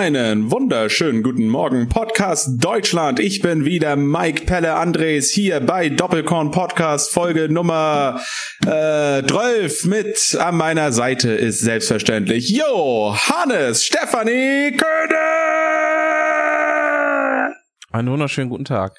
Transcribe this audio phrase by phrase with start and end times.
[0.00, 3.20] Einen wunderschönen guten Morgen, Podcast Deutschland.
[3.20, 8.18] Ich bin wieder Mike Pelle Andres hier bei Doppelkorn Podcast Folge Nummer
[8.62, 15.18] äh, 12 mit an meiner Seite ist selbstverständlich Jo, Hannes, Stefanie Köhne.
[17.90, 18.96] Einen wunderschönen guten Tag.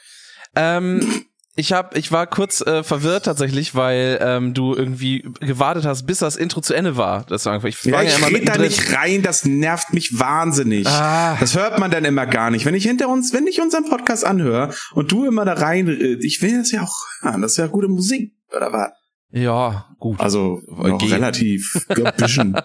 [0.55, 1.25] Ähm,
[1.61, 6.17] ich hab, ich war kurz äh, verwirrt tatsächlich, weil ähm, du irgendwie gewartet hast, bis
[6.17, 7.23] das Intro zu Ende war.
[7.29, 10.87] Das war einfach, ich Ja, ich immer red da nicht rein, das nervt mich wahnsinnig.
[10.87, 11.37] Ah.
[11.39, 12.65] Das hört man dann immer gar nicht.
[12.65, 16.17] Wenn ich hinter uns, wenn ich unseren Podcast anhöre und du immer da rein, äh,
[16.25, 18.89] ich will das ja auch hören, das ist ja gute Musik, oder was?
[19.29, 20.19] Ja, gut.
[20.19, 21.11] Also noch Geht.
[21.11, 22.57] relativ, ja, bisschen,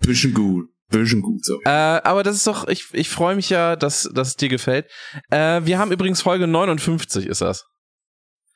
[0.00, 1.60] bisschen gut, bisschen gut so.
[1.64, 4.86] Äh, aber das ist doch, ich, ich freue mich ja, dass, dass es dir gefällt.
[5.30, 7.64] Äh, wir haben übrigens Folge 59 ist das.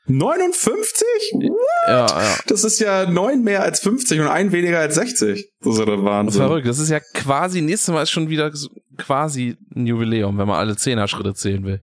[0.09, 1.05] 59?
[1.87, 2.37] Ja, ja.
[2.47, 5.51] Das ist ja neun mehr als 50 und ein weniger als 60.
[5.61, 6.41] Das ist ja der Wahnsinn.
[6.43, 6.67] Verrückt.
[6.67, 8.51] Das ist ja quasi, nächstes Mal ist schon wieder
[8.97, 11.81] quasi ein Jubiläum, wenn man alle Zehner-Schritte zählen will.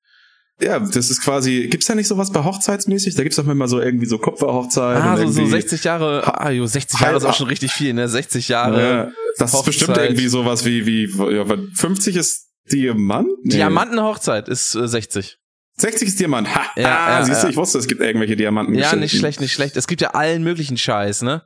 [0.61, 3.15] Ja, das ist quasi, gibt's da nicht sowas bei Hochzeitsmäßig?
[3.15, 4.97] Da gibt's doch immer so irgendwie so Kupferhochzeit.
[5.01, 7.93] Ah, so, so irgendwie- 60 Jahre, ah, jo, 60 Jahre ist auch schon richtig viel,
[7.93, 8.07] ne?
[8.07, 8.81] 60 Jahre.
[8.81, 10.09] Ja, das ist bestimmt Hochzeit.
[10.11, 13.27] irgendwie sowas wie, wie, ja, 50 ist Diamant?
[13.43, 13.55] Nee.
[13.55, 15.37] Diamantenhochzeit ist äh, 60.
[15.77, 16.53] 60 ist Diamant.
[16.53, 18.75] Ha, Ja, ah, ja, siehst du, ich wusste, es gibt irgendwelche Diamanten.
[18.75, 19.75] Ja, nicht schlecht, nicht schlecht.
[19.77, 21.43] Es gibt ja allen möglichen Scheiß, ne?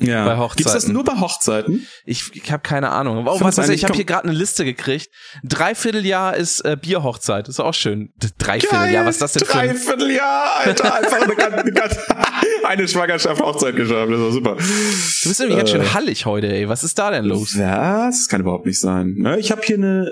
[0.00, 0.24] Ja.
[0.24, 0.56] bei Hochzeiten.
[0.56, 1.86] Gibt's das nur bei Hochzeiten?
[2.06, 3.26] Ich, ich habe keine Ahnung.
[3.26, 5.08] Oh, was weiß ich, habe hier gerade eine Liste gekriegt.
[5.44, 7.46] Dreivierteljahr ist äh, Bierhochzeit.
[7.46, 8.10] Ist auch schön.
[8.38, 9.68] Dreivierteljahr, was ist das denn für ein...
[9.68, 10.94] Dreivierteljahr, Alter.
[10.94, 11.96] Einfach eine, ganz, eine, ganz,
[12.64, 14.10] eine Schwangerschaft Hochzeit geschafft.
[14.10, 14.56] Das war super.
[14.56, 15.72] Du bist irgendwie ganz Äh.
[15.74, 16.68] schön hallig heute, ey.
[16.70, 17.58] Was ist da denn los?
[17.58, 18.16] Was?
[18.20, 19.14] Das kann überhaupt nicht sein.
[19.18, 20.10] Ne, Ich habe hier eine,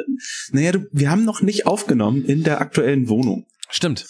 [0.53, 3.47] naja, du, wir haben noch nicht aufgenommen in der aktuellen Wohnung.
[3.71, 4.07] Stimmt.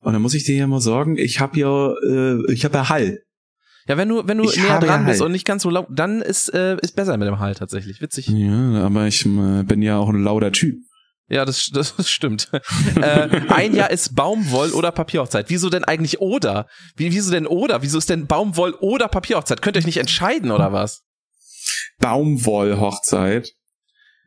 [0.00, 2.88] Und dann muss ich dir ja mal sagen, ich habe ja, äh, ich habe ja
[2.88, 3.20] Hall.
[3.86, 5.26] Ja, wenn du, wenn du Ich näher dran ja bist Halt.
[5.26, 8.00] und nicht ganz so laut, dann ist, äh, ist besser mit dem Halt tatsächlich.
[8.00, 8.28] Witzig.
[8.28, 10.76] Ja, aber ich äh, bin ja auch ein lauter Typ.
[11.28, 12.50] Ja, das, das, das stimmt.
[12.96, 15.46] äh, ein Jahr ist Baumwoll- oder Papierhochzeit.
[15.48, 16.66] Wieso denn eigentlich oder?
[16.96, 17.82] Wie, wieso denn oder?
[17.82, 19.62] Wieso ist denn Baumwoll- oder Papierhochzeit?
[19.62, 21.02] Könnt ihr euch nicht entscheiden oder was?
[21.98, 23.50] Baumwollhochzeit.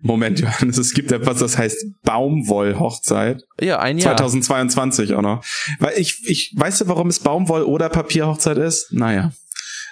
[0.03, 3.41] Moment, Johannes, es gibt etwas, das heißt Baumwollhochzeit.
[3.61, 4.17] Ja, ein Jahr.
[4.17, 5.45] 2022 auch noch.
[5.79, 8.91] Weil ich, ich, weißt du, warum es Baumwoll- oder Papierhochzeit ist?
[8.91, 9.31] Naja.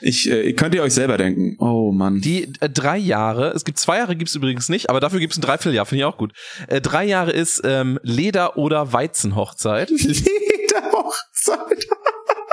[0.02, 1.56] Ich, äh, könnt ihr euch selber denken.
[1.60, 2.20] Oh Mann.
[2.20, 5.42] Die äh, drei Jahre, es gibt zwei Jahre gibt's übrigens nicht, aber dafür gibt's ein
[5.42, 6.34] Dreivierteljahr, finde ich auch gut.
[6.68, 9.90] Äh, drei Jahre ist ähm, Leder- oder Weizenhochzeit.
[9.92, 11.88] Lederhochzeit.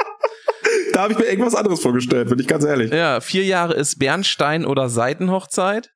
[0.93, 2.93] da habe ich mir irgendwas anderes vorgestellt, bin ich ganz ehrlich.
[2.93, 5.91] Ja, vier Jahre ist Bernstein- oder Seitenhochzeit.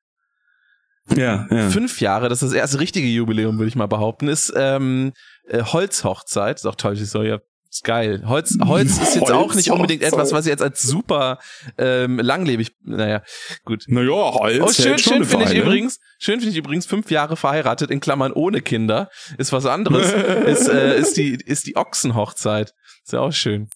[1.15, 1.69] Ja, ja.
[1.69, 5.13] Fünf Jahre, das ist das erste richtige Jubiläum, würde ich mal behaupten, ist ähm,
[5.47, 6.57] äh, Holzhochzeit.
[6.57, 7.39] Ist auch toll, ich so, ja,
[7.73, 8.23] ist geil.
[8.25, 11.39] Holz, Holz ist jetzt auch nicht unbedingt etwas, was jetzt als super
[11.77, 13.23] ähm, langlebig, naja,
[13.65, 13.85] gut.
[13.87, 17.09] Naja, Holz Oh, schön, hält schon schön finde ich übrigens, schön finde ich übrigens, fünf
[17.09, 19.09] Jahre verheiratet, in Klammern ohne Kinder,
[19.39, 20.11] ist was anderes,
[20.45, 22.73] ist, äh, ist die, ist die Ochsenhochzeit.
[23.03, 23.69] Ist ja auch schön.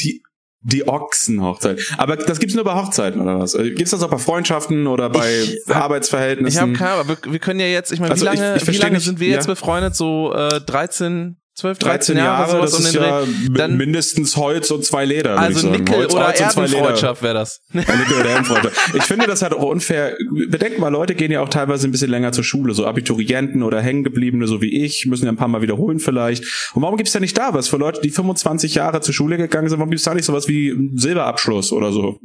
[0.00, 0.22] Die,
[0.60, 1.80] die Ochsenhochzeit.
[1.98, 3.54] Aber das gibt's nur bei Hochzeiten oder was?
[3.54, 6.56] Äh, Gibt's das auch bei Freundschaften oder bei Ich Arbeitsverhältnissen?
[6.56, 8.40] Ich habe keine Ahnung, aber wir, wir können ja jetzt, ich meine, Also wie ich-
[8.40, 9.34] lange, ich wie versteh lange nicht, sind wir ja.
[9.34, 9.94] jetzt befreundet?
[9.94, 14.84] So äh, 13, 12, 13 13, Jahre, sowas das ist ja Dann- mindestens Holz und
[14.84, 15.38] zwei Leder.
[15.38, 15.68] Also.
[15.68, 16.40] Nickel Holz, oder Holz.
[16.40, 17.60] Erdenfreundschaft wäre das.
[17.72, 18.94] Ja, Nickel oder Erdenfreundschaft.
[18.94, 20.16] Ich finde das halt auch unfair.
[20.50, 23.80] Bedenkt mal, Leute gehen ja auch teilweise ein bisschen länger zur Schule, so Abiturienten oder
[23.82, 26.44] Hängengebliebene, so wie ich, müssen ja ein paar Mal wiederholen vielleicht.
[26.74, 29.68] Und warum gibt's da nicht da was für Leute, die 25 Jahre zur Schule gegangen
[29.68, 29.78] sind?
[29.78, 32.20] Warum gibt's da nicht sowas wie Silberabschluss oder so?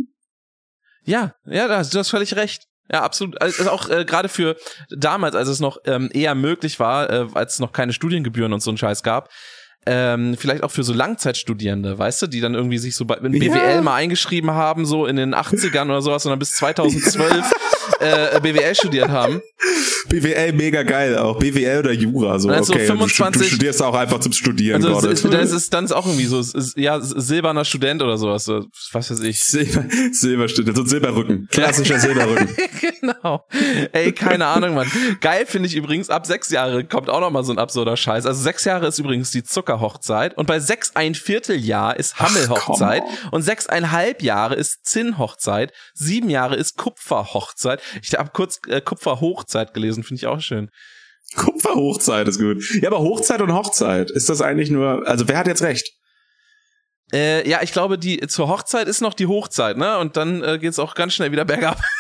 [1.06, 2.68] Ja, ja, da hast- du hast völlig recht.
[2.92, 3.42] Ja, absolut.
[3.42, 4.56] Also auch äh, gerade für
[4.90, 8.62] damals, als es noch ähm, eher möglich war, äh, als es noch keine Studiengebühren und
[8.62, 9.30] so einen Scheiß gab,
[9.86, 13.34] ähm, vielleicht auch für so Langzeitstudierende, weißt du, die dann irgendwie sich so bei in
[13.34, 13.54] Ja.
[13.54, 17.52] BWL mal eingeschrieben haben, so in den 80ern oder sowas und dann bis 2012
[18.00, 19.42] äh, BWL studiert haben.
[20.22, 21.40] BWL mega geil auch.
[21.40, 22.50] BWL oder Jura, so.
[22.50, 25.86] Also okay, du, 25 du studierst auch einfach zum Studieren, Also ist- das ist dann
[25.86, 29.44] ist auch irgendwie so, ist, ja, silberner Student oder sowas, so, was weiß ich.
[29.44, 31.48] Silber, Silberstück, so ein Silberrücken.
[31.52, 32.50] Klassischer Silberrücken.
[33.02, 33.46] genau.
[33.92, 34.92] Ey, keine Ahnung, Mann.
[35.22, 38.26] Geil finde ich übrigens, ab sechs Jahre kommt auch noch mal so ein absurder Scheiß.
[38.26, 43.42] Also sechs Jahre ist übrigens die Zuckerhochzeit und bei sechs ein Vierteljahr ist Hammelhochzeit und
[43.42, 47.82] sechseinhalb Jahre ist Zinnhochzeit, sieben Jahre ist Kupferhochzeit.
[48.02, 50.70] Ich habe kurz äh, Kupferhochzeit gelesen, finde ich auch schön.
[51.36, 52.64] Kupferhochzeit ist gut.
[52.82, 55.90] Ja, aber Hochzeit und Hochzeit, ist das eigentlich nur, also wer hat jetzt recht?
[57.12, 60.00] Äh, ja, ich glaube, die zur Hochzeit ist noch die Hochzeit, ne?
[60.00, 61.82] Und dann äh, geht's auch ganz schnell wieder bergab.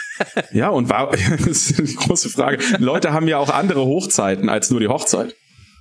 [0.51, 1.09] Ja, und war,
[1.39, 2.63] das ist die große Frage.
[2.77, 5.35] Leute haben ja auch andere Hochzeiten als nur die Hochzeit.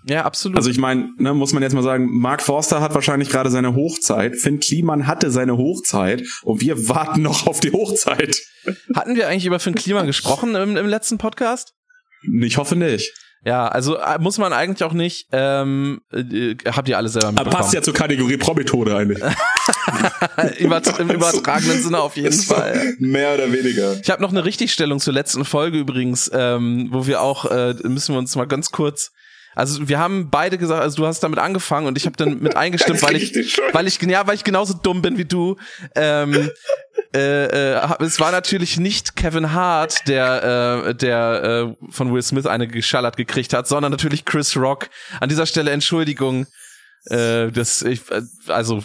[0.05, 0.57] Ja, absolut.
[0.57, 3.75] Also ich meine, ne, muss man jetzt mal sagen, Mark Forster hat wahrscheinlich gerade seine
[3.75, 8.37] Hochzeit, Finn Kliman hatte seine Hochzeit und wir warten noch auf die Hochzeit.
[8.95, 11.75] Hatten wir eigentlich über Finn Kliman gesprochen im, im letzten Podcast?
[12.23, 13.13] Ich hoffe nicht.
[13.45, 15.27] Ja, also äh, muss man eigentlich auch nicht.
[15.33, 17.63] Ähm, äh, habt ihr alle selber Aber mitbekommen.
[17.63, 19.19] passt ja zur Kategorie Promitode eigentlich.
[20.59, 22.95] Übert Im übertragenen Sinne auf jeden Fall.
[23.01, 23.97] Mehr oder weniger.
[24.01, 28.15] Ich habe noch eine Richtigstellung zur letzten Folge übrigens, ähm, wo wir auch, äh, müssen
[28.15, 29.11] wir uns mal ganz kurz.
[29.55, 32.57] Also wir haben beide gesagt, also du hast damit angefangen und ich habe dann mit
[32.57, 33.33] eingestimmt, weil ich,
[33.73, 35.57] weil ich ja, weil ich genauso dumm bin wie du.
[35.95, 36.51] Ähm,
[37.15, 42.47] äh, äh, es war natürlich nicht Kevin Hart, der äh, der äh, von Will Smith
[42.47, 44.89] eine geschallert gekriegt hat, sondern natürlich Chris Rock.
[45.21, 46.47] An dieser Stelle Entschuldigung.
[47.07, 48.83] Äh, das ich äh, also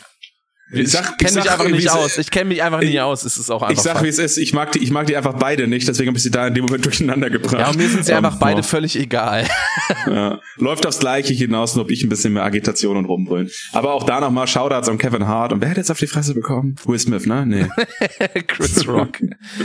[0.71, 2.17] ich, sag- ich kenne mich einfach nicht es- aus.
[2.17, 3.23] Ich kenne mich einfach Ich- nicht aus.
[3.23, 4.37] Es ist auch einfach Ich sag, wie es ist.
[4.37, 6.53] Ich mag die, ich mag die einfach beide nicht, deswegen habe ich sie da in
[6.53, 7.59] dem Moment durcheinander gebracht.
[7.59, 8.67] Ja, und mir sind sie Ähm, einfach beide boah.
[8.67, 9.47] völlig egal.
[10.05, 10.39] Ja.
[10.57, 13.49] Läuft aufs Gleiche hinaus, nur ob ich ein bisschen mehr Agitation und rumbrüllen.
[13.73, 15.51] Aber auch da nochmal Shoutouts an Kevin Hart.
[15.53, 16.75] Und wer hat jetzt auf die Fresse bekommen?
[16.85, 17.45] Will Smith, ne?
[17.45, 17.67] Nee.
[18.47, 19.19] Chris Rock.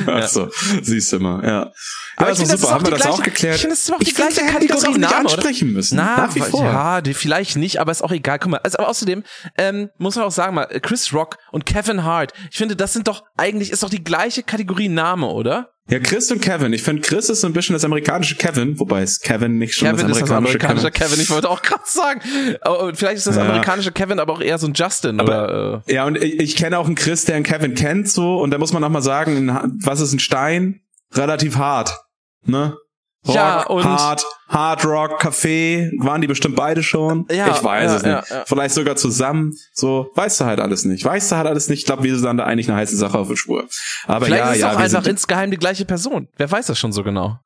[0.07, 0.49] Ach so,
[0.83, 1.73] siehst du mal, ja.
[2.17, 2.71] Aber ja, ich so finde, das super.
[2.71, 3.55] ist Haben wir auch das die auch gleiche- geklärt?
[3.57, 5.17] ich finde, das ist auch die gleiche hätten das auch Kategorie oder?
[5.19, 5.97] ansprechen müssen.
[5.97, 6.65] Na, Nach wie vor.
[6.65, 8.39] ja, die vielleicht nicht, aber ist auch egal.
[8.39, 9.23] Guck mal, also, aber außerdem
[9.59, 12.33] ähm, muss man auch sagen mal, Chris Rock und Kevin Hart.
[12.51, 15.69] Ich finde, das sind doch eigentlich ist doch die gleiche Kategorie Name, oder?
[15.91, 16.73] Ja, Chris und Kevin.
[16.73, 19.89] Ich finde, Chris ist so ein bisschen das amerikanische Kevin, wobei es Kevin nicht schon
[19.89, 21.09] Kevin das ist das amerikanische amerikanische Kevin.
[21.11, 21.23] Kevin.
[21.25, 22.21] Ich wollte auch gerade sagen,
[22.61, 23.43] aber vielleicht ist das Ja.
[23.43, 26.79] amerikanische Kevin, aber auch eher so ein Justin oder äh, Ja, und ich, ich kenne
[26.79, 29.73] auch einen Chris, der einen Kevin kennt, so, und da muss man noch mal sagen,
[29.83, 30.81] was ist ein Stein?
[31.15, 32.01] Relativ hart,
[32.45, 32.77] ne?
[33.25, 37.27] Rock, Ja, und- Hard, Hard Rock, Café, waren die bestimmt beide schon?
[37.31, 38.31] Ja, ich weiß ja, es nicht.
[38.31, 38.45] ja.
[38.47, 41.05] Vielleicht sogar zusammen, so, weißt du halt alles nicht.
[41.05, 41.81] Weißt du halt alles nicht.
[41.81, 43.69] Ich glaube, wir sind da eigentlich eine heiße Sache auf der Spur.
[44.07, 46.29] Aber vielleicht ja, ist es ja, auch einfach insgeheim die gleiche Person.
[46.37, 47.39] Wer weiß das schon so genau?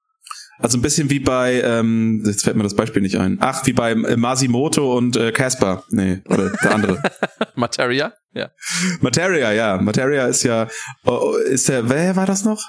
[0.59, 3.37] also ein bisschen wie bei, ähm, jetzt fällt mir das Beispiel nicht ein.
[3.41, 5.85] Ach, wie bei äh, Masimoto und äh, Casper.
[5.91, 7.03] Nee, oder der andere.
[7.55, 8.15] Materia?
[8.33, 8.51] Ja.
[9.01, 9.77] Materia, ja.
[9.77, 10.69] Materia ist ja,
[11.05, 12.63] oh, oh, ist der, wer war das noch?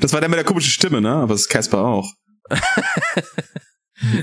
[0.00, 1.12] Das war der mit der komischen Stimme, ne?
[1.12, 2.12] Aber das ist Casper auch.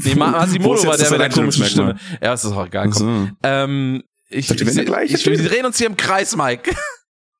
[0.03, 1.99] Nee, Masimoto war der mit der komischen Stimme.
[2.21, 2.93] Ja, das ist auch egal.
[2.93, 3.27] So.
[3.41, 6.75] Ähm, ich, ich, ich, ich, wir drehen uns hier im Kreis, Mike.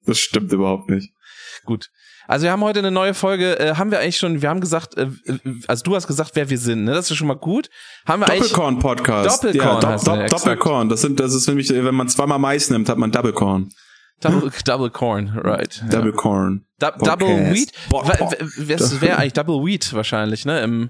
[0.06, 1.14] Das stimmt überhaupt nicht.
[1.64, 1.90] Gut.
[2.28, 3.58] Also wir haben heute eine neue Folge.
[3.58, 4.42] Äh, haben wir eigentlich schon?
[4.42, 5.08] Wir haben gesagt, äh,
[5.68, 6.84] also du hast gesagt, wer wir sind.
[6.84, 7.70] Ne, das ist schon mal gut.
[8.06, 8.52] Haben wir eigentlich?
[8.52, 9.44] Doppelkorn-Podcast.
[9.44, 10.32] Doppelkorn ja, der, exakt.
[10.34, 10.90] Doppelkorn.
[10.90, 13.70] Das sind, das ist nämlich, wenn man zweimal Mais nimmt, hat man Doublekorn.
[14.24, 15.82] Double, Double Corn, right?
[15.84, 15.90] Ja.
[15.90, 16.66] Doublekorn.
[16.80, 17.08] Du Podcast.
[17.22, 17.72] Double Wheat.
[18.82, 20.46] Ist- wer eigentlich Double Wheat wahrscheinlich?
[20.46, 20.62] Ne?
[20.62, 20.90] Im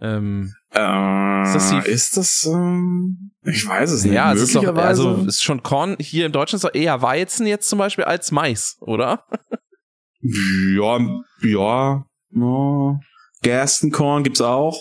[0.00, 4.14] ähm, Äh, Ist das die- ist das, ähm, ich weiß es nicht.
[4.14, 5.08] ja, es ist doch, Möglicherweise.
[5.08, 8.30] also ist schon Korn hier im Deutschen ist doch eher Weizen jetzt zum Beispiel als
[8.32, 9.24] Mais, oder?
[10.20, 10.98] ja,
[11.42, 12.04] ja,
[12.34, 13.00] ja.
[13.42, 14.80] Gerstenkorn gibt's auch.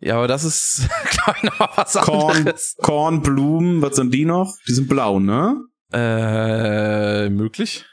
[0.00, 2.76] Ja, aber das ist, glaube ich, noch was Korn, anderes.
[2.80, 4.54] Kornblumen, was sind die noch?
[4.68, 5.56] Die sind blau, ne?
[5.92, 7.84] Äh, möglich.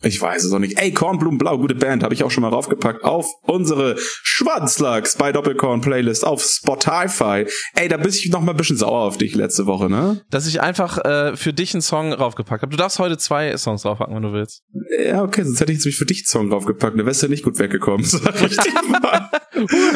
[0.00, 0.80] Ich weiß es auch nicht.
[0.80, 5.32] Ey, Kornblumen Blau, gute Band, habe ich auch schon mal raufgepackt auf unsere Schwanzlachs bei
[5.32, 7.46] Doppelkorn Playlist auf Spotify.
[7.74, 10.22] Ey, da bist ich noch mal ein bisschen sauer auf dich letzte Woche, ne?
[10.30, 12.70] Dass ich einfach äh, für dich einen Song raufgepackt habe.
[12.70, 14.62] Du darfst heute zwei Songs draufpacken, wenn du willst.
[15.04, 16.96] Ja, okay, sonst hätte ich jetzt nämlich für dich einen Song draufgepackt.
[16.96, 18.04] Da wärst du nicht gut weggekommen.
[18.04, 19.30] Sag ich dir mal.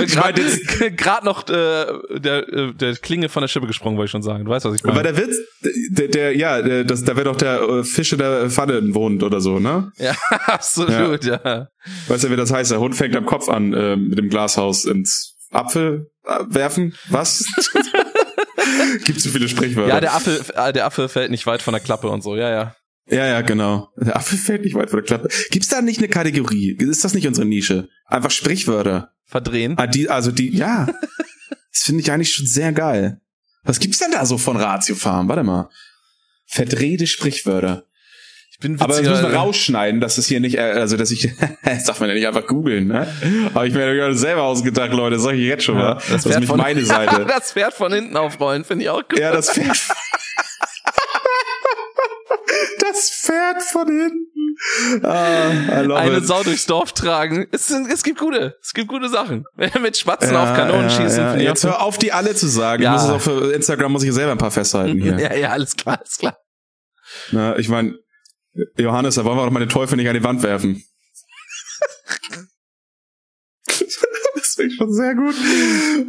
[0.04, 4.10] Ich meine, Gerade noch äh, der, äh, der Klinge von der Schippe gesprungen, wollte ich
[4.10, 4.44] schon sagen.
[4.44, 5.12] Du weißt, was ich Weil meine.
[5.12, 5.36] der Witz,
[5.90, 9.22] der, der ja, der, das, da wäre doch der äh, Fisch in der Pfanne wohnt
[9.22, 9.92] oder so, ne?
[9.98, 10.14] Ja,
[10.46, 11.68] absolut, ja.
[12.08, 12.70] Weißt du, wie das heißt?
[12.70, 16.94] Der Hund fängt am Kopf an, äh, mit dem Glashaus ins Apfel äh, werfen?
[17.08, 17.44] Was?
[19.04, 19.94] Gibt so viele Sprichwörter.
[19.94, 20.40] Ja, der Affe,
[20.74, 22.74] der Affe fällt nicht weit von der Klappe und so, ja, ja.
[23.08, 23.88] Ja, ja, genau.
[23.96, 25.28] Der Apfel fällt nicht weit von der Klappe.
[25.50, 26.76] Gibt's da nicht eine Kategorie?
[26.78, 27.88] Ist das nicht unsere Nische?
[28.06, 29.10] Einfach Sprichwörter.
[29.26, 29.74] Verdrehen.
[29.78, 30.86] Ah, die, also die, ja.
[31.72, 33.20] Das finde ich eigentlich schon sehr geil.
[33.64, 35.28] Was gibt's denn da so von Ratio Farm?
[35.28, 35.68] Warte mal.
[36.46, 37.84] Verdrehte Sprichwörter.
[38.50, 41.28] Ich bin Aber das müssen wir rausschneiden, dass es hier nicht, äh, also dass ich,
[41.64, 43.06] das darf man ja nicht einfach googeln, ne?
[43.54, 45.94] Habe ich mir gerade selber ausgedacht, Leute, sag ich jetzt schon mal.
[45.94, 47.24] Ja, das ist nämlich meine Seite.
[47.26, 49.18] das Pferd von hinten aufrollen, finde ich auch gut.
[49.18, 49.76] ja, das Pferd.
[52.82, 55.04] das Pferd von hinten.
[55.04, 55.48] Ah,
[55.96, 56.26] Eine it.
[56.26, 57.46] Sau durchs Dorf tragen.
[57.52, 59.44] Es, es gibt gute, es gibt gute Sachen.
[59.80, 61.24] Mit Spatzen Ja, auf Kanonen ja, schießen.
[61.24, 61.36] Ja.
[61.36, 62.82] Jetzt hör auf, die alle zu sagen.
[62.82, 62.94] Ja.
[62.94, 65.12] Ich muss es auch für Instagram muss ich selber ein paar festhalten hier.
[65.22, 66.36] Ja, ja, alles klar, alles klar.
[67.30, 67.98] Na, ich meine,
[68.76, 70.82] Johannes, da wollen wir doch meine Teufel nicht an die Wand werfen.
[74.52, 75.34] das finde ich schon sehr gut.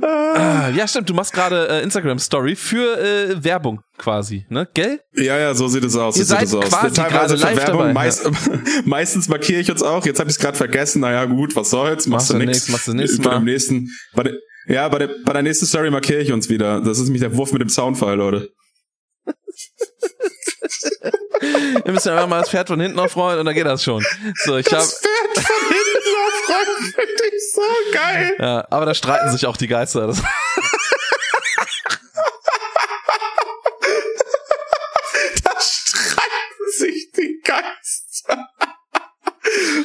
[0.02, 0.70] Ah.
[0.76, 4.68] Ja, stimmt, du machst gerade äh, Instagram Story für äh, Werbung quasi, ne?
[4.74, 5.00] Gell?
[5.16, 6.18] Ja, ja, so sieht es aus.
[6.18, 6.70] Ihr so sieht seid es aus.
[6.70, 7.80] quasi Teilweise gerade für live Werbung.
[7.80, 8.30] dabei, Meist,
[8.86, 10.06] meistens markiere ich uns auch.
[10.06, 11.02] Jetzt habe ich es gerade vergessen.
[11.02, 12.08] Naja, gut, was soll's?
[12.08, 14.34] Machst, Machst du nix, machst du nächstes bei dem nächsten, bei der,
[14.68, 16.82] ja, bei der, bei der nächsten Story markiere ich uns wieder.
[16.82, 18.50] Das ist nämlich der Wurf mit dem Soundfile, Leute.
[21.86, 24.06] Wir müssen einfach mal das Pferd von hinten aufrollen und dann geht das schon.
[24.44, 26.94] So, ich hab, Pferd von hinten aufrollen.
[26.94, 27.62] Finde ich so
[27.92, 28.36] geil.
[28.40, 30.08] Ja, aber da streiten sich auch die Geister.
[30.08, 30.22] Das
[35.44, 38.50] Da streiten sich die Geister.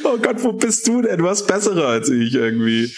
[0.03, 1.17] Oh Gott, wo bist du denn?
[1.19, 2.93] Du warst bessere als ich irgendwie.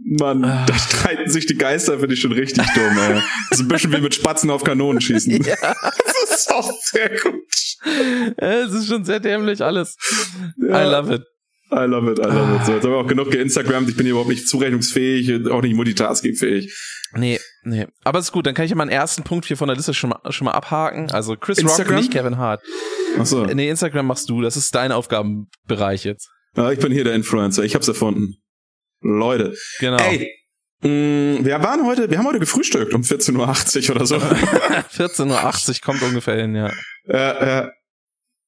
[0.00, 0.64] Mann, Ah.
[0.66, 3.14] da streiten sich die Geister, finde ich schon richtig dumm, ey.
[3.14, 3.22] Das
[3.58, 5.42] ist ein bisschen wie mit Spatzen auf Kanonen schießen.
[5.42, 7.34] ja, Das ist auch sehr gut.
[8.36, 9.96] es ist schon sehr dämlich alles.
[10.56, 10.86] Ja.
[10.86, 11.22] I love it.
[11.70, 12.64] I love it, I love it.
[12.66, 13.88] So, jetzt haben wir auch genug geinstagrammt.
[13.90, 16.72] Ich bin hier überhaupt nicht zurechnungsfähig und auch nicht multitaskingfähig.
[17.14, 17.86] Nee, nee.
[18.04, 20.10] Aber ist gut, dann kann ich ja meinen ersten Punkt hier von der Liste schon
[20.10, 21.10] mal, schon mal abhaken.
[21.10, 21.94] Also Chris Instagram?
[21.94, 22.62] Rock, nicht Kevin Hart.
[23.18, 23.44] Achso.
[23.46, 24.40] Nee, Instagram machst du.
[24.40, 26.30] Das ist dein Aufgabenbereich jetzt.
[26.56, 27.64] Ja, ich bin hier der Influencer.
[27.64, 28.36] Ich hab's erfunden.
[29.00, 29.54] Leute.
[29.80, 29.96] Genau.
[29.98, 30.30] Ey,
[30.82, 34.16] mh, wir waren heute, wir haben heute gefrühstückt um 14.80 Uhr oder so.
[34.96, 36.70] 14.80 Uhr kommt ungefähr hin, ja.
[37.08, 37.68] äh, äh,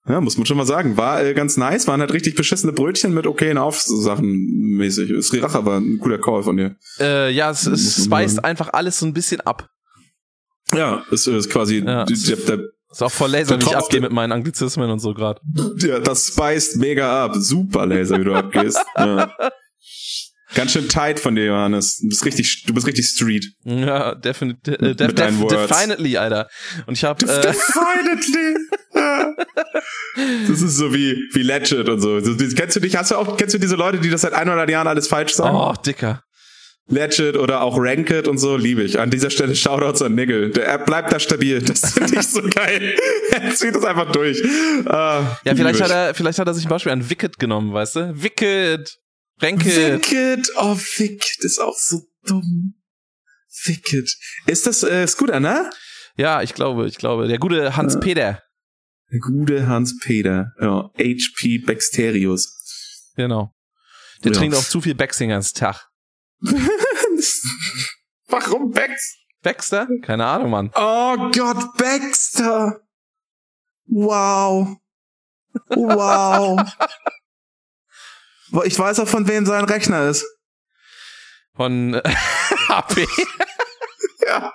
[0.09, 0.97] ja, muss man schon mal sagen.
[0.97, 5.13] War äh, ganz nice, waren halt richtig beschissene Brötchen mit okayen Aufsachen mäßig.
[5.25, 6.75] Sri Racha war ein cooler Call von dir.
[6.99, 9.69] Äh, ja, es, es speist einfach alles so ein bisschen ab.
[10.75, 12.05] Ja, ist, ist quasi Ja.
[12.07, 15.13] die- der, der, Ist auch voll laser, wie ich abgehe mit meinen Anglizismen und so
[15.15, 15.41] gerade.
[15.45, 17.35] der, das spiced mega ab.
[17.37, 18.79] Super Laser, wie du abgehst.
[18.97, 19.33] Ja.
[20.55, 21.99] Ganz schön tight von dir, Johannes.
[21.99, 23.47] Du bist richtig, du bist richtig Street.
[23.65, 26.49] Ja, definitely, äh, def, def, definitely, Alter.
[26.87, 28.57] Und ich hab, äh, Definitely.
[30.49, 32.21] Das ist so wie, wie Legit und so.
[32.57, 34.87] Kennst du dich, hast du auch, kennst du diese Leute, die das seit 100 Jahren
[34.89, 35.57] alles falsch sagen?
[35.57, 36.23] oh, dicker.
[36.89, 38.99] Legit oder auch Ranked und so, liebe ich.
[38.99, 40.51] An dieser Stelle Shoutouts an Nigel.
[40.51, 41.63] Der, er bleibt da stabil.
[41.63, 42.95] Das finde ich so geil.
[43.33, 44.43] Er zieht das einfach durch.
[44.87, 47.95] Ah, Ja, vielleicht hat er, vielleicht hat er sich ein Beispiel an Wicked genommen, weißt
[47.95, 48.13] du?
[48.23, 48.97] Wicked.
[49.41, 49.65] Renke.
[49.95, 50.49] Wicked.
[50.57, 52.75] Oh, Wicked ist auch so dumm.
[53.65, 54.17] Wicked.
[54.47, 55.71] Ist das äh, Scooter, ne?
[56.17, 57.29] Ja, ich glaube, ich glaube.
[57.29, 58.43] Der gute Hans-Peter.
[59.13, 60.53] Der gute Hans-Peter.
[60.61, 63.13] Ja, HP Baxterius.
[63.17, 63.55] Genau.
[64.25, 64.39] Der Ja.
[64.39, 65.89] trinkt auch zu viel Becksinger ans Tag.
[68.29, 69.17] Warum Bax?
[69.43, 69.89] Baxter?
[70.03, 70.71] Keine Ahnung, Mann.
[70.75, 72.81] Oh Gott, Baxter.
[73.87, 74.77] Wow.
[75.69, 76.61] Wow.
[78.65, 80.25] Ich weiß auch, von wem sein Rechner ist.
[81.57, 82.03] Von äh,
[82.69, 83.07] HP.
[84.27, 84.53] Ja.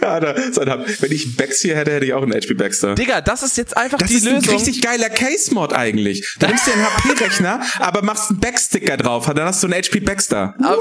[0.00, 2.94] Ja, da, wenn ich Bax hier hätte, hätte ich auch einen HP Baxter.
[2.94, 4.54] Digga, das ist jetzt einfach Das die ist ein Lösung.
[4.54, 6.36] richtig geiler Case-Mod eigentlich.
[6.38, 10.00] Du nimmst dir einen HP-Rechner, aber machst einen Backsticker drauf, dann hast du einen HP
[10.00, 10.54] Baxter.
[10.62, 10.78] Ab-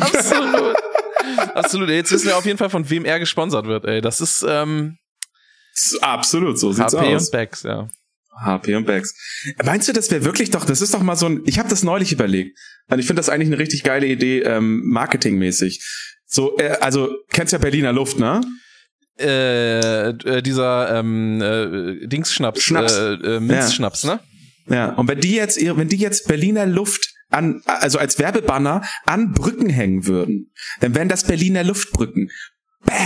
[0.00, 0.76] Absolut.
[1.54, 1.88] Absolut.
[1.88, 4.00] Jetzt wissen wir auf jeden Fall, von wem er gesponsert wird, ey.
[4.00, 4.96] Das ist ähm,
[5.74, 7.24] Das Absolut, so sieht's HP aus.
[7.26, 7.88] und Becks, ja.
[8.40, 9.14] HP und Bags.
[9.64, 11.82] Meinst du, das wäre wirklich doch, das ist doch mal so ein, ich habe das
[11.82, 12.58] neulich überlegt.
[12.88, 15.82] Und ich finde das eigentlich eine richtig geile Idee, ähm, marketingmäßig.
[16.26, 18.40] So, äh, also, kennst ja Berliner Luft, ne?
[19.18, 22.92] Äh, äh, dieser ähm, äh, Dingsschnaps, Schnaps.
[22.96, 24.18] Äh, äh, Minzschnaps, ne?
[24.68, 24.92] Ja.
[24.94, 29.32] Und wenn die jetzt, ihre- wenn die jetzt Berliner Luft an, also als Werbebanner an
[29.32, 32.30] Brücken hängen würden, dann wären das Berliner Luftbrücken.
[32.84, 32.96] Bam!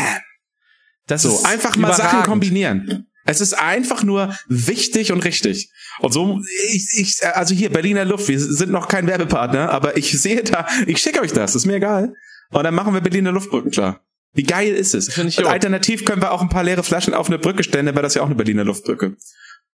[1.06, 3.06] Das So, einfach mal Sachen kombinieren.
[3.28, 5.70] Es ist einfach nur wichtig und richtig.
[6.00, 10.18] Und so, ich, ich, also hier, Berliner Luft, wir sind noch kein Werbepartner, aber ich
[10.18, 12.14] sehe da, ich schicke euch das, ist mir egal.
[12.50, 14.00] Und dann machen wir Berliner Luftbrücken klar.
[14.32, 15.08] Wie geil ist es?
[15.18, 17.94] Ich Und alternativ können wir auch ein paar leere Flaschen auf eine Brücke stellen, dann
[17.94, 19.16] wäre das ja auch eine Berliner Luftbrücke.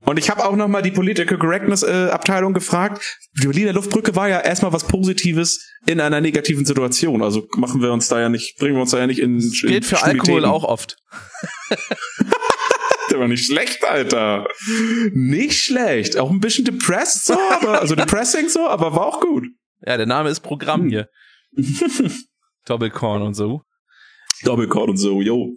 [0.05, 3.19] Und ich habe auch noch mal die Political Correctness äh, Abteilung gefragt.
[3.41, 7.22] Die Berliner Luftbrücke war ja erstmal was Positives in einer negativen Situation.
[7.22, 9.86] Also machen wir uns da ja nicht, bringen wir uns da ja nicht in Gilt
[9.86, 10.98] für Alkohol auch oft.
[13.13, 14.48] Der war nicht schlecht, Alter.
[15.12, 16.17] Nicht schlecht.
[16.17, 19.46] Auch ein bisschen depressed so, aber, also depressing so, aber war auch gut.
[19.86, 20.43] Ja, der Name ist Hm.
[20.48, 21.10] Programm hier.
[22.65, 23.62] Doppelkorn und so.
[24.41, 25.53] Doppelcord und so, yo.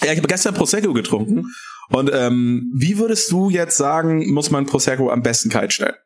[0.00, 1.46] Ja, ich habe gestern Prosecco getrunken.
[1.88, 5.96] Und ähm, wie würdest du jetzt sagen, muss man Prosecco am besten kalt stellen?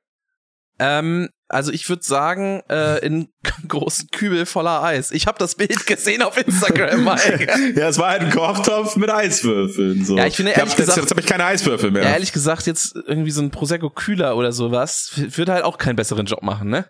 [0.79, 3.29] Ähm, also ich würde sagen, äh, in
[3.69, 5.11] großen Kübel voller Eis.
[5.11, 7.73] Ich habe das Bild gesehen auf Instagram, Mike.
[7.77, 10.05] ja, es war halt ein Kochtopf mit Eiswürfeln.
[10.05, 10.17] So.
[10.17, 12.03] Ja, ich finde, hab, ehrlich jetzt, gesagt- jetzt habe ich keine Eiswürfel mehr.
[12.03, 15.97] Ja, ehrlich gesagt, jetzt irgendwie so ein Prosecco Kühler oder sowas würde halt auch keinen
[15.97, 16.87] besseren Job machen, ne?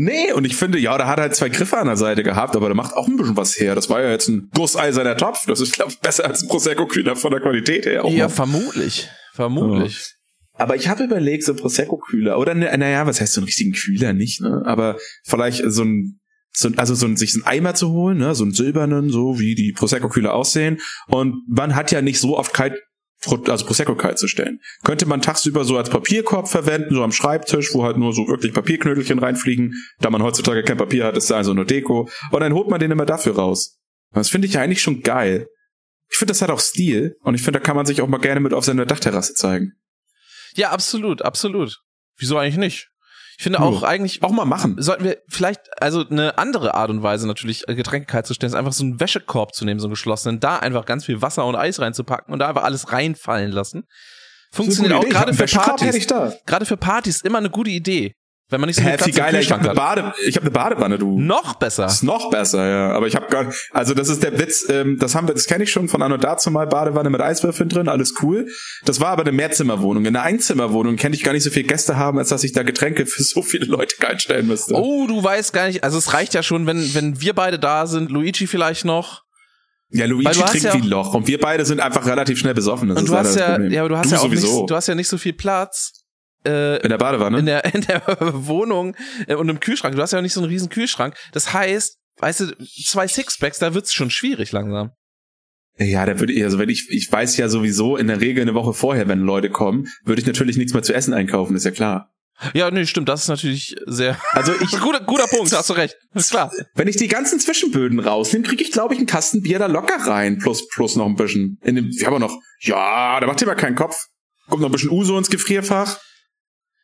[0.00, 2.54] Nee, und ich finde, ja, da hat er halt zwei Griffe an der Seite gehabt,
[2.54, 3.74] aber der macht auch ein bisschen was her.
[3.74, 5.46] Das war ja jetzt ein gusseiserner Topf.
[5.46, 8.04] Das ist, glaube ich, besser als ein Prosecco-Kühler von der Qualität her.
[8.06, 8.32] Ja, noch.
[8.32, 9.08] vermutlich.
[9.34, 10.14] Vermutlich.
[10.58, 13.72] Aber ich habe überlegt, so ein Prosecco-Kühler oder ne, naja, was heißt so einen richtigen
[13.72, 14.62] Kühler nicht, ne?
[14.66, 16.18] Aber vielleicht so ein,
[16.52, 18.34] so ein also so ein, sich so einen Eimer zu holen, ne?
[18.34, 20.78] So einen silbernen, so wie die Prosecco-Kühler aussehen.
[21.06, 22.74] Und man hat ja nicht so oft kalt,
[23.46, 24.60] also Prosecco kalt zu stellen.
[24.82, 28.52] Könnte man tagsüber so als Papierkorb verwenden, so am Schreibtisch, wo halt nur so wirklich
[28.52, 29.74] Papierknödelchen reinfliegen.
[30.00, 32.08] Da man heutzutage kein Papier hat, ist da also nur Deko.
[32.32, 33.78] Und dann holt man den immer dafür raus.
[34.12, 35.46] Das finde ich ja eigentlich schon geil.
[36.10, 37.16] Ich finde, das hat auch Stil.
[37.22, 39.74] Und ich finde, da kann man sich auch mal gerne mit auf seiner Dachterrasse zeigen.
[40.58, 41.78] Ja, absolut, absolut.
[42.16, 42.88] Wieso eigentlich nicht?
[43.38, 44.74] Ich finde auch eigentlich Auch mal machen.
[44.82, 48.50] sollten wir vielleicht, also eine andere Art und Weise natürlich äh, Getränke kalt zu stellen,
[48.50, 51.46] ist einfach so einen Wäschekorb zu nehmen, so einen geschlossenen, da einfach ganz viel Wasser
[51.46, 53.84] und Eis reinzupacken und da einfach alles reinfallen lassen.
[54.50, 56.08] Funktioniert auch gerade für Partys.
[56.46, 58.14] Gerade für Partys immer eine gute Idee.
[58.50, 59.40] Wenn man nicht so viel Platz im geiler.
[59.40, 59.74] Ich habe Kühlschrank eine.
[59.74, 61.20] Bade, ich hab eine Badewanne, du.
[61.20, 61.84] Noch besser.
[61.84, 62.92] Ist noch besser, ja.
[62.92, 64.66] Aber ich habe gar, also das ist der Witz.
[64.70, 67.20] Ähm, das haben wir, das kenne ich schon von an und dazu mal Badewanne mit
[67.20, 68.48] Eiswürfeln drin, alles cool.
[68.86, 70.06] Das war aber eine Mehrzimmerwohnung.
[70.06, 72.62] In einer Einzimmerwohnung kenne ich gar nicht so viel Gäste haben, als dass ich da
[72.62, 74.74] Getränke für so viele Leute kaltstellen müsste.
[74.74, 77.86] Oh, du weißt gar nicht, also es reicht ja schon, wenn, wenn wir beide da
[77.86, 79.24] sind, Luigi vielleicht noch.
[79.90, 82.88] ja, Luigi trinkt ja wie ein Loch und wir beide sind einfach relativ schnell besoffen.
[82.88, 84.60] Das Und du hast ja, ja, aber du hast du ja auch sowieso.
[84.60, 85.92] nicht, du hast ja nicht so viel Platz.
[86.48, 87.38] Äh, in der Badewanne.
[87.38, 88.02] in der, in der
[88.32, 89.94] Wohnung äh, und im Kühlschrank.
[89.94, 91.14] Du hast ja auch nicht so einen riesen Kühlschrank.
[91.32, 94.92] Das heißt, weißt du, zwei Sixpacks, da wird's schon schwierig langsam.
[95.78, 98.54] Ja, da würde ich, also wenn ich, ich weiß ja sowieso in der Regel eine
[98.54, 101.70] Woche vorher, wenn Leute kommen, würde ich natürlich nichts mehr zu essen einkaufen, ist ja
[101.70, 102.10] klar.
[102.54, 104.18] Ja, nee, stimmt, das ist natürlich sehr.
[104.30, 105.96] Also ich, guter, guter Punkt, hast du recht.
[106.14, 106.52] Ist klar.
[106.74, 110.06] wenn ich die ganzen Zwischenböden rausnehme, kriege ich, glaube ich, einen Kasten Bier da locker
[110.06, 111.58] rein, plus, plus noch ein bisschen.
[111.62, 114.06] In dem, wir haben noch, ja, da macht ihr mal keinen Kopf.
[114.48, 115.98] Kommt noch ein bisschen Uso ins Gefrierfach.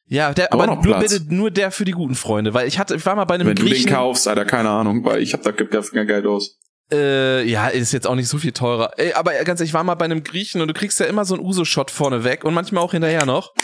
[0.06, 2.94] Ja, der, Aber aber nur bitte nur der für die guten Freunde, weil ich hatte,
[2.94, 3.90] ich war mal bei einem Wenn du den Griechen.
[3.90, 6.58] kaufst, Alter, keine Ahnung, weil ich habe da gibt kein Geld aus.
[6.92, 8.92] Äh, ja, ist jetzt auch nicht so viel teurer.
[8.99, 11.25] Ey, aber ganz ehrlich, ich war mal bei einem Griechen und du kriegst ja immer
[11.25, 13.54] so einen Uso-Shot vorne weg und manchmal auch hinterher noch.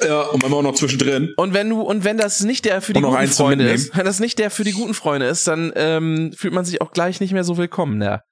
[0.00, 1.32] Ja, und manchmal auch noch zwischendrin.
[1.36, 4.20] Und wenn du, und wenn das nicht der für die guten Freunde ist, wenn das
[4.20, 7.32] nicht der für die guten Freunde ist, dann ähm, fühlt man sich auch gleich nicht
[7.32, 8.22] mehr so willkommen, ne?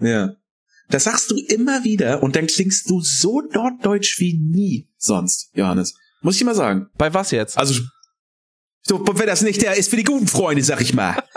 [0.00, 0.30] Ja.
[0.88, 5.94] Das sagst du immer wieder und dann klingst du so norddeutsch wie nie sonst, Johannes.
[6.22, 6.88] Muss ich mal sagen.
[6.96, 7.56] Bei was jetzt?
[7.58, 7.82] Also,
[8.82, 11.16] so, wenn das nicht der ist für die guten Freunde, sag ich mal.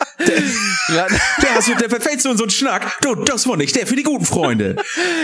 [0.89, 1.07] Ja,
[1.41, 2.97] Der, hast du, der verfällt so in so einen Schnack.
[3.01, 4.75] Du, das war nicht der für die guten Freunde.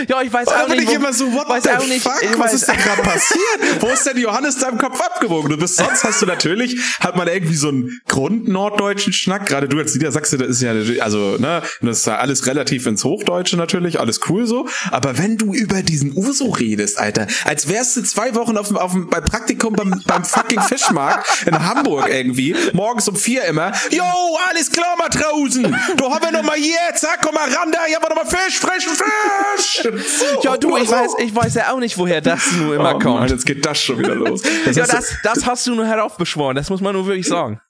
[0.08, 0.82] ja ich weiß auch nicht.
[0.82, 2.18] ich wo- immer so, what weiß the auch nicht, fuck?
[2.38, 3.80] Was ist denn gerade passiert?
[3.80, 5.50] Wo ist denn Johannes da im Kopf abgewogen?
[5.50, 9.46] Du bist sonst hast du natürlich, hat man irgendwie so einen Grund-norddeutschen Schnack.
[9.46, 13.04] Gerade du als Niedersachse, das ist ja, also, ne, das ist ja alles relativ ins
[13.04, 14.66] Hochdeutsche natürlich, alles cool so.
[14.90, 18.76] Aber wenn du über diesen Uso redest, Alter, als wärst du zwei Wochen auf dem,
[18.76, 23.72] auf dem, beim Praktikum beim, beim fucking Fischmarkt in Hamburg irgendwie, morgens um vier immer,
[23.90, 24.04] yo,
[24.48, 25.62] alles klar, Matrosen,
[25.96, 28.24] du haben wir noch mal hier, zack, komm mal ran da, hier haben wir noch
[28.24, 29.82] mal Fisch, frischen Fisch.
[29.82, 30.94] So, ja, du, ich so.
[30.94, 33.20] weiß, ich weiß ja auch nicht, woher das nur immer Oh kommt.
[33.20, 34.42] Mann, jetzt geht das schon wieder los.
[34.64, 37.60] Das ja, das, das hast du nur heraufbeschworen, das muss man nur wirklich sagen.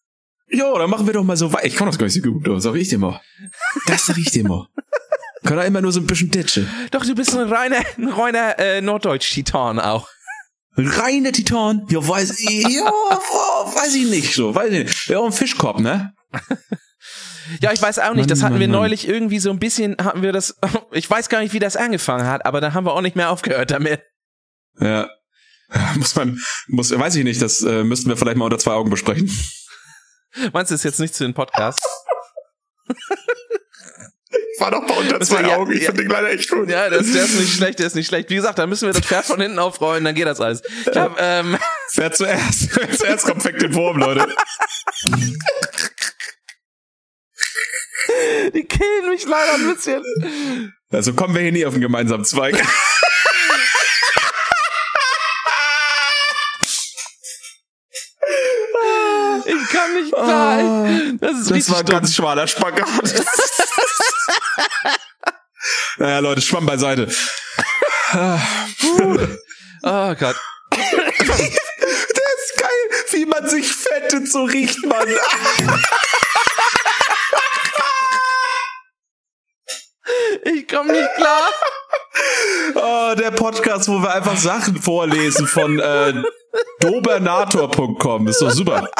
[0.48, 1.64] jo, dann machen wir doch mal so weit.
[1.64, 3.20] Ich kann das gar nicht so gut, das sag ich dir mal.
[3.86, 4.66] Das sag ich dir mal.
[5.44, 6.68] Kann er immer nur so ein bisschen ditchen.
[6.90, 10.06] Doch, du bist ein reiner, ein reiner äh, Norddeutsch-Titan auch.
[10.76, 11.86] Reine Titan?
[11.90, 12.84] Ja, weiß ich, ja,
[13.74, 15.06] weiß ich nicht so, weiß ich nicht.
[15.08, 16.14] Ja, auch ein Fischkorb, ne?
[17.60, 18.30] Ja, ich weiß auch nicht.
[18.30, 20.56] Das hatten wir neulich irgendwie so ein bisschen, hatten wir das,
[20.92, 23.30] ich weiß gar nicht, wie das angefangen hat, aber dann haben wir auch nicht mehr
[23.30, 24.02] aufgehört damit.
[24.78, 25.08] Ja.
[25.94, 28.90] Muss man, muss, weiß ich nicht, das äh, müssten wir vielleicht mal unter zwei Augen
[28.90, 29.30] besprechen.
[30.52, 31.80] Meinst du, ist jetzt nicht zu den Podcast?
[34.60, 35.86] War doch mal unter zwei ja, Augen, ich ja.
[35.86, 36.68] finde den leider echt gut.
[36.68, 38.28] Ja, das, der ist nicht schlecht, der ist nicht schlecht.
[38.28, 40.62] Wie gesagt, da müssen wir das Pferd von hinten aufrollen, dann geht das alles.
[40.90, 41.56] Ich hab, ähm,
[41.94, 44.28] Wer zuerst, wer zuerst kommt, fängt den Wurm, Leute.
[48.54, 50.02] die killen mich leider ein bisschen.
[50.92, 52.54] Also kommen wir hier nie auf einen gemeinsamen Zweig.
[59.52, 60.88] Ich kann nicht klar.
[61.20, 62.86] Das ist Das war ein ganz schmaler Spagat.
[65.98, 67.08] naja, Leute, Schwamm beiseite.
[69.82, 70.36] Oh Gott.
[70.70, 75.08] Das ist geil, wie man sich fettet, so riecht man.
[80.44, 81.50] Ich komme nicht klar.
[82.74, 86.22] Oh, der Podcast, wo wir einfach Sachen vorlesen von äh,
[86.80, 88.28] dobernator.com.
[88.28, 88.90] Ist doch super.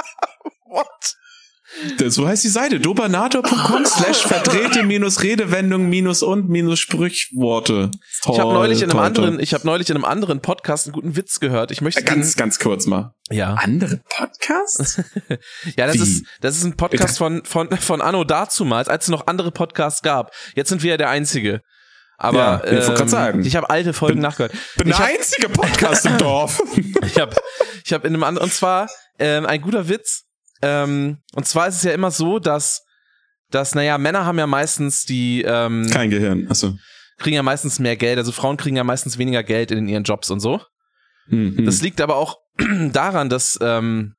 [2.09, 2.81] So heißt die Seite.
[2.81, 7.90] dobernator.com slash verdrehte minus Redewendung minus und minus Sprichworte.
[8.23, 9.43] Toll, Ich habe neulich in einem toll, anderen, toll.
[9.43, 11.71] ich habe neulich in einem anderen Podcast einen guten Witz gehört.
[11.71, 13.14] Ich möchte Ganz, ganz kurz mal.
[13.31, 13.55] den, ja.
[13.55, 15.01] Andere Podcasts?
[15.77, 16.03] Ja, das Wie?
[16.03, 20.03] ist das ist ein Podcast von von von Anno dazumals, als es noch andere Podcasts
[20.03, 20.33] gab.
[20.55, 21.61] Jetzt sind wir ja der einzige.
[22.19, 23.45] Aber Ja, sagen.
[23.47, 24.53] ich habe alte Folgen nachgehört.
[24.77, 26.61] Bin ich der hab, einzige Podcast im Dorf.
[27.07, 27.35] ich habe
[27.85, 28.88] ich habe in einem anderen und zwar
[29.19, 30.25] ähm, ein guter Witz.
[30.62, 32.85] Ähm, und zwar ist es ja immer so, dass
[33.51, 36.49] dass naja Männer haben ja meistens die ähm, Kein Gehirn.
[36.49, 36.75] Achso.
[37.18, 40.31] kriegen ja meistens mehr Geld, also Frauen kriegen ja meistens weniger Geld in ihren Jobs
[40.31, 40.61] und so.
[41.29, 41.66] Hm, hm.
[41.66, 42.38] Das liegt aber auch
[42.92, 44.14] daran, dass ähm,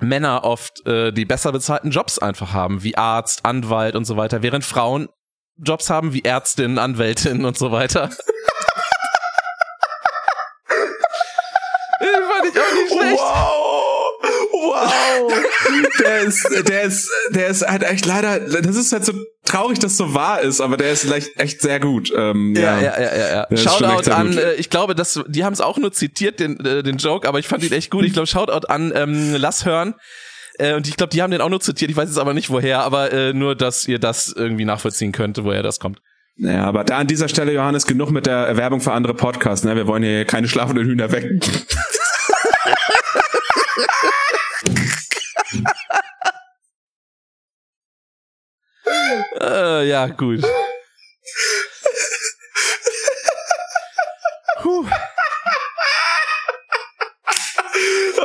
[0.00, 4.42] Männer oft äh, die besser bezahlten Jobs einfach haben, wie Arzt, Anwalt und so weiter,
[4.42, 5.08] während Frauen
[5.56, 8.10] Jobs haben wie Ärztin, Anwältin und so weiter.
[12.00, 13.18] Den fand ich auch nicht schlecht.
[13.18, 13.73] Wow!
[14.74, 15.32] Wow.
[16.00, 19.12] Der ist, der ist, der ist halt echt leider, das ist halt so
[19.44, 22.12] traurig, dass so wahr ist, aber der ist echt, echt sehr gut.
[22.16, 23.46] Ähm, ja, ja, ja, ja.
[23.50, 23.56] ja.
[23.56, 26.96] Shoutout an, äh, ich glaube, dass die haben es auch nur zitiert, den, äh, den
[26.96, 28.04] Joke, aber ich fand ihn echt gut.
[28.04, 29.94] Ich glaube, Shoutout an ähm, Lass hören.
[30.58, 31.90] Äh, und ich glaube, die haben den auch nur zitiert.
[31.90, 35.42] Ich weiß jetzt aber nicht woher, aber äh, nur, dass ihr das irgendwie nachvollziehen könnt,
[35.42, 36.00] woher das kommt.
[36.36, 39.64] Naja, aber da an dieser Stelle, Johannes, genug mit der Werbung für andere Podcasts.
[39.64, 39.76] Ne?
[39.76, 41.40] Wir wollen hier keine schlafenden Hühner wecken.
[49.40, 50.42] äh, ja, gut.
[54.62, 54.86] Puh.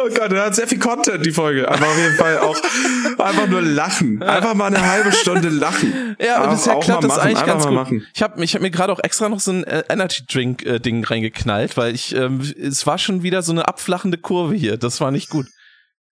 [0.01, 1.67] Oh Gott, er hat sehr viel Content, die Folge.
[1.67, 2.55] Aber auf jeden Fall auch
[3.17, 4.23] einfach nur lachen.
[4.23, 6.15] Einfach mal eine halbe Stunde lachen.
[6.19, 7.73] Ja, aber bisher auch klappt das machen, eigentlich ganz gut.
[7.73, 8.07] Machen.
[8.13, 10.79] Ich habe ich hab mir gerade auch extra noch so ein äh, Energy Drink äh,
[10.79, 14.77] Ding reingeknallt, weil ich ähm, es war schon wieder so eine abflachende Kurve hier.
[14.77, 15.47] Das war nicht gut.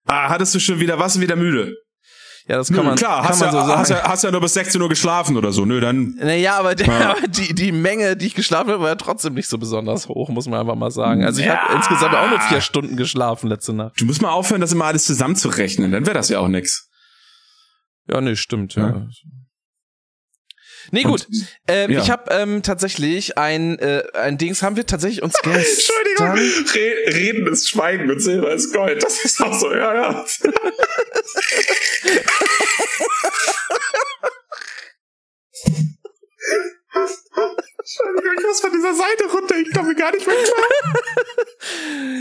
[0.08, 1.76] Ah, hattest du schon wieder, warst du wieder müde?
[2.48, 3.80] Ja, das kann Nö, man, klar, kann hast, man ja, so sagen.
[3.80, 5.66] Hast, ja, hast ja nur bis 16 Uhr geschlafen oder so.
[5.66, 6.16] Nö, dann.
[6.18, 7.12] Naja, aber, der, ja.
[7.18, 10.30] aber die, die Menge, die ich geschlafen habe, war ja trotzdem nicht so besonders hoch,
[10.30, 11.26] muss man einfach mal sagen.
[11.26, 11.58] Also ich ja.
[11.58, 14.00] habe insgesamt auch nur vier Stunden geschlafen letzte Nacht.
[14.00, 16.90] Du musst mal aufhören, das immer alles zusammenzurechnen, dann wäre das ja auch nix.
[18.10, 18.90] Ja, nee, stimmt, ja.
[18.90, 19.08] ja.
[20.92, 21.28] Nee, gut.
[21.28, 22.02] Und, äh, ja.
[22.02, 25.96] Ich habe ähm, tatsächlich ein, äh, ein Dings, haben wir tatsächlich uns gestern...
[26.18, 29.04] Entschuldigung, Re Reden ist Schweigen und Silber ist Gold.
[29.04, 30.26] Das ist auch so, ja, ja.
[37.88, 40.96] Entschuldigung, ich muss von dieser Seite runter, ich komme gar nicht mehr klar.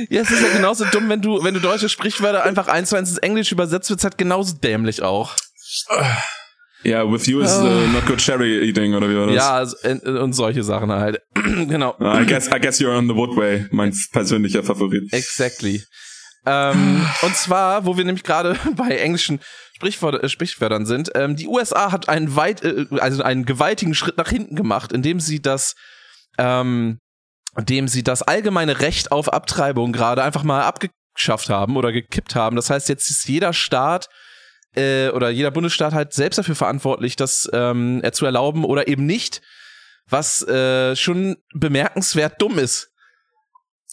[0.09, 2.96] ja, es ist ja genauso dumm, wenn du, wenn du deutsche Sprichwörter einfach eins zu
[2.96, 5.35] eins ins Englisch übersetzt, wird's halt genauso dämlich auch.
[6.87, 9.35] Ja, yeah, with you is uh, not good cherry eating, oder wie war das?
[9.35, 9.77] Ja, also,
[10.22, 11.20] und solche Sachen halt.
[11.35, 11.96] genau.
[11.99, 15.12] I guess, I guess you're on the woodway, mein persönlicher Favorit.
[15.12, 15.83] Exactly.
[16.46, 19.40] ähm, und zwar, wo wir nämlich gerade bei englischen
[19.75, 24.16] Sprichwörter, äh, Sprichwörtern sind, ähm, die USA hat einen weit, äh, also einen gewaltigen Schritt
[24.16, 25.75] nach hinten gemacht, indem sie das,
[26.38, 27.01] ähm,
[27.57, 32.55] indem sie das allgemeine Recht auf Abtreibung gerade einfach mal abgeschafft haben oder gekippt haben.
[32.55, 34.07] Das heißt, jetzt ist jeder Staat
[34.77, 39.07] äh, oder jeder Bundesstaat halt selbst dafür verantwortlich, das ähm, äh, zu erlauben oder eben
[39.07, 39.43] nicht,
[40.09, 42.93] was äh, schon bemerkenswert dumm ist.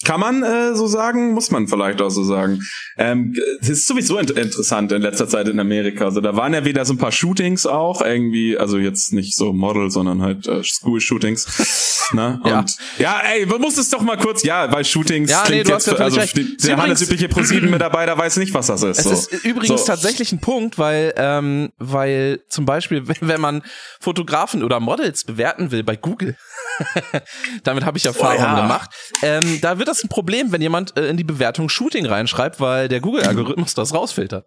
[0.04, 2.62] Kann man äh, so sagen, muss man vielleicht auch so sagen.
[2.98, 6.06] Ähm, es ist sowieso in interessant in letzter Zeit in Amerika.
[6.06, 9.54] Also da waren ja wieder so ein paar Shootings auch irgendwie, also jetzt nicht so
[9.54, 12.10] Model, sondern halt äh, School-Shootings.
[12.14, 12.40] ne?
[12.44, 12.66] Und ja.
[12.98, 15.90] ja, ey, man muss es doch mal kurz, ja, weil Shootings ja, klingt nee, jetzt,
[15.90, 19.00] für, also die, der handelsübliche ProSieben-Mitarbeiter weiß nicht, was das ist.
[19.00, 19.12] Es so.
[19.12, 19.88] ist übrigens so.
[19.88, 23.64] tatsächlich ein Punkt, weil, ähm, weil zum Beispiel, wenn man
[24.00, 26.36] Fotografen oder Models bewerten will bei Google,
[27.64, 28.62] damit habe ich Erfahrung oh, ja.
[28.62, 28.90] gemacht,
[29.22, 32.88] ähm, da wird das ein Problem, wenn jemand äh, in die Bewertung Shooting reinschreibt, weil
[32.88, 34.46] der Google-Algorithmus das rausfiltert.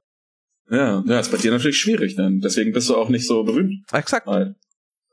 [0.70, 3.84] Ja, ja, ist bei dir natürlich schwierig, denn deswegen bist du auch nicht so berühmt.
[3.92, 4.26] Exakt.
[4.26, 4.56] Weil,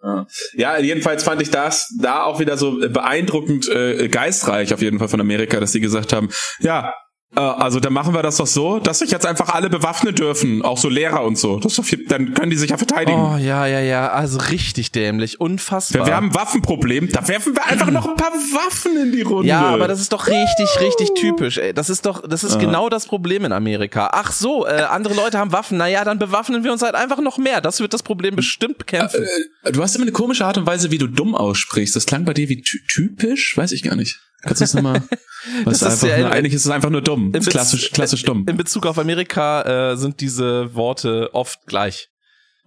[0.04, 0.26] ja.
[0.54, 5.08] ja, jedenfalls fand ich das da auch wieder so beeindruckend äh, geistreich auf jeden Fall
[5.08, 6.94] von Amerika, dass sie gesagt haben, ja,
[7.42, 10.78] also dann machen wir das doch so, dass sich jetzt einfach alle bewaffnen dürfen, auch
[10.78, 11.60] so Lehrer und so.
[11.60, 13.20] Das viel, dann können die sich ja verteidigen.
[13.20, 16.02] Oh ja, ja, ja, also richtig dämlich, unfassbar.
[16.02, 19.22] Wir, wir haben ein Waffenproblem, da werfen wir einfach noch ein paar Waffen in die
[19.22, 19.48] Runde.
[19.48, 21.58] Ja, aber das ist doch richtig, richtig typisch.
[21.58, 21.74] Ey.
[21.74, 22.60] Das ist doch, das ist ah.
[22.60, 24.10] genau das Problem in Amerika.
[24.14, 27.38] Ach so, äh, andere Leute haben Waffen, naja, dann bewaffnen wir uns halt einfach noch
[27.38, 27.62] mehr.
[27.62, 29.24] Das wird das Problem bestimmt bekämpfen.
[29.64, 31.96] Äh, du hast immer eine komische Art und Weise, wie du dumm aussprichst.
[31.96, 34.20] Das klang bei dir wie typisch, weiß ich gar nicht.
[34.44, 35.02] Kannst du das nochmal?
[35.66, 37.32] das ist einfach ja nur, eigentlich ist es einfach nur dumm.
[37.32, 38.46] klassisch, klassisch dumm.
[38.48, 42.10] In Bezug auf Amerika äh, sind diese Worte oft gleich.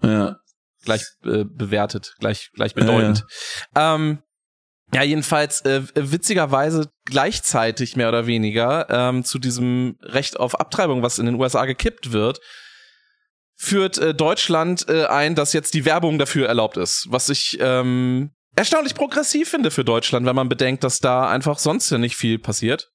[0.02, 0.36] Ja.
[0.84, 3.24] Gleich äh, bewertet, gleich, gleich bedeutend.
[3.74, 3.94] Ja, ja.
[3.94, 4.18] Ähm,
[4.94, 11.18] ja jedenfalls äh, witzigerweise gleichzeitig mehr oder weniger ähm, zu diesem Recht auf Abtreibung, was
[11.18, 12.40] in den USA gekippt wird,
[13.56, 18.30] führt äh, Deutschland äh, ein, dass jetzt die Werbung dafür erlaubt ist, was ich ähm,
[18.56, 22.38] erstaunlich progressiv finde für Deutschland, wenn man bedenkt, dass da einfach sonst ja nicht viel
[22.38, 22.90] passiert.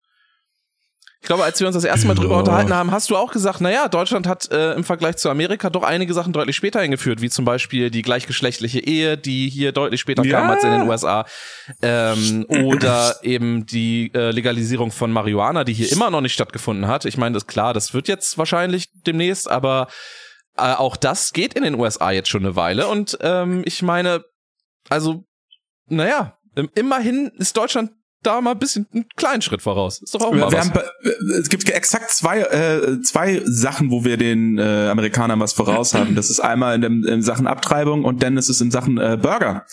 [1.21, 3.61] Ich glaube, als wir uns das erste Mal drüber unterhalten haben, hast du auch gesagt,
[3.61, 7.29] naja, Deutschland hat äh, im Vergleich zu Amerika doch einige Sachen deutlich später eingeführt, wie
[7.29, 10.39] zum Beispiel die gleichgeschlechtliche Ehe, die hier deutlich später ja.
[10.39, 11.25] kam als in den USA.
[11.83, 17.05] Ähm, oder eben die äh, Legalisierung von Marihuana, die hier immer noch nicht stattgefunden hat.
[17.05, 19.89] Ich meine, das klar, das wird jetzt wahrscheinlich demnächst, aber
[20.57, 22.87] äh, auch das geht in den USA jetzt schon eine Weile.
[22.87, 24.23] Und ähm, ich meine,
[24.89, 25.23] also
[25.91, 26.37] naja,
[26.75, 27.91] immerhin ist Deutschland
[28.23, 30.01] da mal ein bisschen einen kleinen Schritt voraus.
[30.01, 30.69] Ist doch auch mal wir was.
[30.69, 30.79] Haben,
[31.39, 36.15] es gibt exakt zwei, äh, zwei Sachen, wo wir den äh, Amerikanern was voraus haben.
[36.15, 39.17] Das ist einmal in, dem, in Sachen Abtreibung und dann ist es in Sachen äh,
[39.19, 39.65] Burger.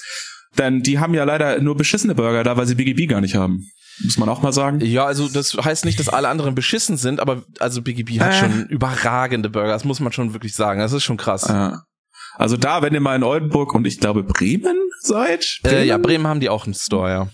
[0.57, 3.67] Denn die haben ja leider nur beschissene Burger da, weil sie BGB gar nicht haben.
[4.03, 4.81] muss man auch mal sagen.
[4.81, 8.39] Ja, also das heißt nicht, dass alle anderen beschissen sind, aber also BGB hat Äh.
[8.39, 10.81] schon überragende Burger, das muss man schon wirklich sagen.
[10.81, 11.47] Das ist schon krass.
[11.49, 11.83] Ja.
[12.39, 15.61] Also da, wenn ihr mal in Oldenburg und ich glaube Bremen seid.
[15.67, 17.29] Äh, ja, Bremen haben die auch einen Store, ja.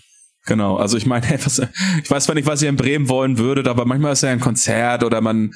[0.46, 1.58] Genau, also ich meine, was,
[2.02, 4.40] ich weiß zwar nicht, was ihr in Bremen wollen würdet, aber manchmal ist ja ein
[4.40, 5.52] Konzert oder man,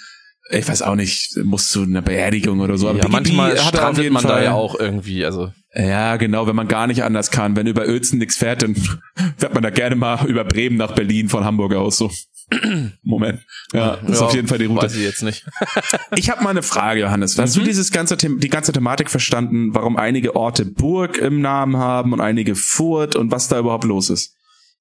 [0.50, 2.88] ich weiß auch nicht, muss zu einer Beerdigung oder so.
[2.88, 5.50] Aber ja BGB manchmal hat auf strandet jeden man da Fall- ja auch irgendwie, also
[5.74, 7.56] Ja, genau, wenn man gar nicht anders kann.
[7.56, 8.74] Wenn über Uelzen nichts fährt, dann
[9.36, 11.98] fährt man da gerne mal über Bremen nach Berlin von Hamburg aus.
[11.98, 12.10] So.
[13.02, 13.40] Moment.
[13.72, 14.82] Ja, das ist ja, auf jeden Fall die Route.
[14.82, 15.44] Weiß ich jetzt nicht.
[16.16, 17.38] Ich habe mal eine Frage, Johannes.
[17.38, 17.60] Hast Mhm.
[17.60, 22.12] du dieses ganze The die ganze Thematik verstanden, warum einige Orte Burg im Namen haben
[22.12, 24.34] und einige Furt und was da überhaupt los ist?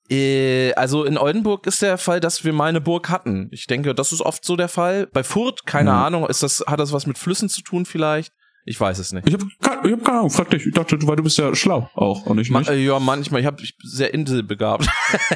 [0.09, 3.49] Äh, also in Oldenburg ist der Fall, dass wir mal eine Burg hatten.
[3.51, 5.07] Ich denke, das ist oft so der Fall.
[5.07, 5.97] Bei Furt, keine Mhm.
[5.97, 8.31] Ahnung, ist das, hat das was mit Flüssen zu tun vielleicht?
[8.67, 9.25] Ich weiß es nicht.
[9.27, 10.65] Ich habe ich hab keine Ahnung, frag dich.
[10.65, 12.69] Ich dachte, weil du bist ja schlau auch und ich nicht.
[12.69, 13.39] äh, ja, manchmal.
[13.39, 14.85] Ich habe ich bin sehr inselbegabt.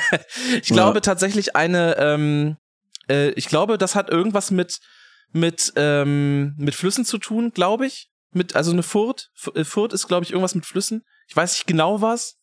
[0.62, 1.02] ich glaube Ja.
[1.02, 2.58] tatsächlich eine, ähm,
[3.10, 4.80] äh, ich glaube, das hat irgendwas mit
[5.32, 8.10] mit ähm, mit Flüssen zu tun, glaube ich.
[8.34, 9.30] Mit also eine Furt.
[9.56, 11.04] Äh, Furt ist glaube ich irgendwas mit Flüssen.
[11.30, 12.36] Ich weiß nicht genau was.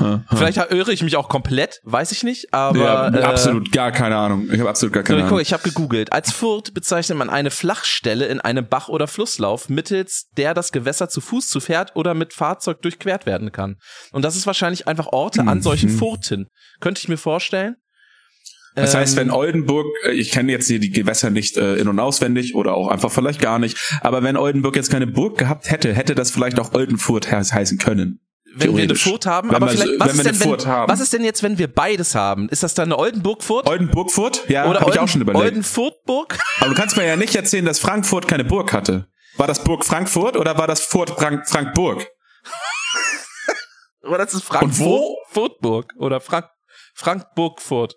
[0.00, 0.24] Ja.
[0.30, 2.54] Vielleicht irre ich mich auch komplett, weiß ich nicht.
[2.54, 4.48] Aber ja, äh, absolut gar keine Ahnung.
[4.50, 5.40] Ich habe absolut gar keine Guck, Ahnung.
[5.40, 6.12] ich habe gegoogelt.
[6.12, 11.08] Als Furt bezeichnet man eine Flachstelle in einem Bach oder Flusslauf, mittels der das Gewässer
[11.10, 13.76] zu Fuß, zu Pferd oder mit Fahrzeug durchquert werden kann.
[14.12, 15.62] Und das ist wahrscheinlich einfach Orte an Mhm.
[15.62, 16.46] solchen Furten.
[16.80, 17.76] Könnte ich mir vorstellen.
[18.74, 21.88] Das heißt, wenn Ähm, Oldenburg, äh, ich kenne jetzt hier die Gewässer nicht äh, in-
[21.88, 25.70] und auswendig oder auch einfach vielleicht gar nicht, aber wenn Oldenburg jetzt keine Burg gehabt
[25.70, 28.20] hätte, hätte das vielleicht auch Oldenfurt he heißen können.
[28.54, 28.94] Wenn wir eine.
[28.94, 30.92] Furt haben, Wenn aber wir vielleicht, was, ist denn, wenn, haben.
[30.92, 32.48] was ist denn jetzt, wenn wir beides haben?
[32.48, 33.68] Ist das dann eine Oldenburg-Furt?
[33.68, 34.48] Oldenburg-Furt?
[34.48, 35.44] Ja, Oder habe ich auch schon überlegt.
[35.44, 36.38] Oldenfurt-Burg?
[36.60, 39.06] Aber du kannst mir ja nicht erzählen, dass Frankfurt keine Burg hatte.
[39.36, 42.06] War das Burg Frankfurt oder war das Furt Frank Frankburg?
[44.02, 45.16] Oder das ist Und wo?
[45.30, 45.92] Frankfurt-Burg?
[45.96, 46.46] Oder Frank
[46.94, 47.96] Frankburg-Furt?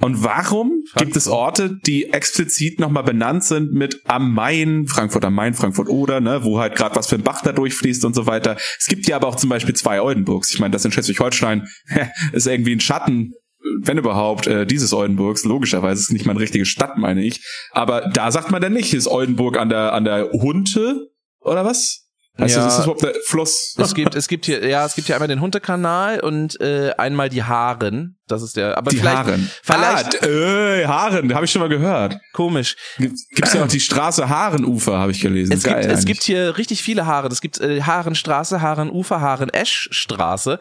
[0.00, 5.34] Und warum gibt es Orte, die explizit nochmal benannt sind mit am Main, Frankfurt am
[5.34, 8.26] Main, Frankfurt oder, ne, wo halt gerade was für ein Bach da durchfließt und so
[8.26, 8.56] weiter.
[8.78, 10.52] Es gibt ja aber auch zum Beispiel zwei Oldenburgs.
[10.52, 11.66] Ich meine, das in Schleswig-Holstein
[12.32, 13.32] ist irgendwie ein Schatten,
[13.80, 15.44] wenn überhaupt, äh, dieses Oldenburgs.
[15.44, 17.42] Logischerweise ist es nicht mal eine richtige Stadt, meine ich.
[17.72, 21.08] Aber da sagt man dann nicht, ist Oldenburg an der, an der Hunte
[21.40, 22.05] oder was?
[22.38, 22.64] Heißt Ja.
[22.64, 23.74] das, ist das überhaupt der Fluss?
[23.78, 27.30] Es gibt, es gibt hier, ja, es gibt hier einmal den Huntekanal und äh, einmal
[27.30, 28.18] die Haaren.
[28.28, 29.50] Das ist der, aber die vielleicht Haaren.
[29.62, 32.18] vielleicht- ah, äh, Haaren, habe ich schon mal gehört.
[32.34, 32.76] komisch.
[32.98, 35.52] Gibt gibt's ja auch die Straße Haarenufer, habe ich gelesen.
[35.52, 36.06] Es gibt, Geil es eigentlich.
[36.06, 37.28] gibt hier richtig viele Haare.
[37.28, 40.58] Es gibt äh, Haarenstraße, Haarenufer, Haaren-Esch-Straße.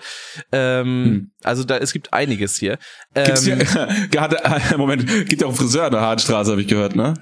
[0.51, 1.31] Ähm, Hm.
[1.43, 2.77] Also da, es gibt einiges hier.
[3.13, 4.37] Gibt's hier, Ähm, gerade,
[4.77, 7.13] Moment, gibt ja auch einen Friseur an der Haarstraße, habe ich gehört, ne?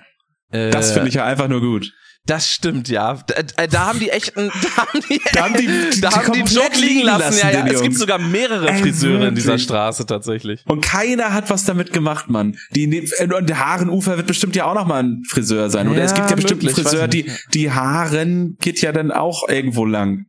[0.52, 1.92] Das äh, finde ich ja einfach nur gut.
[2.26, 3.16] Das stimmt, ja.
[3.28, 6.16] Da, äh, da haben die echten, da haben die, Da haben die- die- da die
[6.16, 7.20] haben die komplett Joke liegen lassen.
[7.22, 7.66] lassen, Ja, ja.
[7.68, 9.64] Es gibt sogar mehrere Ey, Friseure in dieser wirklich?
[9.64, 10.64] Straße tatsächlich.
[10.66, 12.56] Und keiner hat was damit gemacht, Mann.
[12.72, 13.06] Die, ne-
[13.36, 15.90] und der Haarenufer wird bestimmt ja auch noch mal ein Friseur sein.
[15.90, 19.50] Oder Ja, es gibt ja bestimmt einen Friseur, die, die Haaren geht ja dann auch
[19.50, 20.28] irgendwo lang.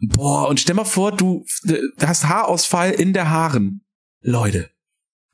[0.00, 3.80] Boah, und stell mal vor, du äh, hast Haarausfall in der Haaren.
[4.20, 4.70] Leute.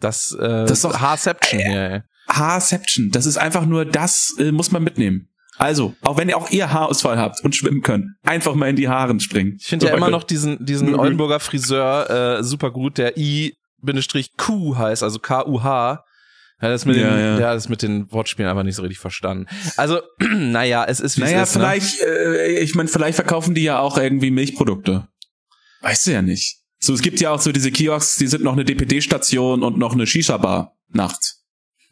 [0.00, 2.00] Das, äh, Das ist doch- Haarception ey.
[2.28, 3.10] Haarception.
[3.10, 5.26] Das ist einfach nur das, äh, muss man mitnehmen.
[5.58, 8.88] Also, auch wenn ihr auch ihr Haarausfall habt und schwimmen könnt, einfach mal in die
[8.88, 9.56] Haaren springen.
[9.60, 11.00] Ich finde ja immer noch diesen, diesen gut.
[11.00, 16.04] Oldenburger Friseur äh, super gut, der I-Q heißt, also K-U-H.
[16.62, 17.40] Ja, das mit Ja, den, ja.
[17.40, 19.46] ja, das mit den Wortspielen einfach nicht so richtig verstanden.
[19.76, 21.56] Also, naja, es ist wie Naja, es ist.
[21.56, 21.62] Ne?
[21.62, 25.08] vielleicht, äh, ich meine, vielleicht verkaufen die ja auch irgendwie Milchprodukte.
[25.80, 26.58] Weißt du ja nicht.
[26.78, 29.92] So, es gibt ja auch so diese Kiosks, die sind noch eine DPD-Station und noch
[29.92, 31.39] eine Shisha-Bar nachts.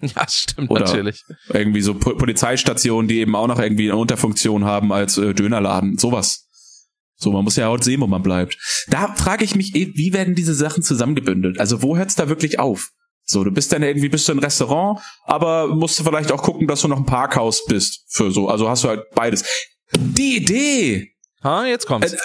[0.15, 1.23] Ja, stimmt Oder- natürlich.
[1.49, 5.99] Irgendwie so Po- Polizeistationen, die eben auch noch irgendwie eine Unterfunktion haben als äh, Dönerladen.
[5.99, 6.45] Sowas.
[7.17, 8.57] So, man muss ja auch sehen, wo man bleibt.
[8.89, 11.59] Da frage ich mich, wie werden diese Sachen zusammengebündelt?
[11.59, 12.91] Also wo hört's da wirklich auf?
[13.25, 16.69] So, du bist dann irgendwie, bist du ein Restaurant, aber musst du vielleicht auch gucken,
[16.69, 18.49] dass du noch ein Parkhaus bist für so.
[18.49, 19.45] Also hast du halt beides.
[19.93, 21.13] Die Idee!
[21.43, 22.13] Ha, jetzt kommt's.
[22.13, 22.19] Äh,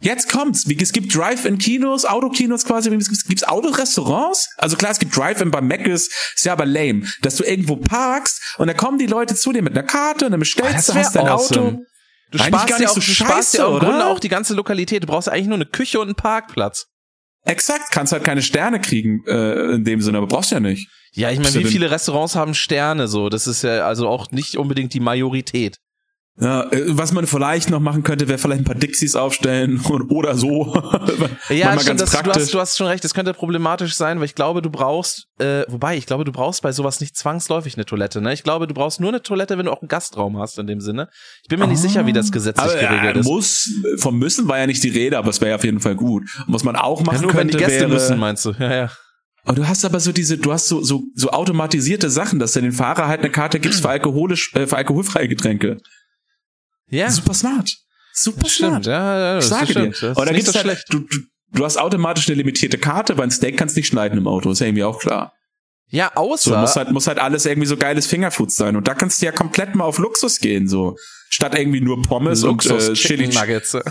[0.00, 0.68] Jetzt kommt's.
[0.68, 2.94] Wie, es gibt Drive-in-Kinos, Autokinos quasi.
[2.94, 4.48] Es gibt gibt's Autorestaurants.
[4.58, 6.10] Also klar, es gibt Drive-in bei Mc's.
[6.34, 9.62] Ist ja aber lame, dass du irgendwo parkst und dann kommen die Leute zu dir
[9.62, 11.60] mit einer Karte und dann Oh, bestellst das du, hast dein awesome.
[11.60, 11.82] Auto.
[12.32, 13.88] Du Eigentlich sparst gar nicht auch, so du sparst dir scheiße, auch im?
[13.88, 15.02] Grunde auch die ganze Lokalität.
[15.02, 16.86] Du brauchst eigentlich nur eine Küche und einen Parkplatz.
[17.44, 20.90] Exakt, kannst halt keine Sterne kriegen äh, in dem Sinne, aber brauchst ja nicht.
[21.12, 23.28] Ja, ich meine, wie viele Restaurants haben Sterne so?
[23.28, 25.78] Das ist ja also auch nicht unbedingt die Majorität.
[26.38, 30.36] Ja, äh, was man vielleicht noch machen könnte, wäre vielleicht ein paar Dixies aufstellen oder
[30.36, 30.82] so.
[31.48, 34.34] Ja, stimmt, das, du, hast, du hast schon recht, das könnte problematisch sein, weil ich
[34.34, 38.20] glaube, du brauchst, äh, wobei, ich glaube, du brauchst bei sowas nicht zwangsläufig eine Toilette,
[38.20, 38.32] ne?
[38.32, 40.80] Ich glaube, du brauchst nur eine Toilette, wenn du auch einen Gastraum hast in dem
[40.80, 41.08] Sinne.
[41.42, 43.26] Ich bin mir nicht sicher, wie das gesetzlich aber, geregelt ja, ist.
[43.26, 46.22] muss, vom Müssen war ja nicht die Rede, aber es wäre auf jeden Fall gut.
[46.46, 48.52] Und was man auch machen Ja, nur wenn könnte, die Gäste wäre, müssen, meinst du?
[48.58, 48.90] Ja, ja.
[49.44, 52.60] Aber du hast aber so diese, du hast so, so, so automatisierte Sachen, dass du
[52.60, 55.78] den Fahrer halt eine Karte gibst für alkoholisch, äh, für alkoholfreie Getränke.
[56.88, 57.76] Ja, Super smart.
[58.12, 58.82] Super smart.
[58.84, 58.86] stimmt.
[58.86, 60.00] Ja, ja, Ich sage stimmt.
[60.00, 60.10] dir.
[60.10, 60.84] Ist nicht gibt's so halt, schlecht.
[60.90, 61.18] du, du,
[61.52, 64.60] du hast automatisch eine limitierte Karte, weil ein Steak kannst nicht schneiden im Auto, ist
[64.60, 65.32] ja irgendwie auch klar.
[65.88, 68.76] Ja, So, außer muss halt, muss halt alles irgendwie so geiles Fingerfood sein.
[68.76, 70.96] Und da kannst du ja komplett mal auf Luxus gehen, so.
[71.28, 73.28] Statt irgendwie nur Pommes Luxus und äh, Chili.
[73.28, 73.76] Nuggets.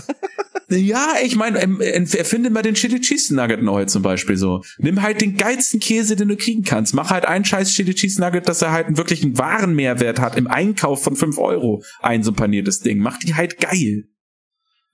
[0.68, 4.64] Ja, ich meine, ähm, ähm, erfinde mal den Chili Cheese Nugget neu zum Beispiel so.
[4.78, 6.92] Nimm halt den geilsten Käse, den du kriegen kannst.
[6.92, 10.48] Mach halt einen scheiß Chili Cheese Nugget, dass er halt einen wirklichen Warenmehrwert hat im
[10.48, 11.84] Einkauf von 5 Euro.
[12.00, 12.98] Ein so paniertes Ding.
[12.98, 14.08] Mach die halt geil.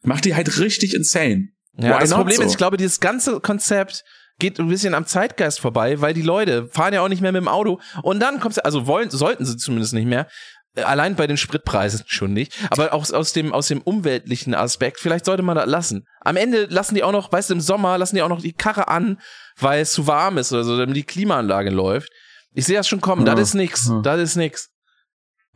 [0.03, 1.49] Mach die halt richtig insane.
[1.79, 2.43] Ja, Why das Problem so?
[2.43, 4.05] ist, ich glaube, dieses ganze Konzept
[4.43, 7.41] geht ein bisschen am Zeitgeist vorbei, weil die Leute fahren ja auch nicht mehr mit
[7.41, 10.27] dem Auto und dann kommt's, also wollen, sollten sie zumindest nicht mehr.
[10.75, 14.99] Äh, Allein bei den Spritpreisen schon nicht, aber auch aus dem, aus dem umweltlichen Aspekt,
[14.99, 16.07] vielleicht sollte man das lassen.
[16.21, 18.53] Am Ende lassen die auch noch, weißt du, im Sommer lassen die auch noch die
[18.53, 19.21] Karre an,
[19.61, 22.11] weil es zu warm ist oder so, damit die Klimaanlage läuft.
[22.53, 24.01] Ich sehe das schon kommen, Ja, das ist nix, ja.
[24.03, 24.71] das ist nix.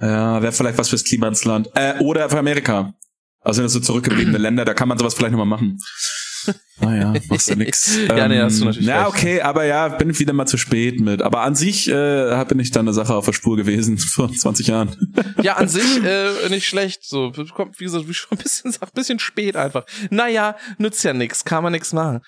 [0.01, 1.71] Ja, wäre vielleicht was fürs Klima ins Land.
[1.75, 2.93] Äh, oder für Amerika.
[3.41, 5.79] Also das so zurückgebliebene Länder, da kann man sowas vielleicht nochmal machen.
[6.81, 7.99] Naja, machst du nix.
[8.09, 11.23] Ja, nee, hast du natürlich Ja, okay, aber ja, bin wieder mal zu spät mit.
[11.23, 14.67] Aber an sich äh, bin ich dann eine Sache auf der Spur gewesen vor 20
[14.67, 15.15] Jahren.
[15.43, 17.05] Ja, an sich äh, nicht schlecht.
[17.05, 19.85] So, kommt, wie gesagt, wie schon ein bisschen, ein bisschen spät einfach.
[20.11, 22.21] Naja, nützt ja nix, kann man nix machen.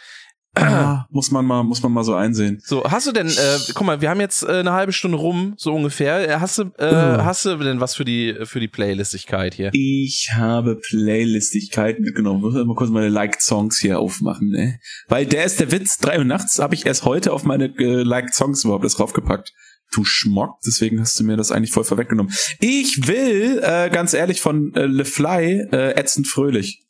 [1.10, 2.60] Muss man mal, muss man mal so einsehen.
[2.64, 5.54] So, hast du denn, äh, guck mal, wir haben jetzt äh, eine halbe Stunde rum,
[5.56, 6.28] so ungefähr.
[6.28, 6.86] Äh, Hast du, äh,
[7.18, 7.24] Oh.
[7.24, 9.70] hast du denn was für die für die Playlistigkeit hier?
[9.72, 12.40] Ich habe Playlistigkeiten mitgenommen.
[12.40, 14.78] Muss mal kurz meine Liked Songs hier aufmachen, ne?
[15.08, 15.98] Weil der ist der Witz.
[15.98, 19.52] Drei Uhr nachts habe ich erst heute auf meine äh, Liked Songs überhaupt das draufgepackt.
[19.92, 22.32] Du Schmock, deswegen hast du mir das eigentlich voll vorweggenommen.
[22.60, 26.82] Ich will, äh, ganz ehrlich, von äh, Le Fly, äh, ätzend fröhlich.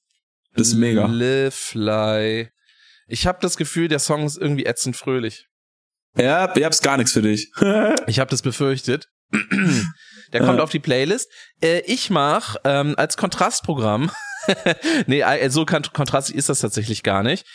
[0.56, 1.06] Das ist mega.
[1.06, 2.48] Le Fly.
[3.08, 5.46] Ich habe das Gefühl, der Song ist irgendwie ätzend fröhlich.
[6.16, 7.50] Ja, ich hab's gar nichts für dich.
[8.06, 9.08] Ich habe das befürchtet.
[10.32, 10.62] Der kommt Ja.
[10.64, 11.30] auf die Playlist.
[11.62, 14.10] Äh, ich mach ähm, als Kontrastprogramm.
[15.06, 17.46] nee, äh, so kontrastig ist das tatsächlich gar nicht.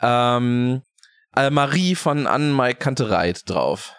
[0.00, 0.82] Ähm,
[1.36, 3.94] äh, Marie von Anne-Mai Kantereit drauf.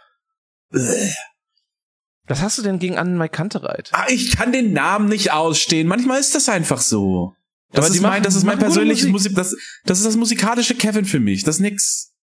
[2.25, 3.89] Was hast du denn gegen Anne-Mai Kantereit?
[3.93, 5.87] ah, ich kann den Namen nicht ausstehen.
[5.87, 7.33] Manchmal ist das einfach so.
[7.73, 9.31] Das, Aber die ist, mein, das ist mein persönliches Musik.
[9.31, 9.35] Musik.
[9.35, 11.43] Das, das ist das musikalische Kevin für mich.
[11.43, 12.13] Das ist nix.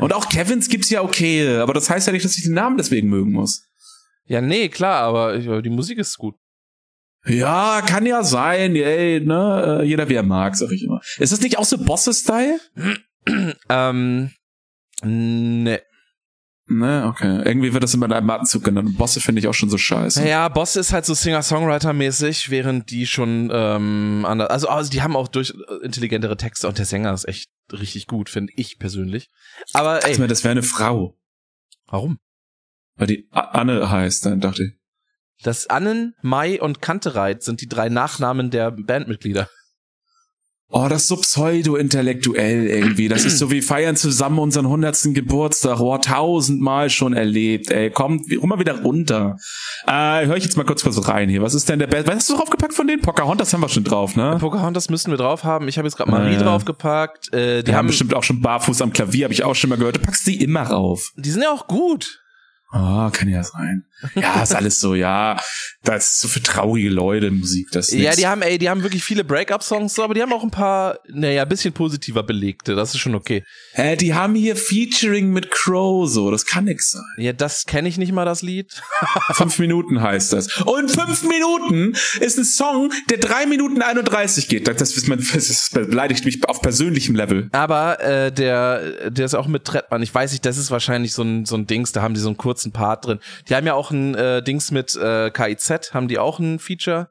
[0.00, 2.76] Und auch Kevins gibt's ja okay, aber das heißt ja nicht, dass ich den Namen
[2.76, 3.64] deswegen mögen muss.
[4.24, 6.36] Ja, nee, klar, aber äh, die Musik ist gut.
[7.26, 11.00] Ja, kann ja sein, ey, ne, äh, jeder wie er mag, sag ich immer.
[11.18, 12.58] Ist das nicht auch so Bosse-Style?
[13.68, 14.30] Ähm,
[15.02, 15.82] ne.
[16.72, 17.42] Ne, okay.
[17.44, 18.96] Irgendwie wird das immer in einem Atemzug genannt.
[18.96, 20.20] Bosse finde ich auch schon so scheiße.
[20.22, 25.16] Naja, Boss ist halt so Singer-Songwriter-mäßig, während die schon ähm, anders, also, also die haben
[25.16, 29.30] auch durch äh, intelligentere Texte und der Sänger ist echt richtig gut, finde ich persönlich.
[29.72, 31.18] Aber Ich ey, meine, das wäre eine Frau,
[31.88, 32.18] warum?
[32.94, 34.72] weil die Anne heißt, dann dachte ich.
[35.42, 39.48] Das Annen, Mai und Kantereit sind die drei Nachnamen der Bandmitglieder.
[40.72, 43.08] Oh, das ist so pseudo-intellektuell irgendwie.
[43.08, 45.80] Das ist so wie feiern zusammen unseren hundertsten Geburtstag.
[45.80, 47.90] Oh, tausendmal schon erlebt, ey.
[47.90, 49.36] Komm, komm mal wieder runter.
[49.86, 51.42] Äh, hör ich jetzt mal kurz was rein hier.
[51.42, 52.06] Was ist denn der Best?
[52.06, 53.02] Was hast du draufgepackt von denen?
[53.02, 54.36] Pocahontas haben wir schon drauf, ne?
[54.38, 55.66] Pocahontas müssen wir drauf haben.
[55.68, 56.38] Ich habe jetzt gerade Marie Äh.
[56.38, 57.32] draufgepackt.
[57.34, 59.70] Äh, die, Die haben haben, bestimmt auch schon barfuß am Klavier, habe ich auch schon
[59.70, 59.96] mal gehört.
[59.96, 61.10] Du packst die immer rauf.
[61.16, 62.19] die sind ja auch gut.
[62.72, 63.84] Ah, kann ja sein.
[64.14, 65.38] Ja, ist alles so, ja.
[65.82, 67.68] Das ist so für traurige Leute Musik.
[67.72, 68.16] Das ist Ja, nix.
[68.16, 70.98] die haben, ey, die haben wirklich viele Break-up-Songs, so, aber die haben auch ein paar,
[71.08, 72.74] naja, bisschen positiver belegte.
[72.76, 73.42] Das ist schon okay.
[73.72, 76.30] Hä, die haben hier Featuring mit Crow, so.
[76.30, 77.02] Das kann nix sein.
[77.18, 78.70] Ja, das kenne ich nicht mal, das Lied.
[79.32, 80.56] Fünf Minuten heißt das.
[80.62, 84.68] Und fünf Minuten ist ein Song, der drei Minuten 31 geht.
[84.68, 87.48] Das, das, das beleidigt mich auf persönlichem Level.
[87.52, 90.02] Aber äh, der, der ist auch mit Trettmann.
[90.02, 92.28] Ich weiß nicht, das ist wahrscheinlich so ein, so ein Dings, da haben die so
[92.28, 93.18] einen kurzen Part drin.
[93.48, 97.08] Die haben ja auch ein äh, Dings mit äh, KIZ, haben die auch ein Feature.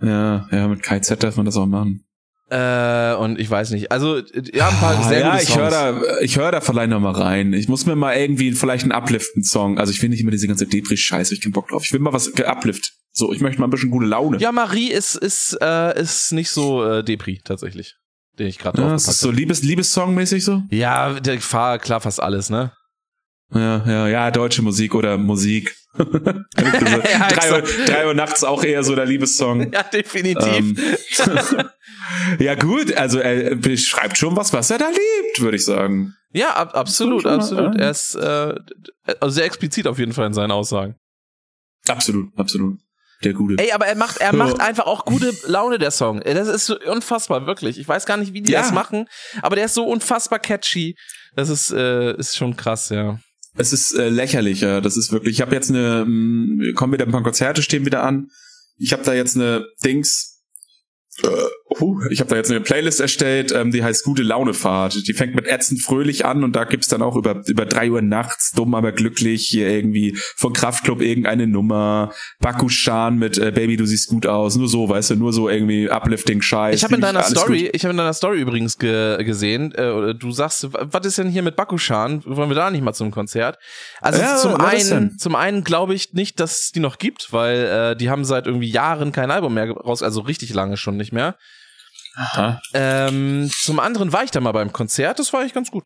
[0.00, 2.04] Ja, ja, mit KZ darf man das auch machen.
[2.50, 3.90] Äh, und ich weiß nicht.
[3.92, 5.60] Also, ja, ein paar Ah, sehr ja, gute ich Songs.
[5.60, 7.52] höre da, ich höre da vielleicht noch mal rein.
[7.52, 9.78] Ich muss mir mal irgendwie vielleicht einen Upliften-Song.
[9.78, 11.34] Also ich will nicht immer diese ganze Depri-Scheiße.
[11.34, 11.84] Ich hab keinen Bock drauf.
[11.84, 12.92] Ich will mal was Uplift.
[13.12, 14.38] So, ich möchte mal ein bisschen gute Laune.
[14.38, 17.96] Ja, Marie ist, ist, äh, ist nicht so äh, Depri, tatsächlich.
[18.38, 20.62] Den ich gerade Ja, ist so Liebes, Liebessong-mäßig so?
[20.70, 22.72] Ja, der klar fast alles, ne?
[23.54, 25.74] Ja, ja, ja, deutsche Musik oder Musik.
[25.98, 26.02] Ja,
[27.28, 27.68] drei, Uhr, exakt.
[27.88, 29.72] drei Uhr nachts auch eher so der Liebessong.
[29.72, 30.46] Ja, definitiv.
[30.48, 30.76] Ähm,
[32.38, 36.14] ja gut, also er beschreibt schon was, was er da liebt, würde ich sagen.
[36.32, 37.74] ja, ab, absolut, absolut.
[37.76, 38.54] äh, Er ist äh,
[39.20, 40.96] also sehr explizit auf jeden Fall in seinen Aussagen.
[41.88, 42.78] Absolut, absolut.
[43.24, 43.56] der gute.
[43.62, 46.20] Ey, aber er macht, er macht einfach auch gute Laune, der Song.
[46.20, 47.78] Das ist so unfassbar, wirklich.
[47.78, 48.60] Ich weiß gar nicht, wie die Ja.
[48.60, 49.08] das machen,
[49.42, 50.96] aber der ist so unfassbar catchy.
[51.34, 53.18] Das ist, äh, ist schon krass, ja.
[53.58, 54.80] Es ist äh, lächerlich, ja.
[54.80, 55.36] Das ist wirklich.
[55.36, 58.30] Ich habe jetzt eine, mh, kommen wieder ein paar Konzerte stehen wieder an.
[58.78, 60.37] Ich habe da jetzt eine Dings.
[61.80, 65.06] Huh, ich habe da jetzt eine Playlist erstellt, ähm, die heißt Gute Laune Fahrt.
[65.06, 68.02] Die fängt mit ätzend fröhlich an und da gibt's dann auch über über drei Uhr
[68.02, 72.12] nachts dumm aber glücklich hier irgendwie von Kraftklub irgendeine Nummer.
[72.40, 74.56] Bakushan mit äh, Baby du siehst gut aus.
[74.56, 76.76] Nur so, weißt du, nur so irgendwie uplifting Scheiß.
[76.76, 77.70] Ich habe in deiner Story, gut.
[77.74, 81.42] ich habe in deiner Story übrigens ge gesehen, äh, du sagst, was ist denn hier
[81.42, 82.22] mit Bakushan?
[82.24, 83.58] Wollen wir da nicht mal zum Konzert?
[84.00, 87.64] Also Ja, zum einen, zum einen glaube ich nicht, dass es die noch gibt, weil
[87.64, 91.07] äh, die haben seit irgendwie Jahren kein Album mehr raus, also richtig lange schon nicht
[91.12, 91.36] mehr.
[92.16, 92.60] Aha.
[92.74, 95.84] Ähm, zum anderen war ich da mal beim Konzert, das war eigentlich ganz gut.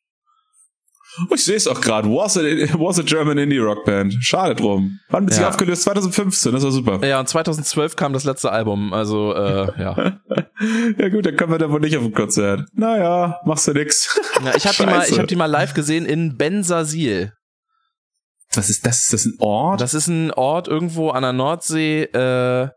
[1.31, 2.09] Oh, ich sehe es auch gerade.
[2.09, 4.15] Was a, was a German Indie Rock Band.
[4.23, 4.99] Schade drum.
[5.11, 5.51] Wann wird sie Ja.
[5.51, 5.83] aufgelöst?
[5.83, 7.07] 2015, das war super.
[7.07, 10.21] Ja, und 2012 kam das letzte Album, also äh, ja.
[10.99, 12.63] Ja gut, dann kommen wir da wohl nicht auf ein Konzert.
[12.73, 14.19] Naja, machst du nix.
[14.43, 17.33] ja ich habe die mal, ich habe die mal live gesehen in Bensasil.
[18.55, 19.01] Was ist das?
[19.05, 19.81] Ist das ein Ort?
[19.83, 22.69] Das ist ein Ort irgendwo an der Nordsee, äh,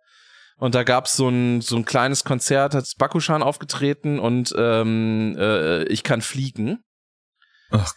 [0.58, 5.84] und da gab's so ein, so ein kleines Konzert, hat Bakushan aufgetreten und ähm, äh,
[5.86, 6.80] ich kann fliegen.
[7.72, 7.92] oh Gott.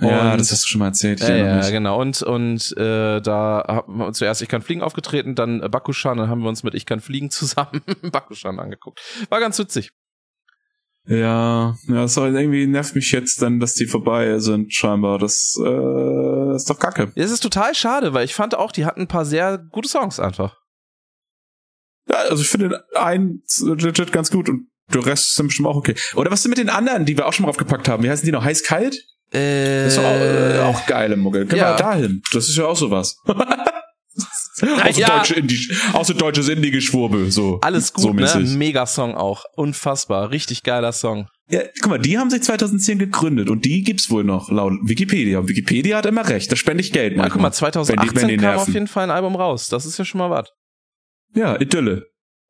[0.00, 1.20] Ja, Und- das hast du schon mal erzählt.
[1.20, 2.00] Ich Ja, erinnere ja, genau.
[2.00, 6.28] Und, und äh, da haben wir zuerst Ich kann fliegen aufgetreten, dann äh, Bakushan, dann
[6.30, 9.00] haben wir uns mit Ich kann fliegen zusammen Bakushan angeguckt.
[9.28, 9.90] War ganz witzig.
[11.04, 15.18] Ja, ja, so irgendwie nervt mich jetzt dann, dass die vorbei sind, scheinbar.
[15.18, 17.10] Das äh, ist doch kacke.
[17.16, 20.20] Es ist total schade, weil ich fand auch, die hatten ein paar sehr gute Songs
[20.20, 20.61] einfach.
[22.08, 25.76] Ja, also ich finde einen legit ganz gut und der Rest ist dann bestimmt auch
[25.76, 25.94] okay.
[26.14, 28.02] Oder was ist mit den anderen, die wir auch schon mal aufgepackt haben?
[28.02, 28.44] Wie heißen die noch?
[28.44, 28.96] Heiß-kalt?
[29.30, 31.46] Äh, Das ist auch, äh, auch geile Mucke.
[31.46, 31.72] Können ja.
[31.72, 32.22] wir dahin.
[32.32, 33.16] Das ist ja auch sowas.
[34.60, 35.16] Außer ja.
[35.18, 37.58] deutsche Indie, außer deutsches Indie-Geschwurbel, so.
[37.62, 38.22] alles so gut, ne?
[38.22, 38.50] mäßig.
[38.56, 39.44] Mega-Song auch.
[39.56, 40.30] Unfassbar.
[40.30, 41.28] Richtig geiler Song.
[41.48, 45.38] Ja, guck mal, die haben sich 2010 gegründet und die gibt's wohl noch laut Wikipedia.
[45.38, 47.72] Und Wikipedia hat immer recht, da spende ich Geld Ja, guck mal, manchmal.
[47.72, 49.68] 2018 wenn die, wenn die kam auf jeden Fall ein Album raus.
[49.68, 50.48] Das ist ja schon mal was.
[51.34, 52.06] Ja, Idylle.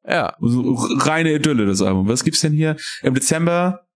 [0.07, 0.37] Ja.
[0.41, 2.09] So, reine Idylle, das Album.
[2.09, 2.77] Was gibt's denn hier?
[3.03, 3.87] Im Dezember?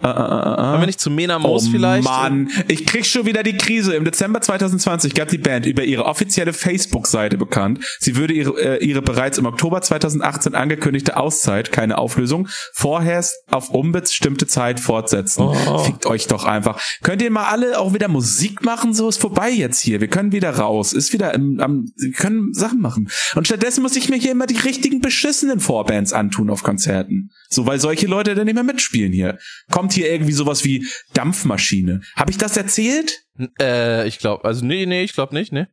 [0.00, 0.70] Ah, ah, ah.
[0.72, 2.04] Wollen wir nicht zu Mena Moos oh, vielleicht?
[2.04, 3.94] Mann, ich krieg schon wieder die Krise.
[3.94, 8.84] Im Dezember 2020 gab die Band über ihre offizielle Facebook-Seite bekannt, sie würde ihre, äh,
[8.84, 15.42] ihre bereits im Oktober 2018 angekündigte Auszeit, keine Auflösung, vorerst auf unbestimmte Zeit fortsetzen.
[15.42, 15.78] Oh.
[15.78, 16.80] Fickt euch doch einfach.
[17.02, 18.94] Könnt ihr mal alle auch wieder Musik machen?
[18.94, 20.00] So ist vorbei jetzt hier.
[20.00, 20.92] Wir können wieder raus.
[20.92, 23.08] Ist wieder im, am, wir können Sachen machen.
[23.36, 27.30] Und stattdessen muss ich mir hier immer die richtigen beschissenen Vorbands antun auf Konzerten.
[27.54, 29.38] So, weil solche Leute dann nicht mehr mitspielen hier.
[29.70, 32.02] Kommt hier irgendwie sowas wie Dampfmaschine.
[32.16, 33.24] Habe ich das erzählt?
[33.60, 35.68] Äh, ich glaube, also nee, nee, ich glaube nicht, ne?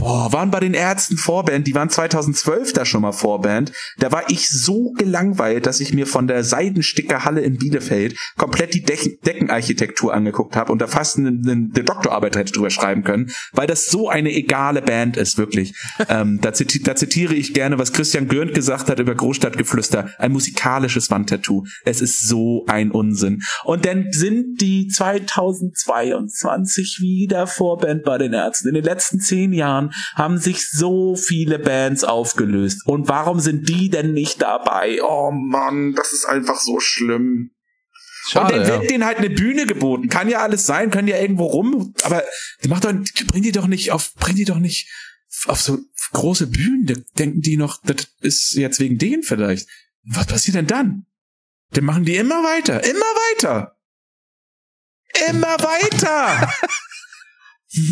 [0.00, 3.70] Boah, waren bei den Ärzten Vorband, die waren 2012 da schon mal Vorband.
[3.98, 8.82] Da war ich so gelangweilt, dass ich mir von der Seidenstickerhalle in Bielefeld komplett die
[8.82, 13.30] Decken Deckenarchitektur angeguckt habe und da fast eine, eine, eine Doktorarbeit hätte drüber schreiben können,
[13.52, 15.74] weil das so eine egale Band ist, wirklich.
[16.08, 20.08] ähm, da, ziti da zitiere ich gerne, was Christian Görnd gesagt hat über Großstadtgeflüster.
[20.16, 21.66] Ein musikalisches Wandtattoo.
[21.84, 23.42] Es ist so ein Unsinn.
[23.64, 28.68] Und dann sind die 2022 wieder Vorband bei den Ärzten.
[28.68, 32.86] In den letzten zehn Jahren haben sich so viele Bands aufgelöst.
[32.86, 35.02] Und warum sind die denn nicht dabei?
[35.02, 37.50] Oh Mann, das ist einfach so schlimm.
[38.28, 38.80] Schade, und dann ja.
[38.80, 40.08] wird denen halt eine Bühne geboten.
[40.08, 42.22] Kann ja alles sein, können ja irgendwo rum, aber
[42.62, 42.92] die macht doch,
[43.26, 44.88] bring die doch nicht auf, bring die doch nicht
[45.46, 45.78] auf so
[46.12, 46.86] große Bühnen.
[46.86, 49.68] Da denken die noch, das ist jetzt wegen denen vielleicht.
[50.04, 51.06] Was passiert denn dann?
[51.72, 53.76] Dann machen die immer weiter, immer weiter.
[55.28, 56.48] Immer weiter.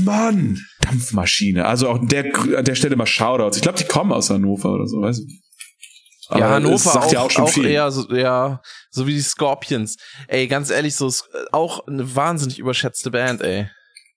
[0.04, 1.64] Mann, Dampfmaschine.
[1.66, 3.56] Also auch an der, an der Stelle mal Shoutouts.
[3.56, 5.24] Ich glaube, die kommen aus Hannover oder so, weißt du.
[6.30, 7.66] Aber ja, Hannover sagt auch, ja auch schon auch viel.
[7.66, 8.60] eher so, ja,
[8.90, 9.96] so wie die Scorpions.
[10.26, 13.70] Ey, ganz ehrlich, so ist auch eine wahnsinnig überschätzte Band, ey.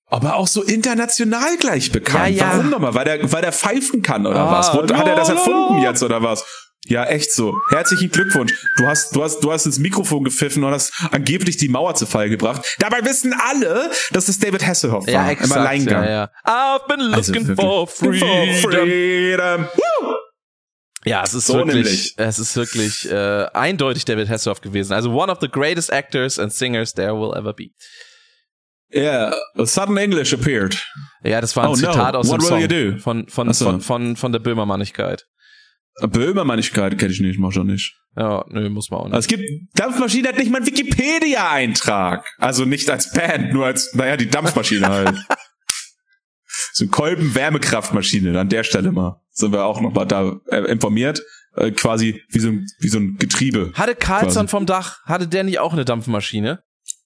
[0.07, 2.36] Aber auch so international gleich bekannt.
[2.36, 2.53] Ja, ja.
[2.53, 2.93] Warum nochmal?
[2.93, 4.74] Weil der, weil der pfeifen kann oder Ah, was?
[4.74, 6.43] Wo, hat er das erfunden jetzt oder was?
[6.86, 7.55] Ja, echt so.
[7.69, 8.53] Herzlichen Glückwunsch.
[8.77, 12.07] Du hast, du hast, du hast ins Mikrofon gepfiffen und hast angeblich die Mauer zu
[12.07, 12.65] Fall gebracht.
[12.79, 15.13] Dabei wissen alle, dass es David Hasselhoff war.
[15.13, 15.57] Ja, Im exakt.
[15.59, 16.03] Alleingang.
[16.03, 16.29] Ja, ja.
[16.77, 17.65] I've been Also looking wirklich.
[17.67, 18.55] for freedom.
[18.61, 19.67] For freedom.
[19.75, 20.15] Woo!
[21.05, 22.13] Ja, es ist So wirklich, nämlich.
[22.17, 24.93] es ist wirklich äh, eindeutig David Hasselhoff gewesen.
[24.93, 27.69] Also one of the greatest actors and singers there will ever be.
[28.93, 30.77] Yeah, a sudden English appeared.
[31.23, 31.77] Ja, das war ein Oh, no.
[31.77, 32.97] Zitat aus What dem will Song you do?
[32.99, 33.65] von von, so.
[33.65, 35.25] von von von der Böhmermannigkeit.
[35.99, 37.95] Böhmermannigkeit kenne ich nicht, mach schon nicht.
[38.15, 39.13] Ja, nö, muss man auch nicht.
[39.13, 39.43] Also es gibt,
[39.77, 42.25] Dampfmaschine hat nicht mal einen Wikipedia-Eintrag.
[42.37, 45.17] Also nicht als Band, nur als, naja, die Dampfmaschine halt.
[46.73, 49.21] so Kolben-Wärmekraftmaschine, an der Stelle mal.
[49.31, 51.21] sind wir auch nochmal da äh, informiert.
[51.55, 53.71] Äh, quasi wie so, ein, wie so ein Getriebe.
[53.73, 56.63] Hatte Carlson vom Dach, hatte der nicht auch eine Dampfmaschine?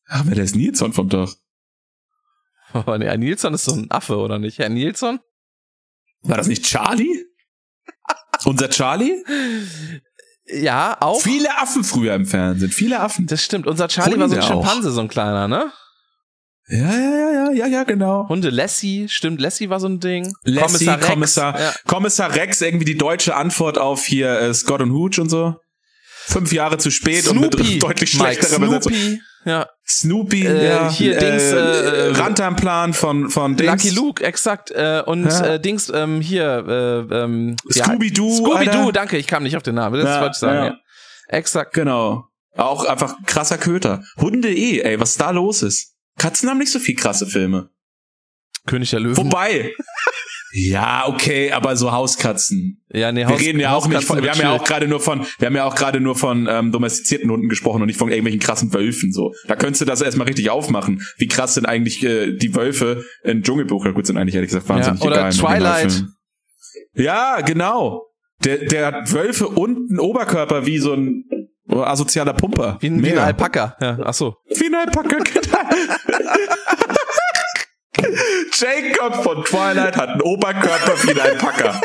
[0.08, 1.34] Ach, wer der ist Nilsson vom Dach.
[2.74, 4.60] Oh, nee, Herr Nilsson ist so ein Affe, oder nicht?
[4.60, 5.22] Herr Nilsson?
[6.24, 7.24] War das nicht Charlie?
[8.46, 9.24] Unser Charlie?
[10.48, 11.22] Ja, auch.
[11.22, 13.26] Viele Affen früher im Fernsehen, viele Affen.
[13.26, 13.66] Das stimmt.
[13.66, 14.64] Unser Charlie war so ein Hunde auch.
[14.64, 15.72] Schimpanse, so ein kleiner, ne?
[16.68, 18.28] Ja, ja, ja, ja, ja, ja, genau.
[18.28, 20.34] Hunde Lassie, stimmt, Lassie war so ein Ding.
[20.44, 21.74] Lassie, Rex, Kommissar, Ja.
[21.88, 25.56] Kommissar Rex, irgendwie die deutsche Antwort auf hier äh, Scott und Hooch und so.
[26.28, 28.94] Fünf Jahre zu spät und Snoopy, mit deutlich Mike, schlechterer Übersetzung.
[28.94, 29.68] Snoopy, ja.
[29.88, 33.72] Snoopy, Äh, ja, hier Dings, äh, Rantanplan von von Dings.
[33.84, 34.72] Lucky Luke, exakt.
[34.72, 35.46] Äh, und Ja.
[35.46, 38.92] äh, Dings, ähm, hier, äh, ähm, ja, Scooby-Doo, Scooby-Doo, Alter.
[38.92, 40.00] danke, ich kam nicht auf den Namen.
[40.02, 40.66] Das Ja, wollte ich sagen, ja.
[40.68, 40.78] ja.
[41.28, 41.74] Exakt.
[41.74, 42.26] Genau.
[42.58, 44.04] Auch einfach krasser Köter.
[44.18, 45.94] Hunde eh, ey, was da los ist.
[46.18, 47.70] Katzen haben nicht so viel krasse Filme.
[48.66, 49.18] König der Löwen.
[49.18, 49.74] Wobei.
[50.58, 52.82] ja, okay, aber so Hauskatzen.
[52.94, 55.26] ja, nee, Wir reden ja auch nicht von, wir haben ja auch gerade nur von,
[55.40, 58.40] wir haben ja auch gerade nur von ähm, domestizierten Hunden gesprochen und nicht von irgendwelchen
[58.40, 59.34] krassen Wölfen so.
[59.48, 61.02] Da könntest du das erstmal richtig aufmachen.
[61.18, 63.84] Wie krass sind eigentlich äh, die Wölfe in Dschungelbuch?
[63.86, 65.32] Ja gut, sind eigentlich ehrlich gesagt wahnsinnig Ja, oder egal.
[65.34, 66.04] Twilight.
[66.94, 68.04] Ja, genau.
[68.44, 71.26] Der, der hat Wölfe und einen Oberkörper wie so ein
[71.70, 72.78] asozialer Pumper.
[72.80, 73.76] Wie, ein- wie ein Alpaka.
[73.82, 74.36] Ja, ach so.
[74.56, 75.58] Wie ein Alpaka, genau.
[78.54, 81.82] Jacob von Twilight hat einen Oberkörper wie ein Alpaka.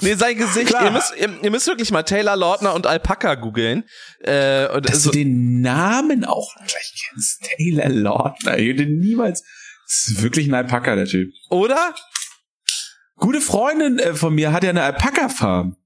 [0.00, 0.84] Nee, sein Gesicht, Klar.
[0.86, 3.84] ihr müsst, ihr, ihr müsst wirklich mal Taylor Lautner und Alpaka googeln.
[4.20, 7.42] Äh, und Dass so, du den Namen auch gleich kennst.
[7.56, 8.58] Taylor Lautner.
[8.58, 9.42] Ich hätte niemals.
[9.86, 11.30] Das ist wirklich ein Alpaka, der Typ.
[11.48, 11.94] oder?
[13.18, 15.76] Gute Freundin äh, von mir hat ja eine Alpaka-Farm.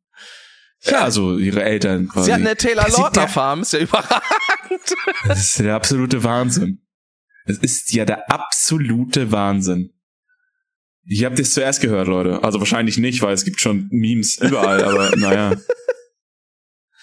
[0.83, 2.27] Ja, also ihre Eltern quasi.
[2.27, 4.23] Sie hat eine Taylor Lautner Farm, ist ja überragend.
[5.29, 6.83] Das ist der absolute Wahnsinn.
[7.51, 9.93] Das ist ja der absolute Wahnsinn.
[11.05, 12.45] Ich habe das zuerst gehört, Leute.
[12.45, 15.57] Also wahrscheinlich nicht, weil es gibt schon Memes überall, aber naja.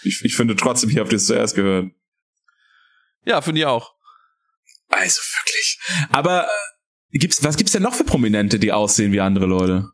[0.04, 1.92] Ich, ich finde trotzdem, ich habe das zuerst gehört.
[3.26, 3.94] Ja, finde ich auch.
[4.90, 5.80] Also wirklich.
[6.12, 6.48] Aber
[7.12, 9.90] äh, gibt's, was gibt's denn noch für Prominente, die aussehen wie andere Leute?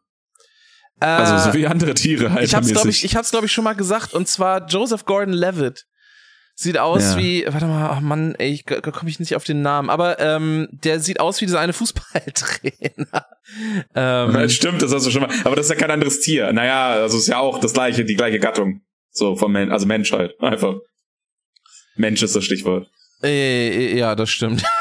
[0.99, 2.45] Äh, Also so wie andere Tiere halt.
[2.45, 5.87] ich hab's, glaube ich, ich hab's, glaube ich, schon mal gesagt, und zwar Joseph Gordon-Levitt.
[6.55, 7.17] Sieht aus Ja.
[7.17, 10.19] wie, warte mal, oh Mann, ey, ich, da komme ich nicht auf den Namen, aber
[10.19, 13.25] ähm, der sieht aus wie dieser eine Fußballtrainer.
[13.93, 15.29] Ähm, stimmt, das hast du schon mal.
[15.43, 16.53] Aber das ist ja kein anderes Tier.
[16.53, 18.81] Naja, also ist ja auch das gleiche, die gleiche Gattung.
[19.11, 20.31] So vom Men also Menschheit.
[20.39, 20.75] Einfach.
[21.95, 22.87] Mensch ist das Stichwort.
[23.21, 24.63] äh, ja, das stimmt.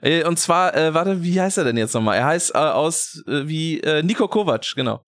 [0.00, 2.16] Äh, und zwar, äh, warte, wie heißt er denn jetzt nochmal?
[2.16, 5.04] Er heißt äh, aus äh, wie äh, Nico Kovac, genau.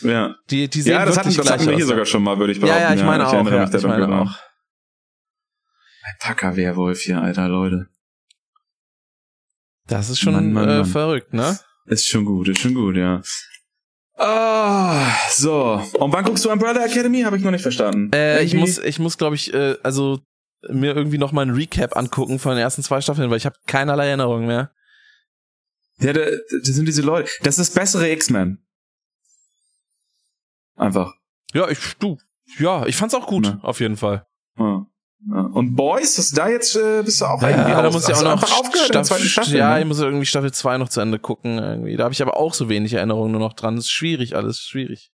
[0.00, 0.36] Ja.
[0.50, 1.88] Die, die sehen Ja, das hatten, das hatten wir hier aus.
[1.90, 2.82] sogar schon mal, würde ich Ja, behaupten.
[2.82, 3.32] ja, ich meine auch.
[3.32, 4.38] erinnere Ja, ich meine dunkel auch.
[6.02, 7.88] Alpaka-Werwolf hier, alter Leute.
[9.88, 10.84] Das ist schon Mann, Mann, äh, Mann.
[10.86, 11.58] verrückt, ne?
[11.86, 13.22] Ist schon gut, ist schon gut, ja.
[14.18, 15.82] Ah, so.
[15.94, 17.22] Und wann guckst du Umbrella Academy?
[17.22, 18.10] Habe ich noch nicht verstanden.
[18.14, 20.20] Äh, ich muss, ich muss, glaube ich, äh, also
[20.68, 23.56] mir irgendwie noch mal ein Recap angucken von den ersten zwei Staffeln, weil ich habe
[23.66, 24.72] keinerlei Erinnerung mehr.
[25.98, 27.30] Ja, da- das sind diese Leute.
[27.42, 28.65] Das ist bessere X-Men.
[30.76, 31.14] Einfach.
[31.54, 32.18] Ja, ich, du,
[32.58, 33.58] ja, ich fand's auch gut, Ja.
[33.62, 34.26] auf jeden Fall.
[34.58, 34.86] Ja.
[35.28, 35.40] Ja.
[35.40, 38.22] Und Boys, ist da jetzt äh, bist du auch irgendwie Ja, da muss ich auch
[38.22, 39.56] noch aufgehört der Staffel, Staffel.
[39.56, 39.80] ja, ne?
[39.80, 41.96] ich muss irgendwie Staffel 2 noch zu Ende gucken irgendwie.
[41.96, 43.74] Da habe ich aber auch so wenig Erinnerungen nur noch dran.
[43.76, 45.10] Das ist schwierig, alles schwierig.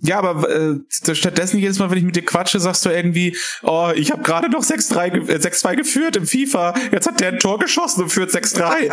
[0.00, 0.76] Ja, aber äh,
[1.14, 4.48] stattdessen jedes Mal, wenn ich mit dir quatsche, sagst du irgendwie, oh, ich habe gerade
[4.48, 6.72] noch 6-3 ge- äh, 6-2 geführt im FIFA.
[6.92, 8.92] Jetzt hat der ein Tor geschossen und führt 6-3.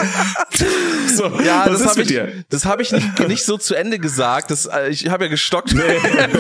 [1.16, 2.44] so, Ja, das habe ich, dir?
[2.50, 4.50] das hab ich nicht, nicht so zu Ende gesagt.
[4.50, 6.34] Das, äh, ich habe ja gestockt, während,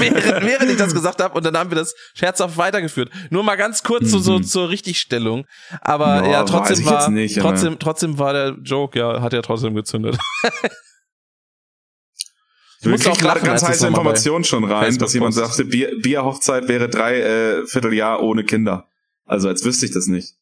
[0.43, 3.11] während ich das gesagt habe und dann haben wir das scherzhaft weitergeführt.
[3.29, 5.45] Nur mal ganz kurz so, so zur Richtigstellung.
[5.81, 9.41] Aber Ja, ja, trotzdem war, nicht, aber- trotzdem, trotzdem war der Joke, ja, hat ja
[9.43, 10.17] trotzdem gezündet.
[12.85, 15.57] Du musst auch gerade ganz heiße das Informationen schon rein, Facebook dass jemand postest.
[15.57, 18.87] sagte, Bier, Bierhochzeit wäre drei äh, Vierteljahr ohne Kinder.
[19.25, 20.33] Also als wüsste ich das nicht.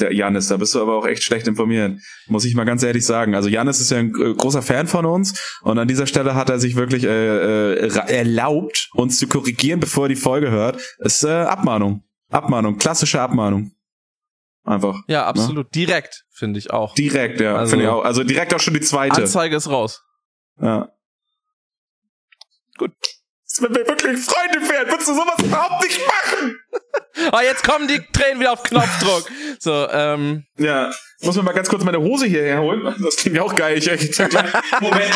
[0.00, 2.00] Der Janis, da bist du aber auch echt schlecht informiert.
[2.26, 3.34] Muss ich mal ganz ehrlich sagen.
[3.36, 6.50] Also Janis ist ja ein äh, großer Fan von uns und an dieser Stelle hat
[6.50, 10.80] er sich wirklich äh, äh, erlaubt, uns zu korrigieren, bevor er die Folge hört.
[10.98, 12.02] Ist äh, Abmahnung.
[12.30, 13.70] Abmahnung, klassische Abmahnung.
[14.64, 14.96] Einfach.
[15.06, 15.72] Ja, absolut.
[15.74, 16.94] Direkt, finde ich auch.
[16.94, 18.02] Direkt, ja, Also- finde ich auch.
[18.04, 19.20] Also direkt auch schon die zweite.
[19.22, 20.02] Anzeige ist raus.
[20.60, 20.88] Ja.
[22.78, 22.92] Gut.
[23.60, 26.58] Wenn wir wirklich Freunde wären, würdest du sowas überhaupt nicht machen.
[27.30, 29.30] Ah, jetzt kommen die Tränen wieder auf Knopfdruck.
[29.60, 32.82] So, ähm, Ja, ich muss mir mal ganz kurz meine Hose hierher holen.
[33.02, 33.78] Das klingt ja auch geil.
[33.78, 34.18] Ich, ich,
[34.80, 35.10] Moment.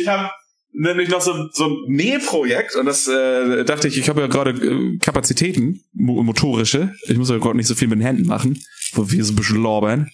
[0.00, 0.30] ich habe
[0.72, 4.50] nämlich noch so, so ein Nähprojekt und das äh, dachte ich, ich habe ja gerade
[4.50, 6.94] äh, Kapazitäten, mo motorische.
[7.06, 9.36] Ich muss ja gerade nicht so viel mit den Händen machen, wo wir so ein
[9.36, 10.10] bisschen labern.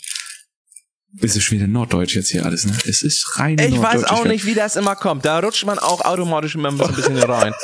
[1.20, 2.76] Ist es schon wieder Norddeutsch jetzt hier alles, ne?
[2.88, 5.24] Es ist rein Ich weiß auch nicht, wie das immer kommt.
[5.24, 7.52] Da rutscht man auch automatisch immer ein bisschen rein.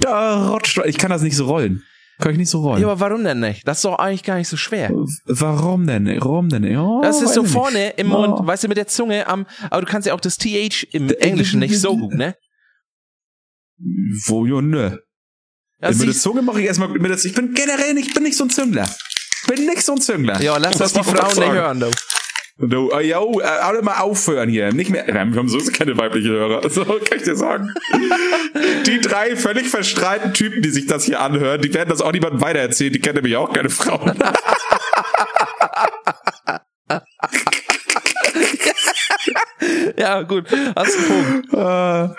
[0.00, 1.82] Da rutscht, ich kann das nicht so rollen.
[2.20, 2.80] Kann ich nicht so rollen.
[2.80, 3.66] Ja, aber warum denn nicht?
[3.66, 4.90] Das ist doch eigentlich gar nicht so schwer.
[5.26, 6.06] Warum denn?
[6.20, 6.76] Warum denn?
[6.76, 7.98] Oh, Das ist so vorne nicht.
[7.98, 8.46] im Mund, Oh.
[8.46, 11.58] weißt du, mit der Zunge am, aber du kannst ja auch das TH im Englischen
[11.60, 12.36] nicht so gut, ne?
[14.26, 15.00] Wo, ja, ne.
[15.80, 18.24] Ja, mit der Zunge mache ich erstmal mit der, ich bin generell nicht, ich bin
[18.24, 18.88] nicht so ein Züngler.
[19.42, 20.40] Ich bin nicht so ein Züngler.
[20.42, 21.90] ja lass das Was die Frauen nicht hören, du.
[22.60, 24.72] Du, äh, yo, äh, alle mal aufhören hier.
[24.72, 25.06] Nicht mehr.
[25.06, 26.68] Wir haben sowieso keine weiblichen Hörer.
[26.78, 27.72] So kann ich dir sagen.
[28.86, 32.40] die drei völlig verstrahlten Typen, die sich das hier anhören, die werden das auch niemandem
[32.40, 32.92] weitererzählen.
[32.92, 34.18] Die kennen nämlich auch keine Frauen.
[39.96, 40.46] Ja, gut,
[40.76, 41.54] hast einen Punkt.
[41.54, 42.14] Ah,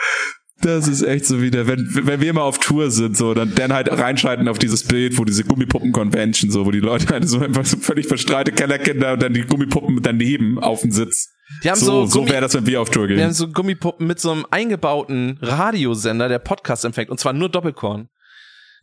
[0.62, 3.72] Das ist echt so wieder, wenn, wenn wir mal auf Tour sind, so, dann, dann
[3.72, 7.66] halt reinschalten auf dieses Bild, wo diese Gummipuppen-Convention, so, wo die Leute halt so einfach
[7.66, 11.30] so völlig verstrahlte Kellerkinder und dann die Gummipuppen daneben auf dem Sitz.
[11.64, 13.26] Die haben So, so, so wäre das, wenn wir auf Tour wir gehen.
[13.26, 18.10] haben so Gummipuppen mit so einem eingebauten Radiosender, der Podcast empfängt, und zwar nur Doppelkorn.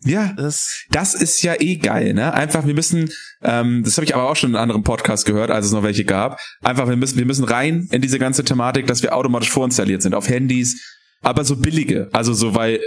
[0.04, 2.32] Ja, Das, das ist ja eh geil, ne?
[2.34, 3.10] Einfach, wir müssen,
[3.42, 6.04] ähm, das habe ich aber auch schon in anderen Podcasts gehört, als es noch welche
[6.04, 6.38] gab.
[6.62, 10.14] Einfach, wir müssen, wir müssen rein in diese ganze Thematik, dass wir automatisch vorinstalliert sind
[10.14, 12.80] auf Handys, aber so billige, also so weil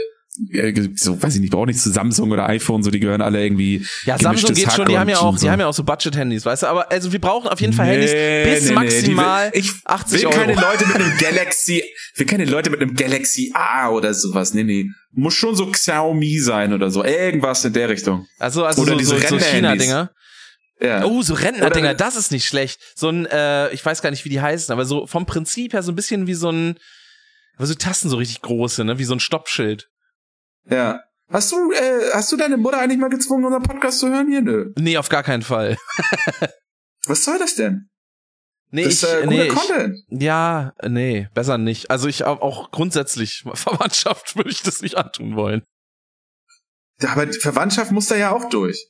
[0.51, 3.43] äh, so weiß ich nicht, brauche nicht zu Samsung oder iPhone, so die gehören alle
[3.43, 3.85] irgendwie.
[4.05, 5.45] ja, Samsung geht schon, die Hack haben ja auch, so.
[5.45, 7.87] die haben ja auch so Budget-Handys, weißt du, aber also wir brauchen auf jeden Fall
[7.87, 10.37] Handys Nee, bis nee, nee, maximal die will, ich 80 will Euro.
[10.37, 11.83] keine Leute mit einem Galaxy,
[12.15, 14.53] will keine Leute mit einem Galaxy A oder sowas.
[14.53, 14.89] Nee, nee.
[15.11, 17.03] Muss schon so Xiaomi sein oder so.
[17.03, 18.27] Irgendwas in der Richtung.
[18.37, 19.39] Also, also Oder so, diese so, so.
[19.39, 20.11] China-Dinger.
[20.81, 21.03] Ja.
[21.03, 22.79] Oh, so Rentner-Dinger, das ist nicht schlecht.
[22.95, 25.83] So ein, äh, ich weiß gar nicht, wie die heißen, aber so vom Prinzip her
[25.83, 26.77] so ein bisschen wie so ein,
[27.59, 29.89] aber so Tasten so richtig große, ne, wie so ein Stoppschild.
[30.69, 31.01] Ja.
[31.27, 34.29] Hast du, äh, hast du deine Mutter eigentlich mal gezwungen, unseren Podcast zu hören?
[34.29, 34.71] Hier, nö.
[34.77, 35.77] Nee, auf gar keinen Fall.
[37.05, 37.89] Was soll das denn?
[38.71, 41.91] Nee, Das ich, äh, nee, ich, ja, nee, besser nicht.
[41.91, 45.63] Also ich auch, auch grundsätzlich Verwandtschaft würde ich das nicht antun wollen.
[47.01, 48.87] Ja, aber die Verwandtschaft muss da ja auch durch.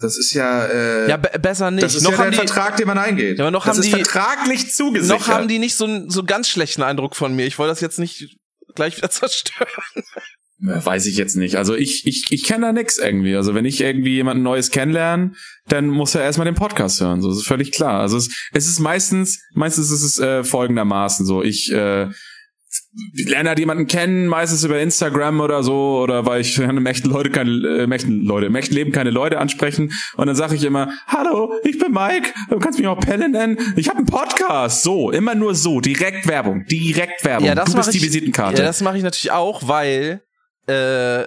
[0.00, 1.82] Das ist ja, äh, Ja, be besser nicht.
[1.84, 3.38] das ist noch ja haben der die, Vertrag, den man eingeht.
[3.38, 5.18] Ja, aber noch das haben ist die- vertraglich zugesichert.
[5.20, 7.46] noch haben die nicht so einen so ganz schlechten Eindruck von mir.
[7.46, 8.36] Ich wollte das jetzt nicht
[8.74, 9.68] gleich wieder zerstören.
[10.62, 11.56] Weiß ich jetzt nicht.
[11.56, 13.34] Also ich, ich, ich kenne da nix irgendwie.
[13.34, 15.32] Also wenn ich irgendwie jemanden Neues kennenlerne,
[15.68, 17.22] dann muss er erstmal den Podcast hören.
[17.22, 18.00] So, das ist völlig klar.
[18.00, 21.42] Also es, es ist meistens, meistens ist es äh, folgendermaßen so.
[21.42, 22.08] Ich äh,
[23.26, 27.50] lerne halt jemanden kennen, meistens über Instagram oder so, oder weil ich echten Leute keine,
[27.50, 29.92] äh, im echten Leute, im echten Leben keine Leute ansprechen.
[30.16, 33.58] Und dann sage ich immer, hallo, ich bin Mike, du kannst mich auch Pelle nennen.
[33.76, 34.82] Ich habe einen Podcast.
[34.82, 37.46] So, immer nur so, direkt Werbung, direkt Werbung.
[37.46, 38.62] Ja, das du bist mach die ich- Visitenkarte.
[38.62, 40.22] Ja, das mache ich natürlich auch, weil,
[40.66, 41.24] äh,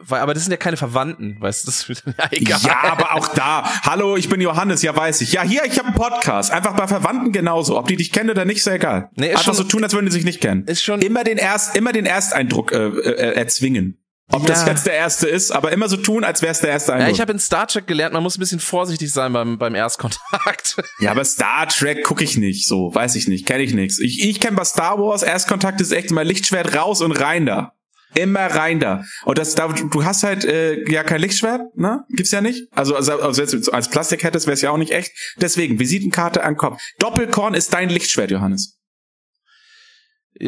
[0.00, 2.60] weil, aber das sind ja keine Verwandten, weißt du, das ja egal.
[2.62, 3.64] Ja, aber auch da.
[3.82, 5.32] Hallo, ich bin Johannes, ja weiß ich.
[5.32, 6.50] Ja, hier, ich habe einen Podcast.
[6.52, 7.78] Einfach bei Verwandten genauso.
[7.78, 9.10] Ob die dich kennen oder nicht, ist ja egal.
[9.16, 10.64] Nee, ist Einfach schon- so tun, als würden die sich nicht kennen.
[10.66, 13.98] Ist schon, Immer den erst, immer den Ersteindruck äh, äh, erzwingen.
[14.32, 14.70] Ob das Ja.
[14.72, 17.14] jetzt der erste ist, aber immer so tun, als wäre es der erste ja, Eindruck.
[17.14, 20.76] ich habe in Star Trek gelernt, man muss ein bisschen vorsichtig sein beim, beim Erstkontakt.
[21.00, 24.00] ja, aber Star Trek gucke ich nicht, so weiß ich nicht, kenne ich nichts.
[24.00, 27.72] Ich, ich kenne bei Star Wars Erstkontakt ist echt immer Lichtschwert raus und rein da.
[28.14, 29.04] Immer rein da.
[29.24, 32.04] Und das, da, du hast halt äh, ja kein Lichtschwert, ne?
[32.10, 32.66] Gibt's ja nicht.
[32.72, 35.12] Also, also, also wenn du als Plastik hättest, wäre es ja auch nicht echt.
[35.36, 36.80] Deswegen, Visitenkarte an Kopf.
[36.98, 38.78] Doppelkorn ist dein Lichtschwert, Johannes.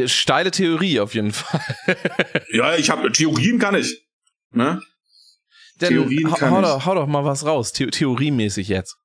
[0.07, 1.61] Steile Theorie auf jeden Fall.
[2.53, 4.07] Ja, ich habe Theorien kann ich.
[4.53, 4.81] Ne?
[5.81, 6.67] Denn Theorien hau, kann hau, ich.
[6.67, 8.97] doch, hau doch mal was raus, The theoriemäßig jetzt.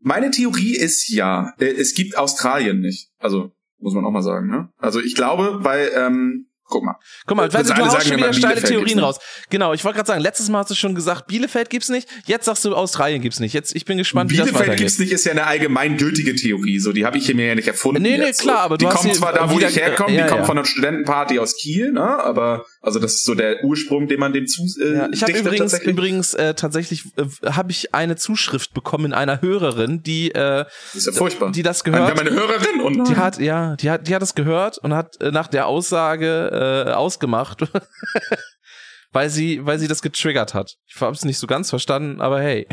[0.00, 3.10] Meine Theorie ist ja, äh, es gibt Australien nicht.
[3.18, 4.70] Also, muss man auch mal sagen, ne?
[4.78, 6.96] Also ich glaube, weil, ähm, guck mal.
[7.26, 9.18] Guck mal, weißt du, du haust schon wieder steile Bielefeld Theorien raus.
[9.50, 12.08] Genau, ich wollte gerade sagen, letztes Mal hast du schon gesagt, Bielefeld gibt's nicht.
[12.26, 13.52] Jetzt sagst du, Australien gibt's nicht.
[13.52, 16.78] Jetzt, ich bin gespannt, wie das Bielefeld gibt's nicht, ist ja eine allgemeingültige Theorie.
[16.78, 18.02] So, die habe ich hier mir ja nicht erfunden.
[18.02, 18.40] Nee, nee, jetzt.
[18.40, 20.40] klar, aber die du hast kommen hier zwar da, wo ich herkomme, ja, die kommen
[20.42, 20.46] ja.
[20.46, 22.02] von einer Studentenparty aus Kiel, ne?
[22.02, 25.32] Aber also das ist so der Ursprung, den man dem zu äh, Ja, ich habe
[25.32, 25.92] übrigens, tatsächlich.
[25.92, 31.06] übrigens äh, tatsächlich äh, habe ich eine Zuschrift bekommen einer Hörerin, die äh, Das ist
[31.06, 31.52] ja furchtbar.
[31.52, 32.10] die das Wir gehört.
[32.10, 35.20] haben eine Hörerin und Die hat ja, die hat, die hat das gehört und hat
[35.20, 37.62] äh, nach der Aussage äh, ausgemacht,
[39.12, 40.76] weil sie, weil sie das getriggert hat.
[40.86, 42.66] Ich habe es nicht so ganz verstanden, aber hey,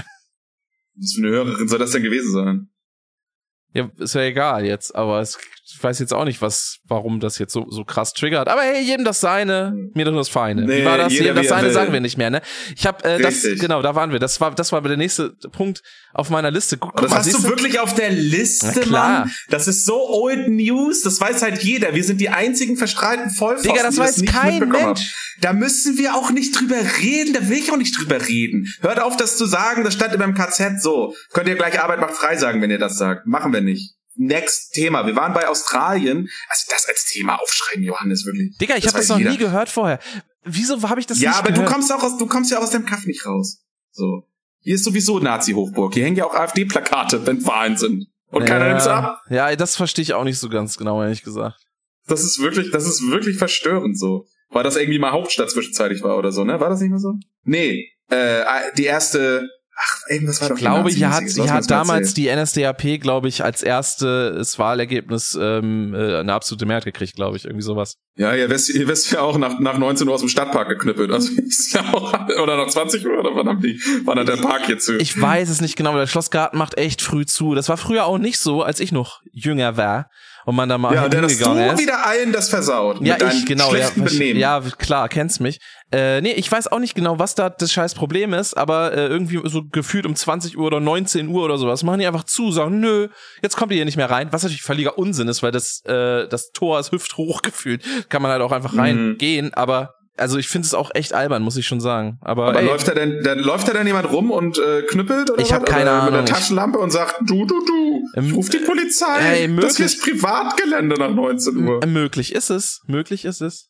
[0.96, 2.70] Was für eine Hörerin soll das denn gewesen sein?
[3.74, 4.96] Ja, ist ja egal jetzt.
[4.96, 5.38] Aber es,
[5.72, 8.48] ich weiß jetzt auch nicht, was, warum das jetzt so so krass triggert.
[8.48, 10.64] Aber hey, jedem das Seine, mir doch das Feine.
[10.64, 11.14] Nee, Wie war das?
[11.14, 11.74] Jedem das Seine will.
[11.74, 12.42] sagen wir nicht mehr, ne?
[12.76, 14.20] Ich habe äh, das, genau, da waren wir.
[14.20, 16.78] Das war, das war der nächste Punkt auf meiner Liste.
[16.78, 18.90] Guck, Und das guck mal, hast du wirklich auf der Liste.
[18.90, 19.32] Mann.
[19.50, 21.02] Das ist so old news.
[21.04, 21.94] Das weiß halt jeder.
[21.94, 24.70] Wir sind die einzigen verstrahlten Vollpfosten, Digga, das die weiß nicht kein haben.
[24.70, 25.16] Mensch.
[25.42, 27.34] Da müssen wir auch nicht drüber reden.
[27.34, 28.68] Da will ich auch nicht drüber reden.
[28.82, 29.84] Hört auf, das zu sagen.
[29.84, 31.14] Das stand in meinem KZ so.
[31.32, 33.26] Könnt ihr gleich Arbeit macht frei sagen, wenn ihr das sagt.
[33.26, 33.96] Machen wir nicht.
[34.16, 35.06] next Thema.
[35.08, 36.30] Wir waren bei Australien.
[36.50, 38.58] Also das als Thema aufschreiben, Johannes, wirklich.
[38.58, 39.32] Digga, ich habe das noch jeder.
[39.32, 40.00] nie gehört vorher.
[40.44, 41.58] Wieso habe ich das ja, nicht gehört?
[41.58, 43.64] Ja, aber du kommst auch aus, du kommst ja aus dem Kaff nicht raus.
[43.92, 44.28] So.
[44.62, 45.94] Hier ist sowieso Nazi-Hochburg.
[45.94, 48.08] Hier hängen ja auch AfD-Plakate, wenn Wahlen sind.
[48.32, 49.22] Und ja, keiner nimmt's ab.
[49.30, 51.60] Ja, das verstehe ich auch nicht so ganz genau, ehrlich gesagt.
[52.08, 54.28] Das ist wirklich, das ist wirklich verstörend so.
[54.50, 56.60] War das irgendwie mal Hauptstadt zwischenzeitlich war oder so, ne?
[56.60, 57.14] War das nicht mehr so?
[57.44, 58.44] Nee, äh,
[58.78, 59.48] die erste
[59.82, 63.46] Ach, irgendwas war ich doch glaube, hier hat, hier hat damals die NSDAP, glaube ich,
[63.46, 67.96] als erstes Wahlergebnis ähm, äh, eine absolute Mehrheit gekriegt, glaube ich, irgendwie sowas.
[68.18, 71.12] Ja, ihr wisst, ihr wisst ja auch nach, nach 19 Uhr aus dem Stadtpark geknüppelt.
[71.12, 74.36] Also ist ja auch, oder nach 20 Uhr oder wann haben die, wann hat der
[74.36, 74.98] Park hier zu?
[74.98, 77.56] Ich weiß es nicht genau, weil der Schlossgarten macht echt früh zu.
[77.56, 80.10] Das war früher auch nicht so, als ich noch jünger war
[80.46, 81.40] und man da mal ja, hingegangen ist.
[81.40, 83.02] Ja, du wieder allen das versaut.
[83.02, 83.90] Ja, ich, genau, ja,
[84.34, 85.60] ja, klar, kennst mich.
[85.92, 89.08] Äh, nee, ich weiß auch nicht genau, was da das scheiß Problem ist, aber äh,
[89.08, 92.52] irgendwie so gefühlt um 20 Uhr oder 19 Uhr oder sowas machen die einfach zu,
[92.52, 93.10] sagen, nö,
[93.42, 96.28] jetzt kommt ihr hier nicht mehr rein, was natürlich völliger Unsinn ist, weil das, äh,
[96.28, 99.54] das Tor ist hüfthoch gefühlt, kann man halt auch einfach reingehen, mhm.
[99.56, 102.18] aber also ich finde es auch echt albern, muss ich schon sagen.
[102.22, 105.42] Aber, aber läuft da denn, dann läuft da denn jemand rum und äh, knüppelt oder
[105.42, 106.20] Ich habe keine oder Ahnung.
[106.20, 109.20] Mit der Taschenlampe und sagt, du, du, du, ähm, ruf die Polizei.
[109.20, 111.86] Ey, das hier ist Privatgelände nach 19 Uhr.
[111.86, 113.70] Möglich ist es, möglich ist es.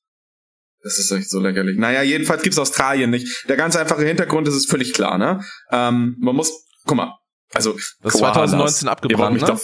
[0.81, 1.77] Das ist echt so lächerlich.
[1.77, 3.27] Naja, jedenfalls gibt's Australien nicht.
[3.49, 5.41] Der ganz einfache Hintergrund ist es völlig klar, ne?
[5.71, 7.17] Ähm, man muss, guck mal,
[7.53, 9.47] also das ist 2019 abgebrannt, ne?
[9.47, 9.61] Doch,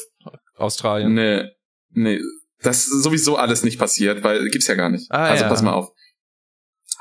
[0.57, 1.13] Australien.
[1.13, 1.43] Nee,
[1.91, 2.19] nee,
[2.61, 5.09] das ist sowieso alles nicht passiert, weil gibt's ja gar nicht.
[5.11, 5.49] Ah, also ja.
[5.49, 5.89] pass mal auf.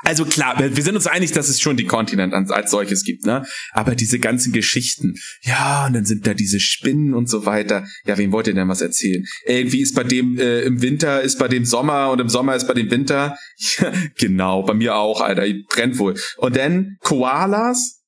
[0.03, 3.43] Also klar, wir sind uns einig, dass es schon die Kontinent als solches gibt, ne?
[3.71, 7.87] Aber diese ganzen Geschichten, ja, und dann sind da diese Spinnen und so weiter.
[8.05, 9.25] Ja, wem wollt ihr denn was erzählen?
[9.45, 12.67] Irgendwie ist bei dem äh, im Winter ist bei dem Sommer und im Sommer ist
[12.67, 13.37] bei dem Winter.
[14.17, 16.15] Genau, bei mir auch, Alter, brennt wohl.
[16.37, 18.01] Und dann Koalas.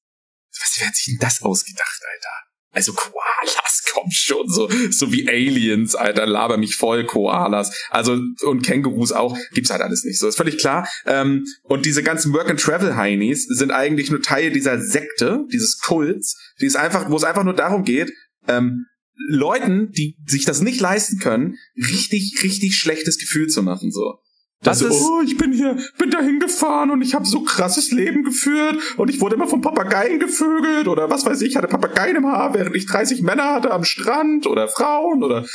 [0.60, 2.47] Was wer hat sich denn das ausgedacht, Alter?
[2.78, 7.76] Also Koalas kommen schon so, so wie Aliens, Alter, laber mich voll, Koalas.
[7.90, 10.20] Also, und Kängurus auch, gibt's halt alles nicht.
[10.20, 10.88] So, ist völlig klar.
[11.08, 16.76] Ähm, und diese ganzen Work-and-Travel-Heinis sind eigentlich nur Teil dieser Sekte, dieses Kults, die ist
[16.76, 18.14] einfach, wo es einfach nur darum geht,
[18.48, 18.86] ähm,
[19.28, 24.20] Leuten, die sich das nicht leisten können, richtig, richtig schlechtes Gefühl zu machen, so.
[24.62, 27.92] Das also, ist, oh, ich bin hier, bin dahin gefahren und ich habe so krasses
[27.92, 32.16] Leben geführt und ich wurde immer von Papageien gevögelt oder was weiß ich, hatte Papageien
[32.16, 35.46] im Haar, während ich 30 Männer hatte am Strand oder Frauen oder äh,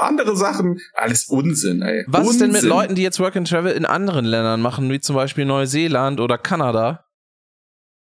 [0.00, 0.78] andere Sachen.
[0.92, 2.04] Alles Unsinn, ey.
[2.06, 2.32] Was Unsinn.
[2.32, 5.16] ist denn mit Leuten, die jetzt Work and Travel in anderen Ländern machen, wie zum
[5.16, 7.03] Beispiel Neuseeland oder Kanada?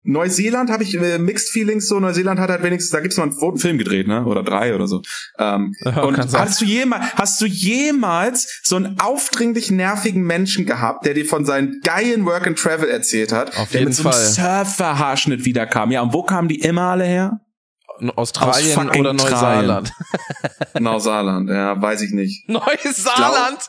[0.08, 2.00] Neuseeland habe ich äh, Mixed Feelings so.
[2.00, 4.26] Neuseeland hat halt wenigstens, da gibt's mal einen Film gedreht, ne?
[4.26, 5.02] Oder drei oder so.
[5.38, 11.06] Ähm, ja, und hast du jemals, hast du jemals so einen aufdringlich nervigen Menschen gehabt,
[11.06, 14.10] der dir von seinen geilen Work and Travel erzählt hat, Auf der jeden mit so
[14.10, 15.92] einem Surfer-Haarschnitt wiederkam?
[15.92, 17.42] Ja, und wo kamen die immer alle her?
[18.16, 19.92] Australien oder Neuseeland?
[20.80, 22.48] Neuseeland, ja, weiß ich nicht.
[22.50, 23.60] Neuseeland?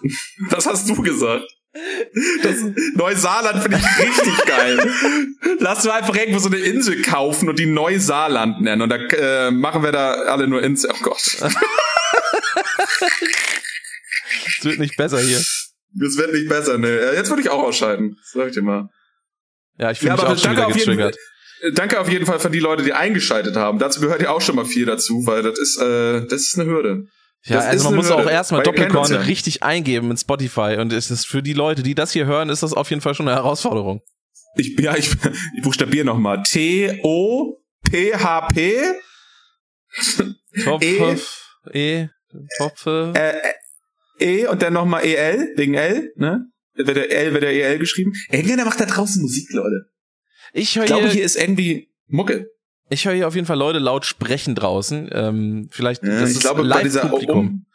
[0.50, 1.46] Das hast du gesagt.
[2.42, 2.56] Das
[2.94, 4.78] Neusaarland finde ich richtig geil.
[5.60, 8.82] Lass du einfach irgendwo so eine Insel kaufen und die Neusaarland nennen.
[8.82, 10.90] Und da äh, machen wir da alle nur Insel.
[10.92, 11.20] Oh Gott.
[14.58, 15.38] Es wird nicht besser hier.
[15.38, 17.12] Das wird nicht besser, ne.
[17.14, 18.18] Jetzt würde ich auch ausscheiden.
[18.24, 18.88] Sag ich dir mal.
[19.78, 21.16] Ja, ich fühle ja, mich auch schon wieder getriggert.
[21.62, 23.78] Jeden, danke auf jeden Fall für die Leute, die eingeschaltet haben.
[23.78, 26.68] Dazu gehört ja auch schon mal viel dazu, weil das ist, äh, das ist eine
[26.68, 27.06] Hürde.
[27.44, 31.26] Ja, das also man muss auch erstmal Doppelkorn richtig eingeben in Spotify und es ist
[31.26, 34.02] für die Leute, die das hier hören, ist das auf jeden Fall schon eine Herausforderung.
[34.56, 35.10] Ich, ja, ich,
[35.56, 36.42] ich buchstabiere nochmal.
[36.42, 37.54] T-O-P-H-P.
[40.64, 41.16] Topf, e,
[41.72, 42.08] e
[42.58, 43.12] Topfe.
[43.14, 43.38] Äh,
[44.20, 46.50] E und dann nochmal E-L, wegen L, ne?
[46.74, 48.12] Wird der L, wird der E-L geschrieben.
[48.30, 49.90] Irgendeiner macht da draußen Musik, Leute.
[50.52, 52.50] Ich höre Ich glaube, hier ist irgendwie Mucke.
[52.90, 55.10] Ich höre hier auf jeden Fall Leute laut sprechen draußen.
[55.12, 57.66] Ähm, vielleicht ja, das ich ist glaube, bei dieser um,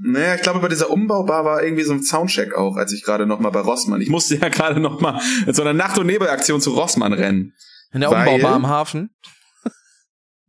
[0.00, 3.26] naja, ich glaube, bei dieser Umbaubar war irgendwie so ein Soundcheck auch, als ich gerade
[3.26, 4.00] noch mal bei Rossmann.
[4.00, 7.54] Ich musste ja gerade noch mal mit so einer Nacht- und Nebelaktion zu Rossmann rennen.
[7.92, 9.10] In der Umbaubar am Hafen.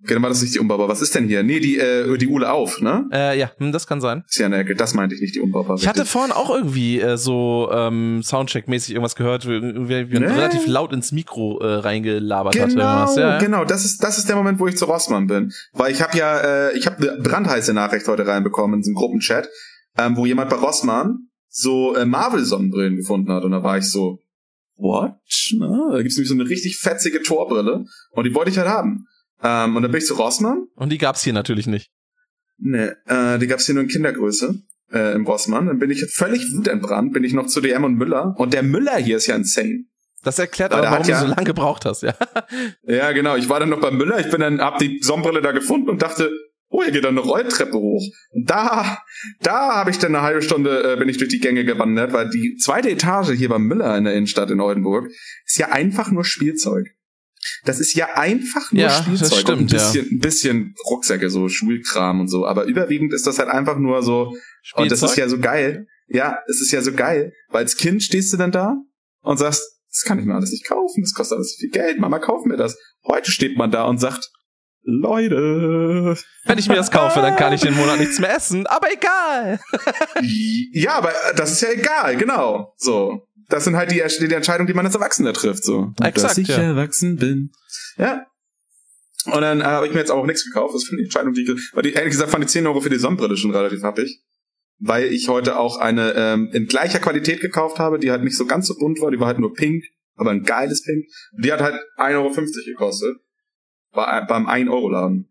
[0.01, 0.87] Genau, war das nicht die Umbaubar.
[0.87, 1.43] Was ist denn hier?
[1.43, 3.09] Nee, die, äh, die Ule auf, ne?
[3.11, 4.23] Äh, ja, hm, das kann sein.
[4.29, 4.73] Ist ja eine Ecke.
[4.75, 5.75] Das meinte ich nicht, die Umbaubar.
[5.77, 10.17] Ich hatte vorhin auch irgendwie äh, so ähm, Soundcheck-mäßig irgendwas gehört, wie, Nee.
[10.25, 12.69] relativ laut ins Mikro äh, reingelabert hatte.
[12.69, 13.15] Genau, Irgendwas.
[13.17, 13.37] Ja, ja.
[13.39, 13.65] genau.
[13.65, 15.51] Das ist, das ist der Moment, wo ich zu Rossmann bin.
[15.73, 16.39] Weil ich habe ja,
[16.69, 19.49] äh, ich habe eine brandheiße Nachricht heute reinbekommen in diesem Gruppenchat,
[19.97, 23.43] ähm, wo jemand bei Rossmann so äh, Marvel-Sonnenbrillen gefunden hat.
[23.43, 24.19] Und da war ich so,
[24.77, 25.11] what?
[25.57, 27.83] Na, da gibt's nämlich so eine richtig fetzige Torbrille.
[28.11, 29.05] Und die wollte ich halt haben.
[29.41, 30.67] Ähm, und dann bin ich zu Rossmann.
[30.75, 31.91] Und die gab's hier natürlich nicht.
[32.57, 34.61] Ne, äh, die gab's hier nur in Kindergröße.
[34.91, 35.67] Äh, im Rossmann.
[35.67, 38.33] Dann bin ich völlig wutentbrannt, bin ich noch zu DM und Müller.
[38.37, 39.85] Und der Müller hier ist ja insane.
[40.23, 42.13] Das erklärt aber, warum ja- du so lange gebraucht hast, ja.
[42.83, 43.35] Ja, genau.
[43.35, 44.19] Ich war dann noch bei Müller.
[44.19, 46.31] Ich bin dann, hab die Sonnenbrille da gefunden und dachte,
[46.71, 48.03] Oh, hier geht dann eine Rolltreppe hoch.
[48.31, 48.99] Und da,
[49.41, 52.29] da habe ich dann eine halbe Stunde, äh, bin ich durch die Gänge gewandert, weil
[52.29, 55.07] die zweite Etage hier beim Müller in der Innenstadt in Oldenburg
[55.45, 56.87] ist ja einfach nur Spielzeug.
[57.65, 59.29] Das ist ja einfach nur Ja, Spielzeug.
[59.29, 62.45] das stimmt, ein bisschen, ein bisschen Rucksäcke, so Schulkram und so.
[62.45, 64.35] Aber überwiegend ist das halt einfach nur so,
[64.75, 65.87] und das ist ja so geil.
[66.07, 68.75] Ja, es ist ja so geil, weil als Kind stehst du dann da
[69.21, 69.61] und sagst,
[69.91, 72.57] das kann ich mir alles nicht kaufen, das kostet alles viel Geld, Mama, kauf mir
[72.57, 72.77] das.
[73.05, 74.31] Heute steht man da und sagt,
[74.83, 76.15] Leute.
[76.45, 79.59] Wenn ich mir das kaufe, dann kann ich den Monat nichts mehr essen, aber egal.
[80.71, 82.73] Ja, aber das ist ja egal, genau.
[82.77, 83.27] So.
[83.49, 85.93] Das sind halt die, die Entscheidungen, die man als Erwachsener trifft, so.
[86.01, 86.57] Exakt, dass ich ja.
[86.57, 87.51] erwachsen bin.
[87.97, 88.25] Ja.
[89.25, 90.75] Und dann äh, habe ich mir jetzt auch nichts gekauft.
[90.75, 92.89] Das finde ich Entscheidung, die ich, weil die, ehrlich gesagt fand die 10 Euro für
[92.89, 94.21] die Sonnenbrille schon relativ happig.
[94.81, 98.45] Weil ich heute auch eine ähm, in gleicher Qualität gekauft habe, die halt nicht so
[98.45, 99.83] ganz so bunt war, die war halt nur pink,
[100.15, 101.05] aber ein geiles Pink.
[101.33, 102.33] Die hat halt 1,50 Euro
[102.65, 103.17] gekostet.
[103.91, 105.28] Bei, beim 1-Euro-Laden.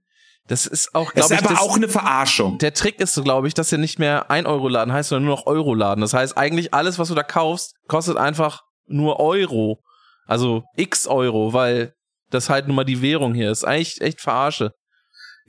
[0.49, 2.59] Das ist auch, Das glaube ist ich, aber das, auch eine Verarschung.
[2.59, 5.47] der Trick ist so, glaube ich, dass er nicht mehr 1-Euro-Laden heißt, sondern nur noch
[5.47, 6.01] Euro-Laden.
[6.01, 9.81] Das heißt, eigentlich alles, was du da kaufst, kostet einfach nur Euro.
[10.27, 11.93] Also x Euro, weil
[12.31, 13.65] das halt nun mal die Währung hier ist.
[13.65, 14.73] Eigentlich echt verarsche.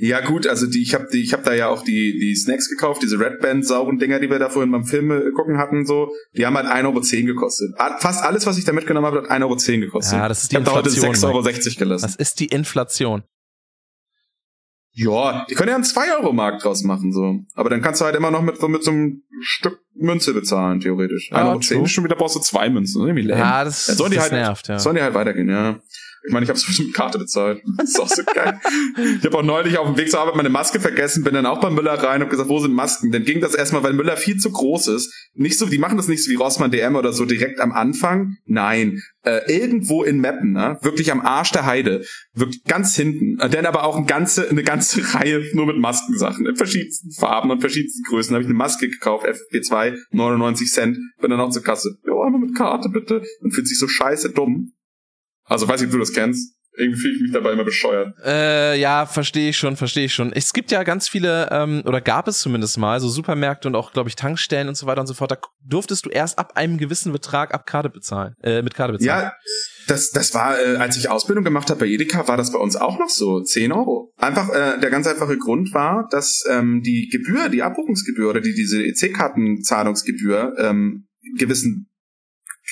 [0.01, 2.69] Ja gut, also die, ich habe die, ich habe da ja auch die die Snacks
[2.69, 5.85] gekauft, diese Red Band sauren Dinger, die wir da vorhin beim Film äh, gucken hatten,
[5.85, 6.07] so.
[6.37, 7.71] Die haben halt 1,10 Euro gekostet.
[7.99, 10.13] Fast alles, was ich da mitgenommen habe, hat 1,10 Euro gekostet.
[10.17, 12.05] Ja, das ist die ich habe da heute Inflation, 6,60 Euro gelassen.
[12.05, 13.23] Das ist die Inflation.
[15.01, 17.39] Ja, die können ja einen 2-Euro-Markt draus machen, so.
[17.55, 20.79] Aber dann kannst du halt immer noch mit so, mit so einem Stück Münze bezahlen,
[20.81, 21.29] theoretisch.
[21.31, 21.83] Ja, 1,10 Euro true.
[21.83, 23.01] ist schon wieder brauchst du zwei Münzen.
[23.01, 23.41] Irgendwie lame.
[23.41, 24.79] Ja, das, Ja, sollen die das halt- nervt, ja.
[24.79, 25.79] Sollen die halt weitergehen, ja.
[26.25, 27.61] Ich meine, ich habe es mit Karte bezahlt.
[27.77, 28.59] Das ist auch so geil.
[29.19, 31.61] Ich habe auch neulich auf dem Weg zur Arbeit meine Maske vergessen, bin dann auch
[31.61, 33.11] beim Müller rein und gesagt, wo sind Masken?
[33.11, 35.13] Dann ging das erstmal, weil Müller viel zu groß ist.
[35.33, 38.35] Nicht so, die machen das nicht so wie Rossmann DM oder so direkt am Anfang.
[38.45, 40.77] Nein, äh, irgendwo in Meppen, ne?
[40.81, 43.39] wirklich am Arsch der Heide, wirklich ganz hinten.
[43.39, 47.51] Äh, Dann aber auch eine ganze, eine ganze Reihe nur mit Maskensachen in verschiedensten Farben
[47.51, 48.33] und verschiedensten Größen.
[48.33, 51.97] Habe ich eine Maske gekauft, FFP2, 99 Cent, bin dann auch zur Kasse.
[52.05, 53.23] Ja, einmal mit Karte bitte.
[53.41, 54.73] Und fühlt sich so scheiße dumm.
[55.49, 56.55] Also weiß nicht, ob du das kennst.
[56.77, 58.13] Irgendwie fühle ich mich dabei immer bescheuert.
[58.23, 60.31] Äh, ja, verstehe ich schon, verstehe ich schon.
[60.31, 63.91] Es gibt ja ganz viele, ähm, oder gab es zumindest mal, so Supermärkte und auch,
[63.91, 65.31] glaube ich, Tankstellen und so weiter und so fort.
[65.31, 69.23] Da durftest du erst ab einem gewissen Betrag ab Karte bezahlen, äh, mit Karte bezahlen.
[69.23, 69.33] Ja,
[69.87, 72.77] das, das war, äh, als ich Ausbildung gemacht habe bei Edeka, war das bei uns
[72.77, 73.41] auch noch so.
[73.41, 74.13] 10 Euro.
[74.17, 78.53] Einfach, äh, der ganz einfache Grund war, dass ähm, die Gebühr, die Abbuchungsgebühr oder die
[78.53, 81.88] diese EC-Kartenzahlungsgebühr ähm, gewissen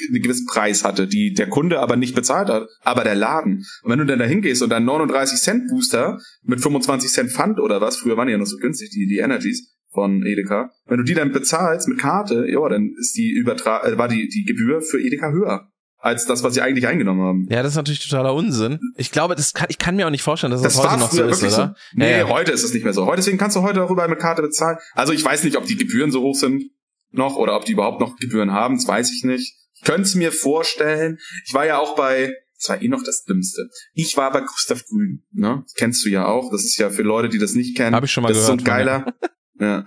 [0.09, 3.65] einen gewissen Preis hatte, die der Kunde aber nicht bezahlt hat, aber der Laden.
[3.83, 7.59] Und wenn du dann da hingehst und dann 39 Cent Booster mit 25 Cent Pfand
[7.59, 10.97] oder was, früher waren die ja noch so günstig, die, die Energies von Edeka, wenn
[10.97, 14.43] du die dann bezahlst mit Karte, ja, dann ist die Übertra äh, war die, die
[14.43, 15.69] Gebühr für Edeka höher
[15.99, 17.47] als das, was sie eigentlich eingenommen haben.
[17.49, 18.79] Ja, das ist natürlich totaler Unsinn.
[18.95, 20.97] Ich glaube, das kann, ich kann mir auch nicht vorstellen, dass das, Das heute war
[20.99, 21.49] noch so ist, oder?
[21.49, 21.97] so.
[21.97, 22.29] Nee, Ja, ja.
[22.29, 23.05] heute ist es nicht mehr so.
[23.07, 24.77] Heute, deswegen kannst du heute auch überall mit Karte bezahlen.
[24.93, 26.65] Also ich weiß nicht, ob die Gebühren so hoch sind
[27.11, 29.55] noch oder ob die überhaupt noch Gebühren haben, das weiß ich nicht.
[29.79, 31.19] Ich könnte es mir vorstellen.
[31.45, 33.69] Ich war ja auch bei, das war eh noch das Dümmste.
[33.93, 35.61] Ich war bei Gustav Grün, ne?
[35.63, 36.51] Das kennst du ja auch.
[36.51, 37.95] Das ist ja für Leute, die das nicht kennen.
[37.95, 39.13] Hab ich schon mal das gehört ist so ein geiler,
[39.59, 39.85] ja.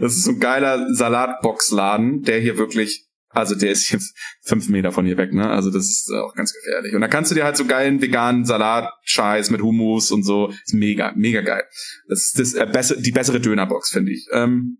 [0.00, 4.92] Das ist so ein geiler Salatboxladen, der hier wirklich, also der ist jetzt fünf Meter
[4.92, 5.50] von hier weg, ne?
[5.50, 6.94] Also das ist auch ganz gefährlich.
[6.94, 10.50] Und da kannst du dir halt so geilen veganen Salatscheiß mit Hummus und so.
[10.50, 11.64] Ist mega, mega geil.
[12.08, 14.28] Das ist das, äh, besser, die bessere Dönerbox, finde ich.
[14.30, 14.78] Ähm,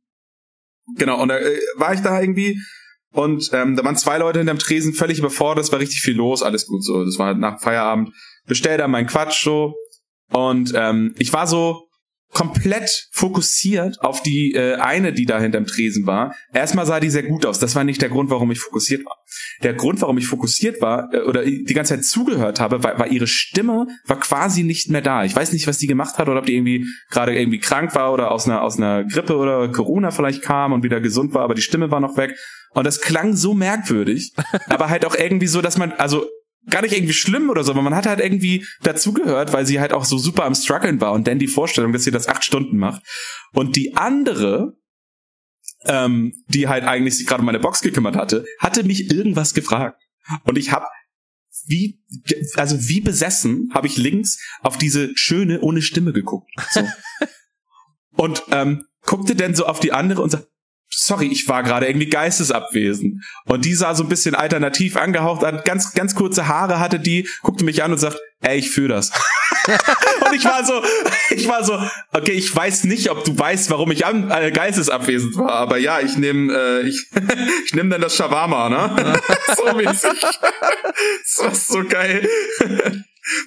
[0.96, 2.60] genau, und da äh, war ich da irgendwie
[3.14, 6.42] und ähm, da waren zwei Leute hinterm Tresen völlig überfordert, es war richtig viel los,
[6.42, 7.04] alles gut so.
[7.04, 8.10] Das war halt nach Feierabend.
[8.46, 9.74] Bestell da meinen Quatsch so.
[10.32, 11.83] Und ähm, ich war so
[12.34, 16.34] komplett fokussiert auf die äh, eine, die da hinterm Tresen war.
[16.52, 17.58] Erstmal sah die sehr gut aus.
[17.58, 19.16] Das war nicht der Grund, warum ich fokussiert war.
[19.62, 23.06] Der Grund, warum ich fokussiert war äh, oder die ganze Zeit zugehört habe, war, war
[23.06, 25.24] ihre Stimme war quasi nicht mehr da.
[25.24, 28.12] Ich weiß nicht, was die gemacht hat oder ob die irgendwie gerade irgendwie krank war
[28.12, 31.54] oder aus einer aus einer Grippe oder Corona vielleicht kam und wieder gesund war, aber
[31.54, 32.36] die Stimme war noch weg.
[32.70, 34.32] Und das klang so merkwürdig,
[34.68, 36.26] aber halt auch irgendwie so, dass man also
[36.68, 39.92] gar nicht irgendwie schlimm oder so, aber man hat halt irgendwie dazugehört, weil sie halt
[39.92, 42.76] auch so super am struggeln war und dann die Vorstellung, dass sie das acht Stunden
[42.76, 43.02] macht.
[43.52, 44.76] Und die andere,
[45.84, 50.00] ähm, die halt eigentlich sich gerade um meine Box gekümmert hatte, hatte mich irgendwas gefragt.
[50.44, 50.86] Und ich habe
[51.66, 52.00] wie,
[52.56, 56.50] also wie besessen, habe ich links auf diese schöne ohne Stimme geguckt.
[56.70, 56.86] So.
[58.16, 60.48] und ähm, guckte dann so auf die andere und sagte,
[60.96, 63.24] sorry, ich war gerade irgendwie geistesabwesend.
[63.46, 67.28] Und die sah so ein bisschen alternativ angehaucht an, ganz, ganz kurze Haare hatte die,
[67.42, 69.10] guckte mich an und sagt, ey, ich fühle das.
[69.66, 70.82] und ich war so,
[71.30, 71.80] ich war so,
[72.12, 76.00] okay, ich weiß nicht, ob du weißt, warum ich an, äh, geistesabwesend war, aber ja,
[76.00, 77.10] ich nehme, äh, ich,
[77.64, 79.18] ich nehme dann das Shawarma, ne?
[79.56, 80.20] so mäßig.
[80.20, 82.28] das war so geil.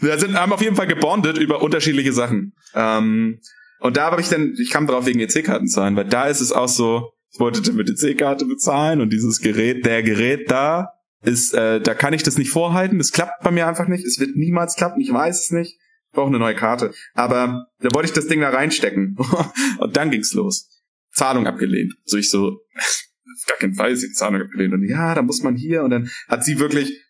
[0.02, 2.54] Wir sind, haben auf jeden Fall gebondet über unterschiedliche Sachen.
[2.74, 3.39] Ähm,
[3.80, 6.52] Und da habe ich dann, ich kam drauf wegen EC-Karten zahlen, weil da ist es
[6.52, 11.94] auch so, wollte mit EC-Karte bezahlen und dieses Gerät, der Gerät da ist, äh, da
[11.94, 12.98] kann ich das nicht vorhalten.
[12.98, 14.06] Das klappt bei mir einfach nicht.
[14.06, 15.02] Es wird niemals klappen.
[15.02, 15.78] Ich weiß es nicht.
[16.10, 16.94] Ich brauche eine neue Karte.
[17.14, 19.18] Aber da wollte ich das Ding da reinstecken.
[19.80, 20.70] und dann ging's los.
[21.12, 21.94] Zahlung abgelehnt.
[22.06, 24.74] So ich so, auf gar keinen Fall ist die Zahlung abgelehnt.
[24.74, 25.84] Und ja, da muss man hier.
[25.84, 27.04] Und dann hat sie wirklich,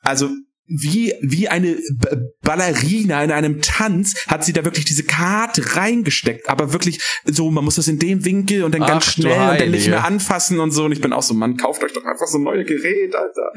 [0.00, 0.30] also
[0.66, 2.08] wie, wie eine B
[2.42, 7.64] Ballerina in einem Tanz hat sie da wirklich diese Karte reingesteckt, aber wirklich so, man
[7.64, 10.60] muss das in dem Winkel und dann Ach, ganz schnell und dann nicht mehr anfassen
[10.60, 10.84] und so.
[10.84, 13.50] Und ich bin auch so, Mann, kauft euch doch einfach so ein neues Gerät, Alter.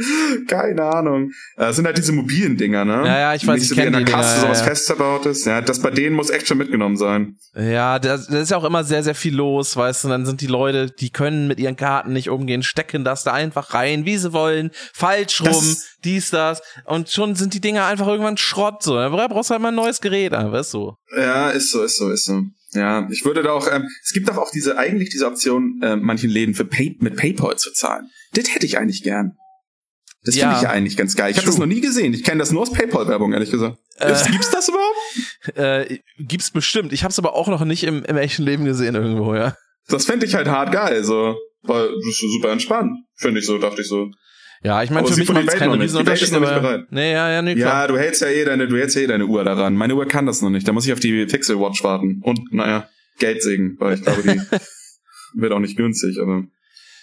[0.48, 1.32] Keine Ahnung.
[1.58, 3.04] Das sind halt diese mobilen Dinger, ne?
[3.06, 4.64] Ja, ja, ich weiß, Nicht ich so wie in der die Kasse Dinger, sowas ja,
[4.64, 4.70] ja.
[4.70, 5.46] fest verbaut ist.
[5.46, 7.36] Ja, das bei denen muss echt schon mitgenommen sein.
[7.56, 10.26] Ja, da, da ist ja auch immer sehr, sehr viel los, weißt du, und dann
[10.26, 14.06] sind die Leute, die können mit ihren Karten nicht umgehen, stecken das da einfach rein,
[14.06, 18.38] wie sie wollen, falsch rum, Das- dies, das, und schon sind die Dinger einfach irgendwann
[18.38, 20.94] Schrott, so, da brauchst du halt mal ein neues Gerät, ah, weißt du.
[21.16, 22.42] Ja, ist so, ist so, ist so.
[22.74, 25.96] Ja, ich würde da auch, ähm, es gibt doch auch diese, eigentlich diese Option, äh,
[25.96, 28.10] manchen Läden für Pay mit PayPal zu zahlen.
[28.34, 29.34] Das hätte ich eigentlich gern.
[30.24, 30.48] Das Ja.
[30.48, 31.32] finde ich ja eigentlich ganz geil.
[31.32, 32.14] Ich habe das noch nie gesehen.
[32.14, 33.78] Ich kenne das nur aus PayPal-Werbung, ehrlich gesagt.
[33.96, 34.14] Äh.
[34.32, 34.98] Gibt's das überhaupt?
[35.56, 39.34] Äh, gibt's bestimmt, ich hab's aber auch noch nicht im, im echten Leben gesehen irgendwo,
[39.34, 39.56] ja.
[39.88, 41.38] Das fände ich halt hart geil, so.
[41.62, 42.92] Weil das ist super entspannt.
[43.16, 44.10] Finde ich so, dachte ich so.
[44.64, 47.84] Ja, ich meine, für mich macht es keinen Riesenunterschied, aber, nee, ja, ja, nee, klar.
[47.84, 49.76] Ja, du hältst ja eh deine, du hältst ja eh deine Uhr daran.
[49.76, 50.68] Meine Uhr kann das noch nicht.
[50.68, 52.22] Da muss ich auf die Pixel Watch warten.
[52.24, 52.90] Und, naja,
[53.20, 54.42] Geld sägen, weil ich glaube, die
[55.40, 56.44] wird auch nicht günstig, aber.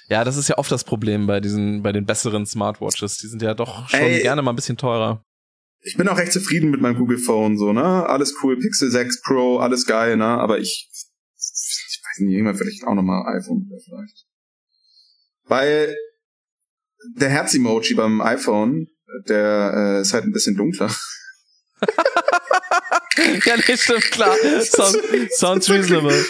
[0.09, 3.19] Ja, das ist ja oft das Problem bei diesen, bei den besseren Smartwatches.
[3.19, 4.23] Die sind ja doch schon Ey.
[4.23, 5.23] gerne mal ein bisschen teurer.
[5.83, 8.07] ich bin auch recht zufrieden mit meinem Google Phone, so, ne?
[8.07, 10.27] Alles cool, Pixel 6 Pro, alles geil, ne?
[10.27, 14.27] Aber ich, ich weiß nicht, irgendwann vielleicht auch nochmal iPhone vielleicht.
[15.47, 15.95] Weil
[17.17, 18.89] der Herz-Emoji beim iPhone,
[19.29, 20.91] der äh, ist halt ein bisschen dunkler.
[23.45, 24.35] ja, nee, stimmt, klar.
[24.63, 24.99] Sounds,
[25.39, 26.25] sounds reasonable.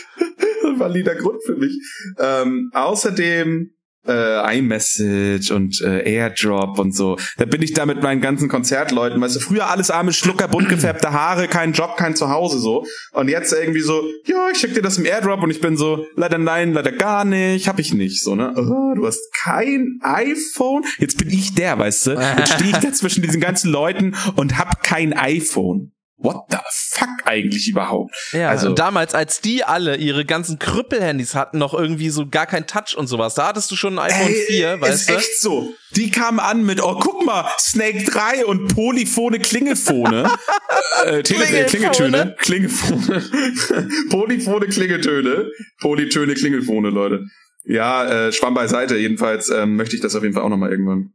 [0.76, 1.78] Valider Grund für mich.
[2.18, 3.70] Ähm, außerdem
[4.06, 7.16] äh, iMessage und äh, Airdrop und so.
[7.38, 10.68] Da bin ich da mit meinen ganzen Konzertleuten, weißt du, früher alles arme Schlucker, bunt
[10.68, 12.84] gefärbte Haare, kein Job, kein Zuhause so.
[13.12, 16.06] Und jetzt irgendwie so, ja, ich schick dir das im Airdrop und ich bin so,
[16.16, 18.52] leider nein, leider gar nicht, hab ich nicht, so, ne?
[18.56, 20.84] Oh, du hast kein iPhone?
[20.98, 22.10] Jetzt bin ich der, weißt du?
[22.38, 25.92] Jetzt stehe ich da zwischen diesen ganzen Leuten und hab kein iPhone.
[26.24, 28.14] What the fuck eigentlich überhaupt?
[28.32, 32.66] Ja, Also- damals, als die alle ihre ganzen Krüppelhandys hatten, noch irgendwie so gar kein
[32.66, 35.14] Touch und sowas, da hattest du schon ein iPhone 4, weißt ist du?
[35.14, 35.74] echt so.
[35.96, 40.30] Die kamen an mit, oh, guck mal, Snake 3 und polyphone Klingelfone.
[41.06, 41.64] äh, Klingelfone?
[41.66, 42.36] Klingeltöne.
[42.38, 43.22] Klingelfone.
[44.10, 45.50] polyphone Klingeltöne.
[45.80, 47.24] Polytöne Klingelfone, Leute.
[47.66, 48.96] Ja, äh, Schwamm beiseite.
[48.96, 51.13] Jedenfalls ähm, möchte ich das auf jeden Fall auch nochmal irgendwann.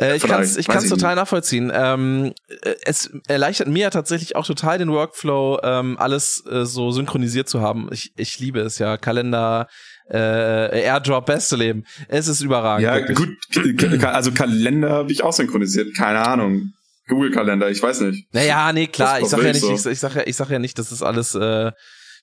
[0.00, 1.70] Äh, ich kann es ich kann's total nachvollziehen.
[1.74, 2.32] Ähm,
[2.62, 7.48] äh, es erleichtert mir ja tatsächlich auch total den Workflow, ähm, alles äh, so synchronisiert
[7.48, 7.88] zu haben.
[7.92, 8.96] Ich, ich liebe es ja.
[8.96, 9.68] Kalender,
[10.10, 11.84] äh, Airdrop, beste Leben.
[12.08, 12.84] Es ist überragend.
[12.84, 13.18] Ja, wirklich.
[13.18, 14.04] gut.
[14.04, 15.94] Also Kalender habe ich auch synchronisiert.
[15.96, 16.72] Keine Ahnung.
[17.08, 18.32] Google-Kalender, ich weiß nicht.
[18.32, 19.74] Naja, nee, klar, ich sag ja nicht, so.
[19.74, 21.72] ich, ich sag ja, ich sag ja nicht, dass das alles, äh,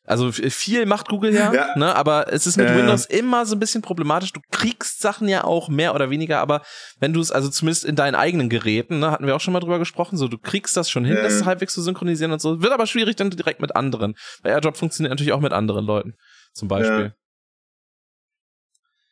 [0.08, 1.78] also viel macht Google ja, Ja.
[1.78, 2.80] ne, aber es ist mit Ja, ja.
[2.80, 4.32] Windows immer so ein bisschen problematisch.
[4.34, 6.64] Du kriegst Sachen ja auch mehr oder weniger, aber
[7.00, 9.60] wenn du es, also zumindest in deinen eigenen Geräten, ne, hatten wir auch schon mal
[9.60, 11.46] drüber gesprochen, so du kriegst das schon hin, Ja, das ja.
[11.46, 12.62] halbwegs zu synchronisieren und so.
[12.62, 14.16] Wird aber schwierig dann direkt mit anderen.
[14.42, 16.14] Weil AirDrop funktioniert natürlich auch mit anderen Leuten,
[16.54, 17.14] zum Beispiel.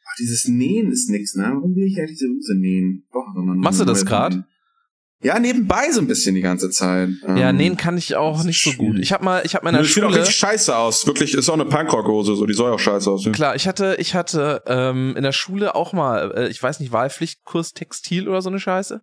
[0.08, 1.44] Ach, dieses Nähen ist nix, ne?
[1.54, 3.06] Warum will ich eigentlich diese Hose nähen?
[3.36, 4.46] Man Machst du das nähen.
[5.26, 7.10] Ja, nebenbei so ein bisschen die ganze Zeit.
[7.24, 9.00] Ja, Ähm, nähen kann ich auch nicht so gut.
[9.00, 11.08] Ich habe mal, ich habe meiner Das sieht auch Schule richtig scheiße aus.
[11.08, 13.34] Wirklich, ist auch eine Punkrock-Hose, so, die soll auch scheiße aussehen.
[13.34, 16.92] Klar, ich hatte, ich hatte ähm, in der Schule auch mal, äh, ich weiß nicht,
[16.92, 19.02] Wahlpflichtkurs Textil oder so eine Scheiße.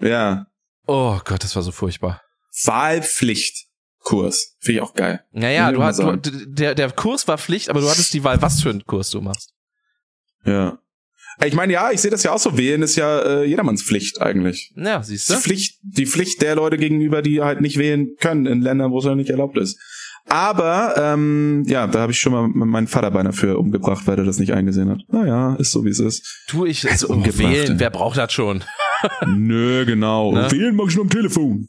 [0.00, 0.48] Ja.
[0.86, 2.20] Oh Gott, das war so furchtbar.
[2.64, 4.56] Wahlpflichtkurs.
[4.60, 5.24] Finde ich auch geil.
[5.32, 8.60] Naja, du hast, du, der, der Kurs war Pflicht, aber du hattest die Wahl, was
[8.60, 9.54] für einen Kurs du machst.
[10.44, 10.78] Ja.
[11.44, 12.56] Ich meine, ja, ich sehe das ja auch so.
[12.58, 14.72] Wählen ist ja äh, jedermanns Pflicht eigentlich.
[14.76, 15.38] Ja, siehst Die du?
[15.40, 19.04] Pflicht, die Pflicht der Leute gegenüber, die halt nicht wählen können in Ländern, wo es
[19.04, 19.78] halt nicht erlaubt ist.
[20.30, 24.24] Aber ähm, ja, da habe ich schon mal meinen Vater beinahe für umgebracht, weil er
[24.24, 24.98] das nicht eingesehen hat.
[25.08, 26.44] Naja, ist so wie es ist.
[26.48, 27.80] Tu ich Also so umgebracht, wählen, ey.
[27.80, 28.62] wer braucht das schon?
[29.26, 30.32] Nö, genau.
[30.32, 30.50] Ne?
[30.50, 31.68] Wählen mag ich nur am Telefon.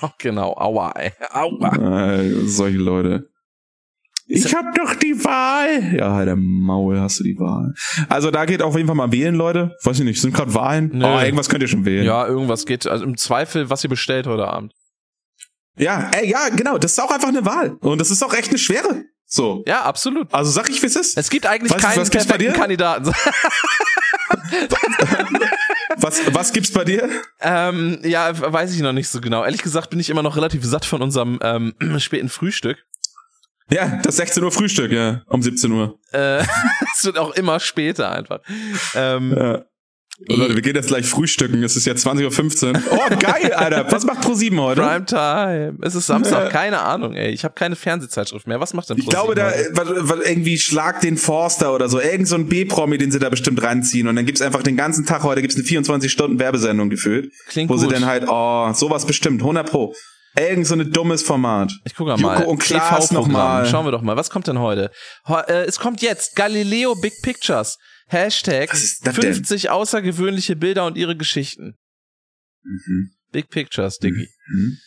[0.00, 1.12] Oh, genau, aua, ey.
[1.30, 2.12] aua.
[2.14, 3.28] Äh, solche Leute.
[4.26, 5.94] Ich hab doch die Wahl.
[5.96, 7.74] Ja, halt der Maul, hast du die Wahl.
[8.08, 9.76] Also da geht auf jeden Fall mal wählen, Leute.
[9.82, 10.90] Weiß ich nicht, sind gerade Wahlen?
[10.94, 11.04] Nö.
[11.04, 12.04] Oh, irgendwas könnt ihr schon wählen.
[12.06, 14.72] Ja, irgendwas geht, also im Zweifel, was ihr bestellt heute Abend.
[15.76, 16.78] Ja, ey, ja, genau.
[16.78, 17.76] Das ist auch einfach eine Wahl.
[17.80, 19.02] Und das ist auch echt eine schwere.
[19.26, 19.62] So.
[19.66, 20.32] Ja, absolut.
[20.32, 21.18] Also sag ich, wie es ist.
[21.18, 22.52] Es gibt eigentlich Was- keinen was perfekten?
[22.54, 23.12] Kandidaten.
[25.96, 27.08] Was, was gibt's bei dir?
[27.40, 29.44] ähm, ja, weiß ich noch nicht so genau.
[29.44, 32.78] Ehrlich gesagt bin ich immer noch relativ satt von unserem ähm, späten Frühstück.
[33.70, 35.98] Ja, das 16 Uhr Frühstück, ja, um 17 Uhr.
[36.12, 36.38] Äh,
[36.94, 38.40] es wird auch immer später einfach.
[38.94, 39.64] Ähm, Ja.
[40.30, 41.60] Oh, Leute, wir gehen jetzt gleich frühstücken.
[41.64, 42.82] Es ist jetzt 20.15 Uhr.
[42.92, 43.90] Oh, geil, Alter.
[43.90, 44.80] Was macht Pro7 heute?
[44.80, 45.78] Prime Time.
[45.82, 47.32] Es ist Samstag, keine Ahnung, ey.
[47.32, 48.60] Ich habe keine Fernsehzeitschrift mehr.
[48.60, 52.00] Was macht denn Ich glaube, da was, was, irgendwie Schlag den Forster oder so.
[52.00, 54.06] Irgend so ein B-Promi, den sie da bestimmt reinziehen.
[54.06, 57.32] Und dann gibt's einfach den ganzen Tag heute gibt's eine 24-Stunden-Werbesendung gefühlt.
[57.48, 57.96] Klingt wo sie gut.
[57.96, 59.94] dann halt, oh, sowas bestimmt, 100 pro.
[60.36, 61.72] Irgend so ein dummes Format.
[61.84, 62.44] Ich gucke Joko mal.
[62.44, 63.32] und Klaas noch TV-Programm.
[63.32, 63.66] mal.
[63.66, 64.16] Schauen wir doch mal.
[64.16, 64.90] Was kommt denn heute?
[65.28, 67.78] Äh, es kommt jetzt Galileo Big Pictures.
[68.08, 69.34] Hashtag Was ist das denn?
[69.34, 71.76] 50 außergewöhnliche Bilder und ihre Geschichten.
[72.62, 73.10] Mhm.
[73.32, 74.28] Big Pictures, Diggi.
[74.48, 74.78] Mhm.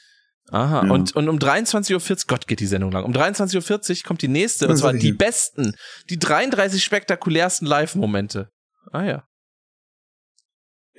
[0.49, 0.85] Aha.
[0.85, 0.91] Ja.
[0.91, 4.27] Und, und um 23.40 Uhr, Gott geht die Sendung lang, um 23.40 Uhr kommt die
[4.27, 5.75] nächste, und zwar die besten,
[6.09, 8.49] die 33 spektakulärsten Live-Momente.
[8.91, 9.23] Ah ja.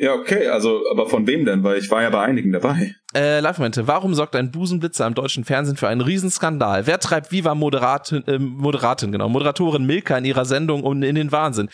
[0.00, 1.64] Ja, okay, also, aber von wem denn?
[1.64, 2.94] Weil ich war ja bei einigen dabei.
[3.14, 3.88] Äh, Live-Momente.
[3.88, 6.86] Warum sorgt ein Busenblitzer im deutschen Fernsehen für einen Riesenskandal?
[6.86, 11.32] Wer treibt Viva Moderatin, äh, Moderatin, genau, Moderatorin Milka in ihrer Sendung und in den
[11.32, 11.68] Wahnsinn?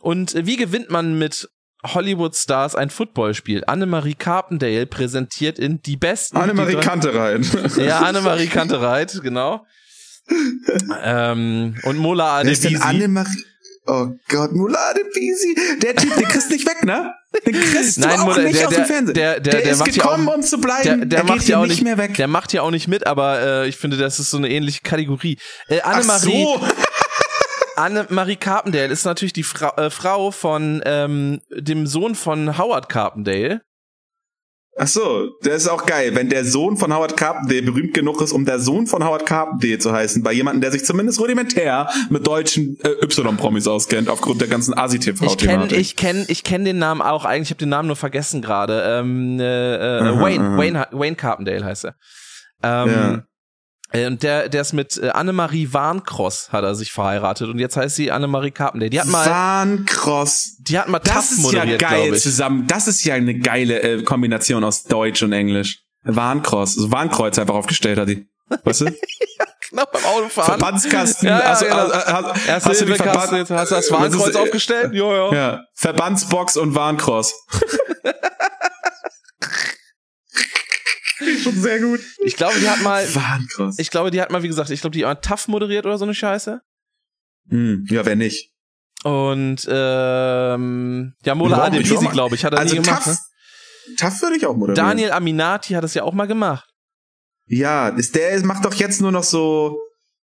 [0.00, 1.48] Und äh, wie gewinnt man mit
[1.82, 3.64] Hollywood-Stars ein Footballspiel?
[3.66, 6.36] Annemarie Carpendale präsentiert in Die Besten.
[6.36, 7.46] Annemarie Kantereit.
[7.78, 9.64] Ja, Annemarie Kantereit, genau.
[11.02, 13.04] ähm, und Mola Wer ist denn Adebisi.
[13.04, 13.44] Annemarie?
[13.86, 15.56] Oh Gott, Mulade Bisi.
[15.82, 17.12] Der Typ, den kriegst nicht weg, ne?
[17.46, 19.14] Den kriegst Nein, du auch Mutter, nicht der- aus der- dem Fernsehen.
[19.14, 20.84] der- der- der ist macht ja gekommen, auch- um zu bleiben.
[20.84, 22.14] Der, der er macht ja hier auch nicht mehr weg.
[22.14, 24.82] Der macht ja auch nicht mit, aber äh, ich finde, das ist so eine ähnliche
[24.82, 25.38] Kategorie.
[25.68, 26.66] Äh, Annemarie, Ach so.
[27.76, 33.62] Annemarie Carpendale ist natürlich die Fra äh, Frau von ähm, dem Sohn von Howard Carpendale.
[34.78, 38.32] Ach so, der ist auch geil, wenn der Sohn von Howard Carpendale berühmt genug ist,
[38.32, 42.26] um der Sohn von Howard Carpendale zu heißen, bei jemandem, der sich zumindest rudimentär mit
[42.26, 45.78] deutschen äh, Y-Promis auskennt, aufgrund der ganzen Ich kenne ASI-TV-Thematik.
[45.78, 48.82] ich kenn, ich kenn den Namen auch eigentlich, ich habe den Namen nur vergessen gerade.
[48.86, 50.56] Ähm, äh, äh, Wayne.
[50.56, 51.94] Wayne, Wayne Carpendale heißt er.
[52.62, 53.22] Ähm, Ja.
[53.92, 57.76] Äh, Und der, der ist mit äh, Annemarie Warncross hat er sich verheiratet und jetzt
[57.76, 58.90] heißt sie Annemarie Carpendale.
[58.90, 60.56] Die hat mal, Wahncross.
[60.60, 62.66] die hat mal Das Tough ist ja geil zusammen.
[62.66, 65.82] Das ist ja eine geile äh, Kombination aus Deutsch und Englisch.
[66.04, 68.26] Warncross, also Warnkreuz einfach aufgestellt hat die.
[68.64, 68.86] Weißt du?
[69.70, 70.58] Genau beim Autofahren.
[70.58, 71.28] Verbandskasten.
[71.28, 71.76] Ja, ja, also, genau.
[71.78, 74.92] also, hast, Erste hast du die Verband hast du das Warnkreuz ist, äh, aufgestellt?
[74.92, 75.34] Ja, ja.
[75.34, 77.32] Ja, Verbandsbox und Warncross.
[81.38, 82.00] Schon sehr gut.
[82.24, 83.78] Ich glaube, die hat mal, Warncross.
[83.78, 85.98] ich glaube, die hat mal, wie gesagt, ich glaube, die hat mal Tough moderiert oder
[85.98, 86.60] so eine Scheiße.
[87.48, 88.50] Hm, ja, wer nicht?
[89.04, 93.04] Und ähm, ja, Mola Adebisi, glaube ich, hat er Also nie gemacht.
[93.04, 93.18] tough,
[93.88, 94.12] Ne?
[94.22, 94.76] würde ich auch moderieren.
[94.86, 96.68] Daniel Aminati hat es ja auch mal gemacht.
[97.46, 99.80] Ja, ist, der macht doch jetzt nur noch so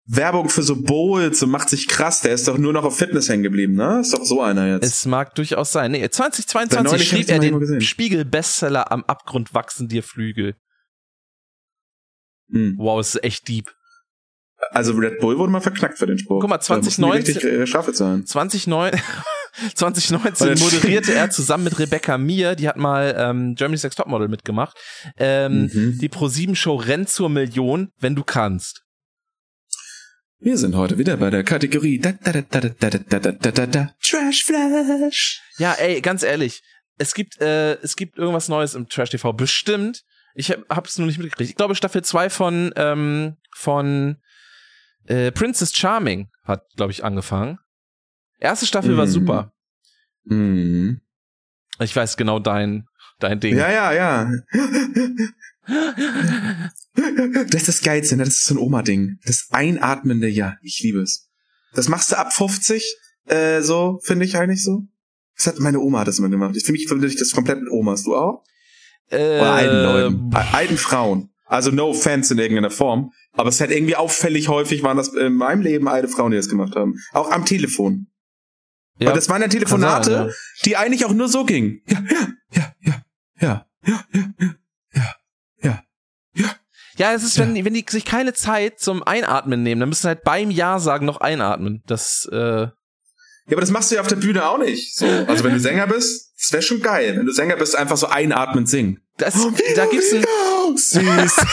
[0.08, 2.20] Werbung für so Bowls und macht sich krass.
[2.22, 4.02] Der ist doch nur noch auf Fitness hängen geblieben, ne?
[4.02, 4.84] Ist doch so einer jetzt.
[4.86, 5.92] Es mag durchaus sein.
[5.92, 7.82] Nee, Bei 2022 neulich hab ich schrieb er den.
[7.82, 10.56] Spiegel-Bestseller Am Abgrund wachsen dir Flügel.
[12.52, 12.76] Hm.
[12.78, 13.72] Wow, ist echt deep.
[14.72, 16.40] Also Red Bull wurde mal verknackt für den Spruch.
[16.42, 18.26] Guck mal, Da mussten die 2019 richtig äh, Strafe zahlen.
[18.26, 19.00] 2009,
[19.76, 24.28] 2019 Weil- moderierte er zusammen mit Rebecca Mir, die hat mal ähm, Germany's Next Topmodel
[24.28, 24.76] mitgemacht,
[25.18, 25.98] ähm, Mhm.
[26.00, 28.82] die Pro7-Show Renn zur Million, wenn du kannst.
[30.40, 33.52] Wir sind heute wieder bei der Kategorie da, da, da, da, da, da, da, da,
[33.52, 33.96] da, da.
[34.02, 35.42] Trash Flash.
[35.58, 36.62] Ja, ey, ganz ehrlich,
[36.98, 40.04] es gibt, äh, es gibt irgendwas Neues im Trash TV, bestimmt.
[40.36, 41.50] Ich hab, hab's nur nicht mitgekriegt.
[41.50, 44.18] Ich glaube, Staffel 2 von, ähm, von
[45.06, 47.58] äh, Princess Charming hat, glaube ich, angefangen.
[48.40, 49.10] Erste Staffel war Mhm.
[49.12, 49.54] super.
[50.26, 51.02] Mhm.
[51.80, 52.86] Ich weiß genau dein,
[53.20, 53.56] dein Ding.
[53.58, 54.32] Ja, ja, ja.
[57.48, 58.24] Das ist das Geilste, ne?
[58.24, 59.20] Das ist so ein Oma-Ding.
[59.26, 60.56] Das einatmende Ja.
[60.62, 61.30] Ich liebe es.
[61.74, 62.96] Das machst du ab 50,
[63.26, 64.84] äh, so, finde ich eigentlich so.
[65.36, 66.56] Das hat meine Oma hat das immer gemacht.
[66.56, 68.04] Ich, für mich verbinde ich das komplett mit Omas.
[68.04, 68.44] Du auch?
[69.10, 70.32] Äh, Oder alten Leuten.
[70.34, 71.30] Alten Frauen.
[71.46, 73.12] Also no offense in irgendeiner Form.
[73.34, 76.38] Aber es ist halt irgendwie auffällig häufig waren das in meinem Leben alte Frauen, die
[76.38, 76.96] das gemacht haben.
[77.14, 78.08] Auch am Telefon.
[78.98, 80.32] Ja, Weil das waren ja Telefonate, sein,
[80.64, 81.82] die eigentlich auch nur so gingen.
[81.88, 83.04] Ja, ja, ja,
[83.42, 84.34] ja, ja, ja, ja,
[84.94, 85.16] ja,
[85.62, 85.84] ja,
[86.34, 86.56] ja.
[86.98, 90.08] Ja, es ist, wenn, wenn die sich keine Zeit zum Einatmen nehmen, dann müssen sie
[90.08, 91.84] halt beim Ja sagen noch einatmen.
[91.88, 92.68] Das, äh,
[93.48, 94.96] Ja, aber das machst du ja auf der Bühne auch nicht.
[94.96, 95.06] So.
[95.06, 97.16] Also wenn du Sänger bist, das wäre schon geil.
[97.18, 99.02] Wenn du Sänger bist, einfach so einatmend singen.
[99.18, 99.36] das,
[99.76, 100.26] da gibt's ein,
[100.78, 101.40] Siehst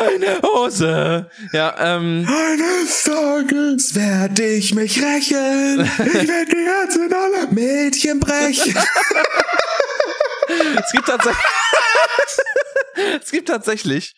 [0.00, 1.30] eine Hose.
[1.52, 5.80] Ja, ähm, eines Tages werde ich mich rächen.
[5.80, 8.74] Ich werde die Herzen aller Mädchen brechen.
[10.84, 11.44] es gibt tatsächlich,
[13.22, 14.14] es gibt tatsächlich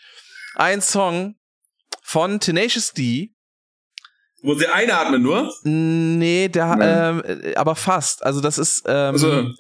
[0.55, 1.37] einen Song
[2.03, 3.32] von Tenacious D.
[4.43, 5.53] Wo sie einatmen nur?
[5.63, 8.25] Nee, der, ähm, äh, aber fast.
[8.25, 9.51] Also das ist, ähm, Also,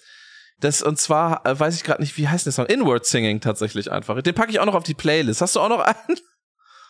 [0.59, 2.67] das und zwar äh, weiß ich gerade nicht, wie heißt der Song?
[2.67, 4.21] Inward Singing tatsächlich einfach.
[4.23, 5.41] Den packe ich auch noch auf die Playlist.
[5.41, 6.19] Hast du auch noch einen?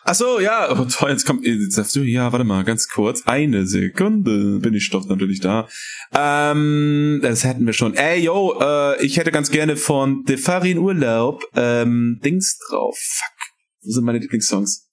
[0.05, 3.21] Ach so, ja, oh, toll, jetzt kommt, jetzt sagst du, ja, warte mal, ganz kurz,
[3.25, 5.69] eine Sekunde bin ich doch natürlich da.
[6.13, 7.93] Ähm, das hätten wir schon.
[7.93, 12.97] Ey, yo, äh, ich hätte ganz gerne von The Farin Urlaub, ähm, Dings drauf.
[12.99, 13.53] Fuck,
[13.83, 14.89] wo sind meine Lieblingssongs?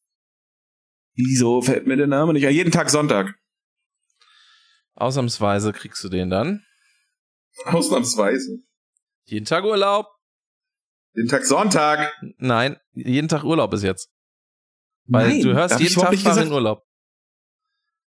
[1.26, 2.54] Wieso fällt mir der Name nicht ein?
[2.54, 3.34] Jeden Tag Sonntag.
[4.94, 6.64] Ausnahmsweise kriegst du den dann.
[7.64, 8.58] Ausnahmsweise.
[9.24, 10.06] Jeden Tag Urlaub.
[11.14, 12.12] Jeden Tag Sonntag.
[12.38, 14.10] Nein, jeden Tag Urlaub ist jetzt.
[15.06, 16.50] Weil Nein, du hörst jeden Tag Farin gesagt.
[16.50, 16.82] Urlaub.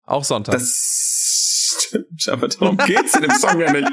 [0.03, 0.53] Auch Sonntag.
[0.53, 3.89] Das stimmt, aber darum geht's in dem Song ja nicht.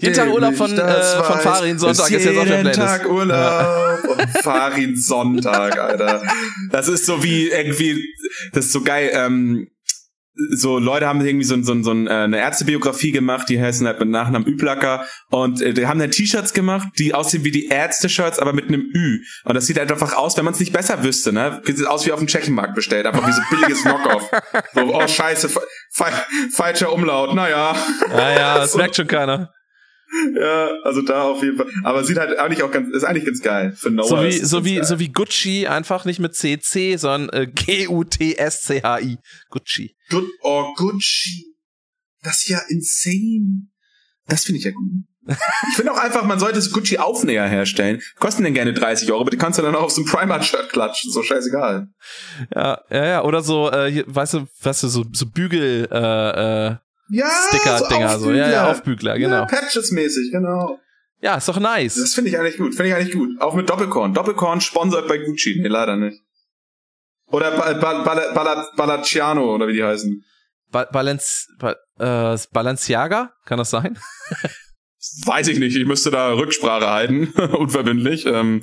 [0.00, 2.80] Jeden Tag Urlaub von, äh, von Farin Sonntag ist jetzt auf der Jeden Playlist.
[2.80, 6.22] Tag Urlaub und Farin Sonntag, Alter.
[6.70, 8.04] Das ist so wie irgendwie,
[8.52, 9.68] das ist so geil, ähm,
[10.50, 14.08] so Leute haben irgendwie so, so, so äh, eine Ärztebiografie gemacht, die heißen halt mit
[14.08, 18.52] Nachnamen Üblacker und äh, die haben dann T-Shirts gemacht, die aussehen wie die Ärzte-Shirts, aber
[18.52, 19.20] mit einem Ü.
[19.44, 21.62] Und das sieht halt einfach aus, wenn man es nicht besser wüsste, ne?
[21.64, 24.30] Sieht aus wie auf dem Tschechenmarkt bestellt, einfach wie so billiges Knockoff.
[24.74, 25.60] so, oh scheiße, fa
[25.92, 26.06] fa
[26.52, 27.76] falscher Umlaut, naja.
[28.10, 29.52] Ja, ja, das merkt schon keiner.
[30.34, 31.66] Ja, also da auf jeden Fall.
[31.82, 33.72] Aber sieht halt eigentlich auch ganz, ist eigentlich ganz geil.
[33.76, 34.84] Für Noah So wie, so wie, geil.
[34.84, 39.18] so wie Gucci, einfach nicht mit CC, sondern äh, G-U-T-S-C-H-I.
[39.50, 39.96] Gucci.
[40.10, 41.54] Good, oh, Gucci.
[42.22, 43.68] Das ist ja insane.
[44.26, 44.90] Das finde ich ja gut.
[45.70, 48.02] Ich finde auch einfach, man sollte so Gucci-Aufnäher herstellen.
[48.18, 50.70] Kosten denn gerne 30 Euro, aber die kannst du dann auch auf so ein Primark-Shirt
[50.70, 51.10] klatschen.
[51.10, 51.88] So scheißegal.
[52.54, 53.24] Ja, ja, ja.
[53.24, 56.76] Oder so, äh, hier, weißt du, weißt du, so, so Bügel, äh, äh,
[57.08, 58.32] Ja, Sticker-Dinger, so.
[58.32, 59.36] Ja, ja, Aufbügler, genau.
[59.36, 60.78] Ja, Patches-mäßig, genau.
[61.20, 61.94] Ja, ist doch nice.
[61.94, 62.74] Das finde ich eigentlich gut.
[62.74, 63.40] Finde ich eigentlich gut.
[63.40, 64.12] Auch mit Doppelkorn.
[64.14, 65.58] Doppelkorn sponsert bei Gucci.
[65.60, 66.20] Nee, leider nicht.
[67.26, 70.22] Oder ba ba ba ba Balaciano, oder wie die heißen.
[70.70, 73.32] Ba Balenz, ba äh, Balenciaga?
[73.46, 73.98] Kann das sein?
[75.24, 75.76] Weiß ich nicht.
[75.76, 77.28] Ich müsste da Rücksprache halten.
[77.56, 78.26] Unverbindlich.
[78.26, 78.62] Ähm,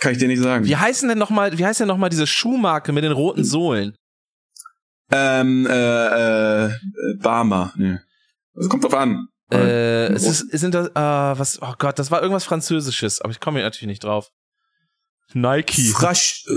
[0.00, 0.64] kann ich dir nicht sagen.
[0.64, 3.44] Wie heißen denn noch mal, wie heißt denn noch mal diese Schuhmarke mit den roten
[3.44, 3.96] Sohlen?
[5.10, 6.70] Ähm, äh, äh,
[7.18, 7.72] Barmer.
[7.76, 7.98] Nee.
[8.54, 9.28] Also kommt drauf an.
[9.52, 13.38] Äh, es ist, sind das, äh, was, oh Gott, das war irgendwas Französisches, aber ich
[13.38, 14.30] komme hier natürlich nicht drauf.
[15.32, 15.90] Nike.
[15.90, 16.44] Frasch.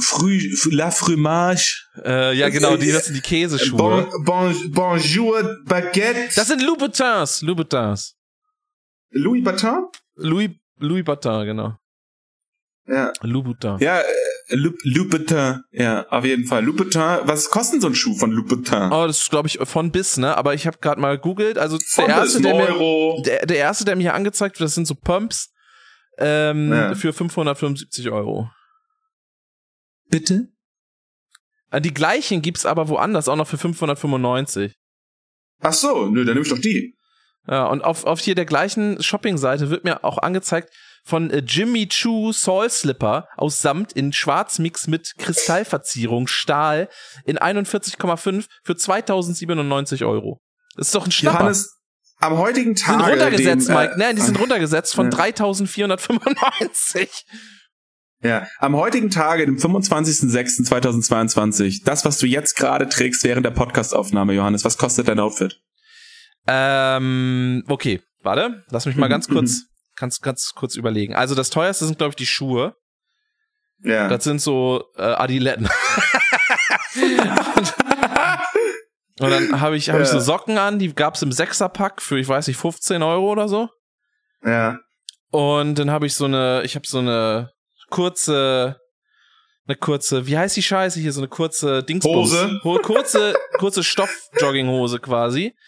[0.00, 0.38] Frü,
[0.70, 1.88] la fromage.
[2.04, 3.76] Äh, ja, genau, die, das sind die Käseschuhe.
[3.76, 6.30] Bon, bon, bonjour baguette.
[6.34, 8.16] Das sind Louboutins, Louboutins.
[9.12, 9.88] Louis Vuitton?
[10.16, 11.76] Louis, Louis Vuitton, genau.
[12.86, 13.12] Ja.
[13.22, 13.76] Louboutin.
[13.78, 15.62] Ja, äh, Lou- Louboutin.
[15.70, 16.64] Ja, auf jeden Fall.
[16.64, 17.00] Louboutin.
[17.24, 18.90] Was kostet so ein Schuh von Louboutin?
[18.92, 20.36] Oh, das ist, glaube ich, von bis, ne?
[20.36, 21.58] Aber ich habe gerade mal googelt.
[21.58, 24.74] Also Von der erste, der mir, der, der erste, der mir hier angezeigt wird, das
[24.74, 25.52] sind so Pumps
[26.18, 26.94] ähm, Ja.
[26.94, 28.50] für 575 Euro.
[30.10, 30.48] Bitte?
[31.70, 34.74] Äh, Die gleichen gibt's aber woanders auch noch für 595.
[35.60, 36.96] Ach so, nö, dann nehme ich doch die.
[37.48, 40.70] Ja, und auf, auf hier der gleichen Shopping-Seite wird mir auch angezeigt
[41.04, 46.88] von äh, Jimmy Choo Soul Slipper aus Samt in Schwarzmix mit Kristallverzierung, Stahl
[47.24, 50.40] in 41,5 für 2097 Euro.
[50.76, 51.40] Das ist doch ein Schnapper.
[51.40, 51.76] Johannes,
[52.18, 53.10] am heutigen die sind Tag.
[53.10, 53.94] runtergesetzt, dem, äh, Mike.
[53.98, 55.10] Nein, die sind runtergesetzt von ja.
[55.10, 57.10] 3495.
[58.24, 64.32] Ja, am heutigen Tage, dem 25.06.2022, das, was du jetzt gerade trägst während der Podcastaufnahme,
[64.32, 65.58] Johannes, was kostet dein Outfit?
[66.46, 69.62] Ähm, okay, warte, lass mich mal Mhm, ganz kurz,
[70.02, 71.14] ganz, ganz kurz überlegen.
[71.14, 72.74] Also das teuerste sind, glaube ich, die Schuhe.
[73.84, 74.08] Ja.
[74.08, 75.68] Das sind so äh, Adiletten.
[77.56, 77.74] und,
[79.20, 80.20] und dann habe ich, hab ich so Ja.
[80.20, 83.68] Socken an, die gab's im Sechserpack für, ich weiß nicht, 15 Euro oder so.
[84.44, 84.78] ja.
[85.30, 87.52] Und dann habe ich so eine, ich habe so eine
[87.88, 88.78] kurze,
[89.66, 92.32] eine kurze, wie heißt die Scheiße hier, so eine kurze Dingsbums.
[92.32, 92.60] Hose?
[92.64, 95.54] Ho kurze, kurze Stoff-Jogginghose quasi.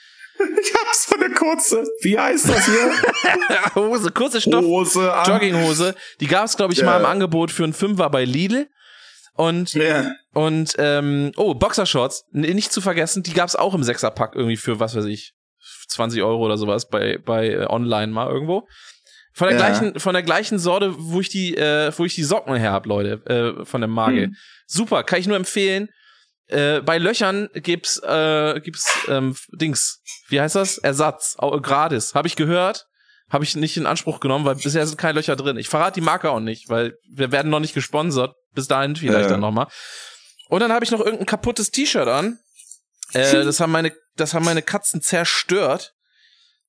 [0.61, 0.89] Ich hab
[1.19, 2.91] so eine kurze, wie heißt das hier?
[3.75, 5.13] Hose, kurze Stoff, Hose.
[5.27, 5.95] Jogginghose.
[6.21, 6.87] Die gab es, glaube ich, Ja.
[6.87, 8.69] mal im Angebot für einen Fünfer bei Lidl.
[9.37, 10.13] Und, Ja.
[10.33, 14.79] und ähm, oh, Boxershorts, nicht zu vergessen, die gab es auch im Sechserpack irgendwie für,
[14.79, 15.33] was weiß ich,
[15.89, 18.69] 20 Euro oder sowas bei, bei äh, online mal irgendwo.
[19.33, 19.67] Von der Ja.
[19.67, 22.87] gleichen, von der gleichen Sorte, wo ich die, äh, wo ich die Socken her hab,
[22.87, 23.21] Leute,
[23.61, 24.23] äh, von der Marke.
[24.25, 24.37] Hm.
[24.67, 25.89] Super, kann ich nur empfehlen.
[26.49, 30.79] Äh, bei Löchern gibt's, äh, gibt's ähm, Dings, wie heißt das?
[30.79, 32.15] Ersatz, au- gratis.
[32.15, 32.87] Habe ich gehört,
[33.31, 35.57] habe ich nicht in Anspruch genommen, weil bisher sind keine Löcher drin.
[35.57, 38.35] Ich verrate die Marke auch nicht, weil wir werden noch nicht gesponsert.
[38.53, 39.29] Bis dahin vielleicht Ja.
[39.29, 39.69] dann nochmal.
[40.49, 42.39] Und dann habe ich noch irgendein kaputtes T-Shirt an.
[43.15, 45.94] Äh, das haben meine, das haben meine Katzen zerstört.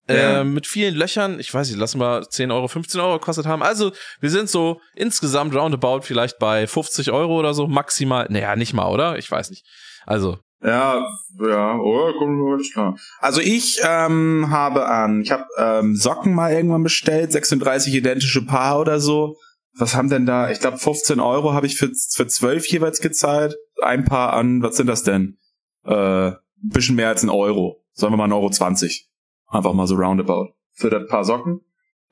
[0.08, 0.42] Ja.
[0.42, 3.64] Äh, mit vielen Löchern, ich weiß nicht, lass mal 10 Euro, 15 Euro gekostet haben.
[3.64, 8.28] Also, wir sind so insgesamt roundabout vielleicht bei 50 Euro oder so, maximal.
[8.30, 9.18] Naja, nicht mal, oder?
[9.18, 9.66] Ich weiß nicht.
[10.06, 11.04] Also, Ja,
[11.40, 12.96] ja, oh, alles klar.
[13.20, 18.80] Also ich ähm, habe an, ich habe ähm, Socken mal irgendwann bestellt, 36 identische Paar
[18.80, 19.36] oder so.
[19.78, 20.50] Was haben denn da?
[20.52, 23.58] Ich glaube 15 Euro habe ich für für 12 jeweils gezahlt.
[23.82, 25.38] Ein Paar an, was sind das denn?
[25.84, 27.84] Äh, bisschen mehr als ein Euro.
[27.94, 29.10] Sagen wir mal ein Euro 20.
[29.48, 30.50] Einfach mal so roundabout.
[30.74, 31.62] Für das Paar Socken.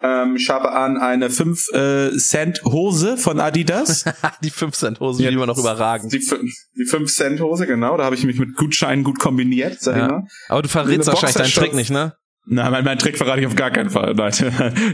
[0.01, 4.03] Ähm, ich habe an eine 5 äh, Cent Hose von Adidas.
[4.43, 6.11] die 5 Cent Hose, die immer noch überragend.
[6.11, 7.95] Die, die 5 Cent Hose, genau.
[7.95, 10.05] Da habe ich mich mit Gutscheinen gut kombiniert, sag ja.
[10.05, 10.27] ich mal.
[10.49, 12.15] Aber du verrätst wahrscheinlich deinen Trick nicht, ne?
[12.45, 14.13] Nein, mein, mein Trick verrate ich auf gar keinen Fall.
[14.15, 14.33] Nein,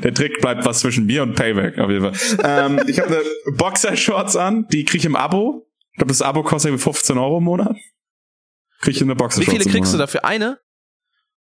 [0.03, 2.39] der Trick bleibt was zwischen mir und Payback, auf jeden Fall.
[2.43, 5.67] ähm, ich habe eine Boxershorts an, die kriege ich im Abo.
[5.93, 7.75] Ich glaube, das Abo kostet 15 Euro im Monat.
[8.81, 10.23] Kriege ich eine Boxershorts Wie viele kriegst du dafür?
[10.23, 10.59] Eine?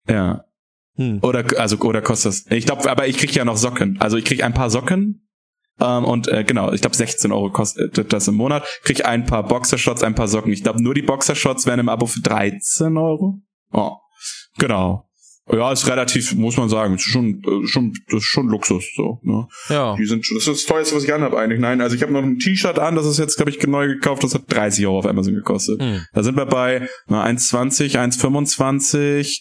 [0.09, 0.46] Ja.
[0.97, 1.19] Hm.
[1.23, 2.47] Oder also oder kostet das?
[2.51, 3.97] Ich glaube, aber ich krieg ja noch Socken.
[4.01, 5.27] Also ich krieg ein paar Socken
[5.81, 8.67] ähm, und äh, genau, ich glaube 16 Euro kostet das im Monat.
[8.83, 10.53] Krieg ein paar Boxershorts, ein paar Socken.
[10.53, 13.41] Ich glaube nur die Boxershorts werden im Abo für 13 Euro.
[13.73, 13.93] Oh,
[14.59, 15.07] genau.
[15.53, 19.21] Ja, ist relativ, muss man sagen, ist schon, äh, schon, das ist schon Luxus, so,
[19.23, 19.47] ne?
[19.69, 19.95] Ja.
[19.95, 21.61] Die sind, das ist das teuerste, was ich anhabe eigentlich.
[21.61, 24.25] Nein, also ich habe noch ein T-Shirt an, das ist jetzt, glaube ich, neu gekauft,
[24.25, 25.81] das hat 30 Euro auf Amazon gekostet.
[25.81, 26.05] Hm.
[26.13, 29.41] Da sind wir bei na, 1,20, 1,25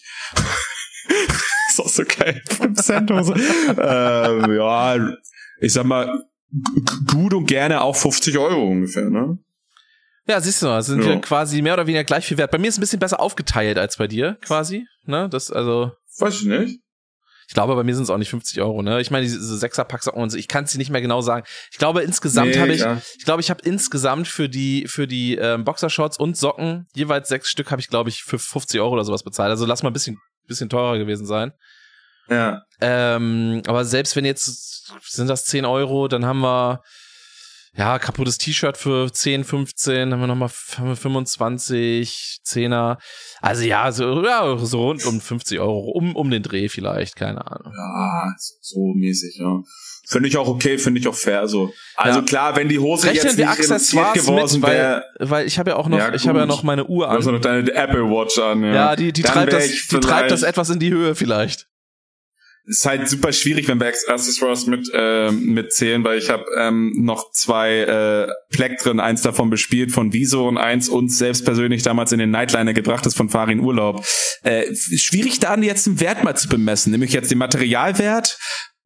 [1.78, 2.42] ist auch so geil.
[2.48, 3.34] 5 Cent Hose.
[3.34, 5.16] ähm, ja,
[5.60, 6.22] ich sag mal,
[7.06, 9.38] gut und gerne auch 50 Euro ungefähr, ne?
[10.28, 11.10] Ja, siehst du mal, sind ja.
[11.10, 12.50] wir quasi mehr oder weniger gleich viel wert.
[12.50, 14.84] Bei mir ist ein bisschen besser aufgeteilt als bei dir, quasi.
[15.04, 15.28] Ne?
[15.30, 15.92] Das, also.
[16.18, 16.80] Weiß ich nicht.
[17.48, 19.00] Ich glaube, bei mir sind es auch nicht 50 Euro, ne?
[19.00, 21.46] Ich meine, diese Sechserpacks und so, ich kann es dir nicht mehr genau sagen.
[21.70, 23.00] Ich glaube, insgesamt nee, habe ich, ja.
[23.16, 27.48] ich glaube, ich habe insgesamt für die, für die ähm, Boxershorts und Socken jeweils sechs
[27.48, 29.50] Stück habe ich, glaube ich, für 50 Euro oder sowas bezahlt.
[29.50, 31.52] Also lass mal ein bisschen, bisschen teurer gewesen sein.
[32.28, 32.62] Ja.
[32.80, 36.82] Ähm, aber selbst wenn jetzt sind das 10 Euro, dann haben wir
[37.76, 42.98] ja kaputtes T-Shirt für 10, 15, haben wir nochmal 25, 10er.
[43.40, 47.46] Also ja, so, ja, so rund um 50 Euro, um, um den Dreh vielleicht, keine
[47.46, 47.72] Ahnung.
[47.76, 49.60] Ja, so mäßig, ja.
[50.08, 51.72] Finde ich auch okay, finde ich auch fair so.
[51.96, 52.24] Also ja.
[52.24, 55.76] klar, wenn die Hose Rechnen jetzt nicht reduziert geworden wäre, weil, weil ich habe ja
[55.76, 57.14] auch noch, ja, ich habe ja noch meine Uhr an.
[57.14, 58.74] Du hast noch deine Apple Watch an, ja.
[58.74, 61.66] Ja, die, die treibt das, die treibt das etwas in die Höhe vielleicht
[62.66, 67.30] ist halt super schwierig, wenn wir Accessoires mit äh, mitzählen, weil ich habe ähm, noch
[67.30, 72.18] zwei äh, Plektren, eins davon bespielt von Viso und eins uns selbst persönlich damals in
[72.18, 74.04] den Nightliner gebracht ist von Farin Urlaub.
[74.42, 78.36] Äh, schwierig da jetzt einen Wert mal zu bemessen, nämlich jetzt den Materialwert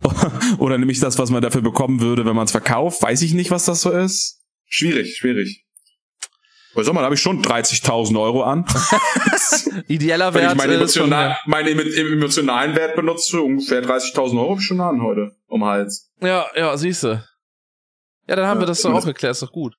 [0.58, 3.02] oder nämlich das, was man dafür bekommen würde, wenn man es verkauft.
[3.02, 4.40] Weiß ich nicht, was das so ist.
[4.66, 5.66] Schwierig, schwierig.
[6.74, 8.64] Was soll man, da habe ich schon 30.000 Euro an.
[9.88, 10.44] Ideeller Wert.
[10.44, 15.02] Wenn ich meine, emotional, meine emotionalen Wert benutze, ungefähr 30.000 Euro habe ich schon an
[15.02, 15.32] heute.
[15.48, 16.10] Um Hals.
[16.20, 17.26] Ja, ja, siehste.
[18.28, 19.74] Ja, dann haben ja, wir das doch auch geklärt, ist doch gut.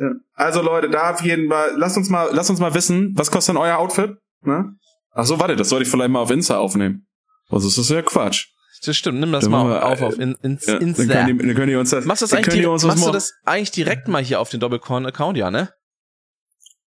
[0.00, 0.10] Ja.
[0.34, 3.56] Also Leute, da auf jeden Fall, lasst uns mal, lasst uns mal wissen, was kostet
[3.56, 4.12] denn euer Outfit?
[4.42, 4.76] Ne?
[5.12, 7.08] Ach so, warte, das sollte ich vielleicht mal auf Insta aufnehmen.
[7.48, 8.48] Was ist das ja Quatsch?
[8.84, 11.04] Das stimmt, nimm das dann mal auf auf in, in, ja, Insta.
[11.04, 13.12] Dann können, die, dann können die uns das, machst du das, eigentlich direkt, machst du
[13.12, 15.70] das eigentlich direkt mal hier auf den Doppelkorn-Account, ja, ne?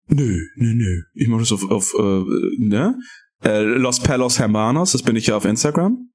[0.07, 1.01] Nö, nö, nö.
[1.13, 2.23] Ich mache das auf, auf äh,
[2.59, 2.97] ne?
[3.43, 6.09] Äh, Los Pelos Hermanos, das bin ich ja auf Instagram.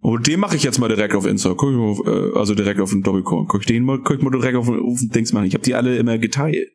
[0.00, 1.54] Und den mache ich jetzt mal direkt auf Insta.
[1.56, 3.46] Guck ich mal auf, äh, also direkt auf den Doppelkorn.
[3.48, 5.46] Guck ich den mal, guck ich mal direkt auf, auf den Dings machen.
[5.46, 6.68] Ich habe die alle immer geteilt.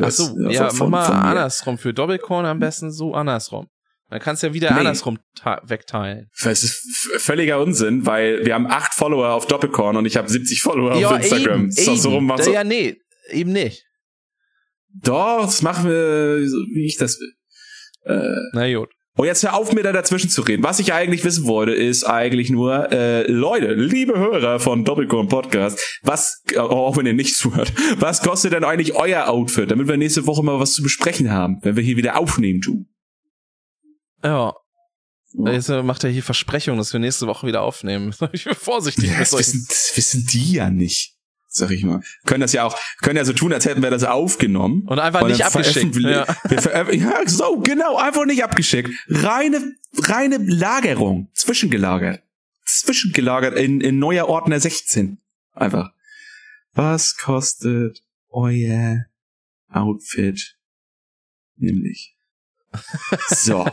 [0.00, 1.76] Ach so, ja, ja von, mach mal andersrum.
[1.76, 3.66] Für Doppelkorn am besten so andersrum.
[4.10, 4.78] Dann kannst du ja wieder nee.
[4.78, 5.18] andersrum
[5.62, 6.30] wegteilen.
[6.42, 10.60] Das ist völliger Unsinn, weil wir haben acht Follower auf Doppelkorn und ich habe 70
[10.62, 11.60] Follower ja, auf Instagram.
[11.60, 11.96] Eben, ist eben.
[11.96, 12.52] So rum, so.
[12.52, 12.96] Ja, nee,
[13.30, 13.84] eben nicht.
[15.02, 17.32] Doch, das machen wir, wie ich das will.
[18.04, 18.90] Äh, Na gut.
[19.16, 20.64] Und jetzt hör auf, mir da dazwischen zu reden.
[20.64, 26.00] Was ich eigentlich wissen wollte, ist eigentlich nur, äh, Leute, liebe Hörer von Doppelkorn Podcast,
[26.02, 30.26] was, auch wenn ihr nicht zuhört, was kostet denn eigentlich euer Outfit, damit wir nächste
[30.26, 32.88] Woche mal was zu besprechen haben, wenn wir hier wieder aufnehmen tun?
[34.24, 34.54] Ja.
[35.36, 38.14] Jetzt macht er hier Versprechungen, dass wir nächste Woche wieder aufnehmen.
[38.32, 39.10] Ich bin vorsichtig.
[39.10, 41.14] Ja, das wissen, wissen die ja nicht
[41.54, 42.02] sag ich mal.
[42.26, 44.82] Können das ja auch, können ja so tun, als hätten wir das aufgenommen.
[44.86, 45.96] Und einfach nicht abgeschickt.
[45.96, 46.26] Ja.
[46.50, 48.90] ja, so, genau, einfach nicht abgeschickt.
[49.08, 51.30] Reine, reine Lagerung.
[51.32, 52.22] Zwischengelagert.
[52.64, 55.18] Zwischengelagert in, in neuer Ordner 16.
[55.52, 55.92] Einfach.
[56.72, 59.04] Was kostet euer
[59.68, 60.56] Outfit?
[61.56, 62.13] Nämlich.
[63.28, 63.66] So.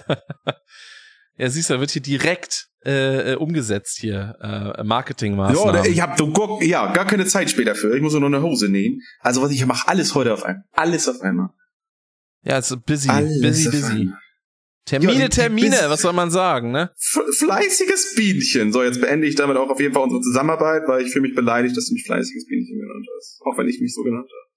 [1.38, 5.84] ja, siehst du, da wird hier direkt äh, umgesetzt hier, äh, Marketingmaßnahmen.
[5.84, 7.96] Ja, ich habe guck, ja, gar keine Zeit später für.
[7.96, 9.02] Ich muss nur eine Hose nähen.
[9.20, 10.64] Also was ich mache, alles heute auf einmal.
[10.72, 11.50] Alles auf einmal.
[12.44, 14.10] Ja, es ist busy, alles busy, busy.
[14.86, 16.90] Termine, ja, Termine, was soll man sagen, ne?
[16.98, 18.74] Fleißiges Bienchen.
[18.74, 21.36] So, jetzt beende ich damit auch auf jeden Fall unsere Zusammenarbeit, weil ich fühle mich
[21.36, 23.42] beleidigt, dass du mich fleißiges Bienchen genannt hast.
[23.46, 24.51] Auch wenn ich mich so genannt habe.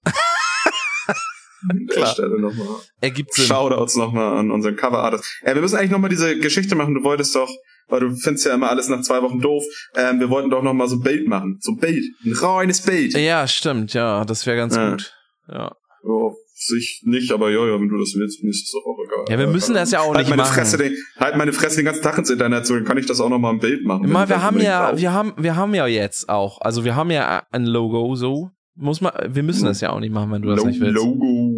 [1.69, 2.07] An der Klar.
[2.13, 2.67] Stelle nochmal.
[3.01, 3.45] Ergibt Sinn.
[3.45, 5.23] Shoutouts nochmal an unseren Cover-Artist.
[5.43, 6.93] Äh, wir müssen eigentlich nochmal diese Geschichte machen.
[6.95, 7.49] Du wolltest doch,
[7.87, 9.63] weil du findest ja immer alles nach zwei Wochen doof.
[9.95, 11.57] Ähm, wir wollten doch nochmal so ein Bild machen.
[11.61, 12.03] So ein Bild.
[12.25, 13.13] Ein reines Bild.
[13.17, 14.91] Ja, stimmt, ja, das wäre ganz Ja.
[14.91, 15.13] gut.
[15.49, 15.71] Ja.
[16.07, 18.97] Ja, sich nicht, aber ja, ja, wenn du das willst, mir ist es doch auch
[19.05, 19.25] egal.
[19.29, 20.53] Ja, wir müssen das ja auch halt nicht meine machen.
[20.53, 23.19] Fresse, den, halt meine Fresse den ganzen Tag ins Internet, so dann kann ich das
[23.19, 24.09] auch nochmal ein Bild machen.
[24.09, 25.01] Mal, wir haben ja, brauche.
[25.01, 28.51] wir haben, wir haben ja jetzt auch, also wir haben ja ein Logo so.
[28.77, 30.95] Muss man, wir müssen das ja auch nicht machen, wenn du das Lo- nicht willst.
[30.95, 31.54] Logo,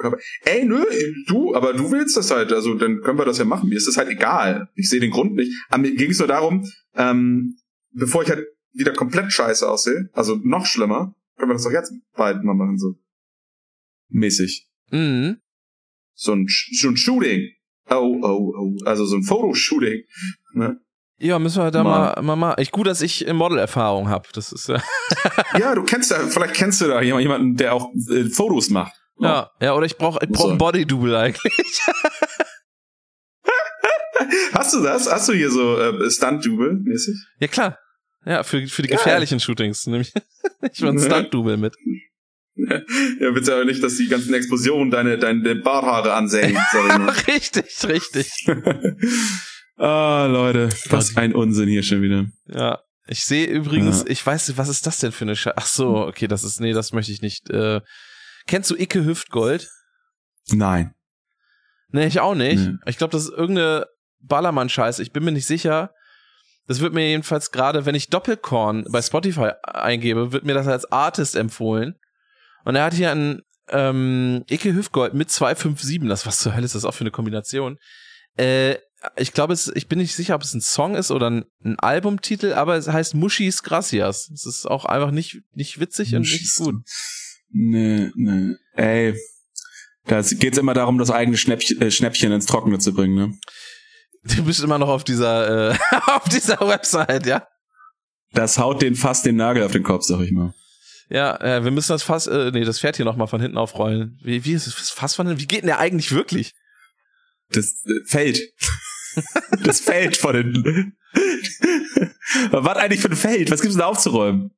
[0.00, 0.18] Cover.
[0.44, 0.84] Ey, nö,
[1.28, 3.68] du, aber du willst das halt, also dann können wir das ja machen.
[3.68, 4.68] Mir ist das halt egal.
[4.74, 5.52] Ich sehe den Grund nicht.
[5.68, 7.56] Aber mir ging es nur darum, ähm,
[7.92, 11.92] bevor ich halt wieder komplett scheiße aussehe, also noch schlimmer, können wir das doch jetzt
[12.16, 12.94] bald mal machen, so.
[14.08, 14.66] Mäßig.
[14.90, 15.38] Mhm.
[16.14, 17.48] So ein, so ein Shooting.
[17.88, 18.76] Oh, oh, oh.
[18.84, 20.02] Also so ein Fotoshooting.
[20.54, 20.80] Ne?
[21.18, 22.14] Ja, müssen wir da Mal.
[22.16, 22.54] mal, mal, mal.
[22.58, 24.28] Ich gut, dass ich Modelerfahrung habe.
[24.32, 24.78] Das ist äh,
[25.58, 28.94] Ja, du kennst da, vielleicht kennst du da jemand- jemanden, der auch äh, Fotos macht.
[29.20, 30.50] Ja, ja, oder ich brauche ich brauch So.
[30.52, 31.52] ein Body-Double eigentlich.
[34.52, 35.10] Hast du das?
[35.10, 37.14] Hast du hier so äh, Stunt-Double mäßig?
[37.38, 37.78] ja, klar.
[38.26, 38.98] Ja, für, für die Geil.
[38.98, 39.86] gefährlichen Shootings.
[39.86, 40.12] Nämlich
[40.72, 41.74] ich war ein Stunt-Double mit.
[42.54, 42.80] Ja,
[43.34, 47.08] willst ja aber nicht, dass die ganzen Explosionen deine, deine Barthaare ansägen, sag ich mal.
[47.34, 48.30] richtig, richtig.
[49.78, 52.26] ah, Leute, was ein Unsinn hier schon wieder.
[52.46, 52.80] Ja.
[53.06, 54.06] Ich sehe übrigens, Ja.
[54.08, 55.56] ich weiß nicht, was ist das denn für eine Scheiße?
[55.56, 57.48] Ach so, okay, das ist, nee, das möchte ich nicht.
[57.48, 57.80] Äh,
[58.50, 59.70] kennst du Icke Hüftgold?
[60.50, 60.92] Nein.
[61.92, 62.58] Nee, ich auch nicht.
[62.58, 62.76] Nee.
[62.86, 63.86] Ich glaube, das ist irgendeine
[64.20, 65.02] Ballermann-Scheiße.
[65.02, 65.94] Ich bin mir nicht sicher.
[66.66, 70.90] Das wird mir jedenfalls gerade, wenn ich Doppelkorn bei Spotify eingebe, wird mir das als
[70.90, 71.94] Artist empfohlen.
[72.64, 76.08] Und er hat hier einen ähm, Icke Hüftgold mit 257.
[76.08, 77.78] Das was zur Hölle ist das auch für eine Kombination?
[78.36, 78.78] Äh,
[79.16, 82.52] ich glaube, ich bin nicht sicher, ob es ein Song ist oder ein, ein Albumtitel,
[82.52, 84.28] aber es heißt Mushis Gracias.
[84.28, 86.74] Es ist auch einfach nicht, nicht witzig und nicht gut.
[87.52, 88.54] Nee, nee.
[88.74, 89.14] Ey.
[90.06, 93.38] Da geht's immer darum, das eigene Schnäppchen, äh, Schnäppchen ins Trockene zu bringen, ne?
[94.24, 97.46] Du bist immer noch auf dieser, äh, auf dieser Website, ja?
[98.32, 100.54] Das haut den fast den Nagel auf den Kopf, sag ich mal.
[101.08, 104.18] Ja, äh, wir müssen das Fass, äh, nee, das Pferd hier nochmal von hinten aufrollen.
[104.22, 105.42] Wie, wie ist das Fass von hinten?
[105.42, 106.54] Wie geht denn der eigentlich wirklich?
[107.50, 108.40] Das äh, Feld.
[109.64, 110.96] das Feld von hinten.
[112.52, 113.50] Was eigentlich für ein Feld?
[113.50, 114.52] Was gibt's denn da aufzuräumen?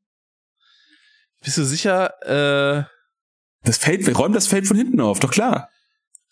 [1.42, 2.84] Bist du sicher, äh,
[3.64, 5.68] Das Feld, wir räumen das Feld von hinten auf, doch klar.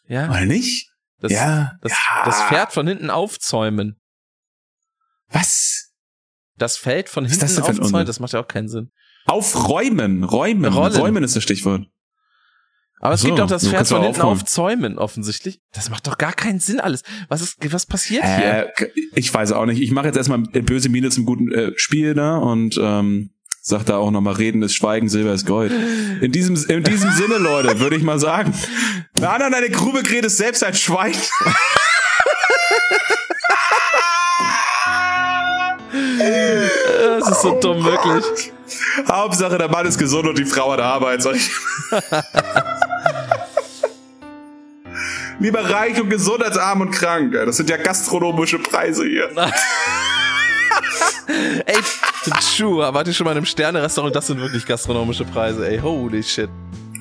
[0.09, 0.91] ja, Oder nicht?
[1.21, 1.73] das, ja.
[1.83, 2.25] das, ja.
[2.25, 4.01] das Pferd von hinten aufzäumen.
[5.29, 5.93] Was?
[6.57, 8.91] Das Feld von hinten das aufzäumen, das macht ja auch keinen Sinn.
[9.27, 10.73] Aufräumen, räumen.
[10.73, 10.97] Rollen.
[10.97, 11.87] Räumen ist das Stichwort.
[13.03, 14.33] Aber es so, gibt auch das Pferd von hinten aufräumen.
[14.33, 15.61] aufzäumen, offensichtlich.
[15.73, 17.03] Das macht doch gar keinen Sinn alles.
[17.29, 18.73] Was ist, was passiert hier?
[18.77, 19.81] Äh, ich weiß auch nicht.
[19.81, 23.31] Ich mache jetzt erstmal böse Miene zum guten äh, Spiel da und ähm,
[23.61, 25.73] sag da auch nochmal Reden ist Schweigen, Silber ist Gold.
[26.21, 28.55] In diesem, in diesem Sinne, Leute, würde ich mal sagen.
[29.19, 31.15] Na, na, deine Grube ist selbst ein Schwein.
[37.19, 38.53] Das ist so dumm, wirklich.
[39.09, 41.23] Hauptsache, der Mann ist gesund und die Frau hat Arbeit.
[41.23, 41.51] Sag ich.
[45.39, 47.33] Lieber reich und gesund als arm und krank.
[47.33, 49.31] Das sind ja gastronomische Preise hier.
[51.67, 51.77] Ey,
[52.57, 54.15] true, wart ihr schon mal in einem Sterne-Restaurant?
[54.15, 55.79] Das sind wirklich gastronomische Preise, ey.
[55.79, 56.49] Holy shit.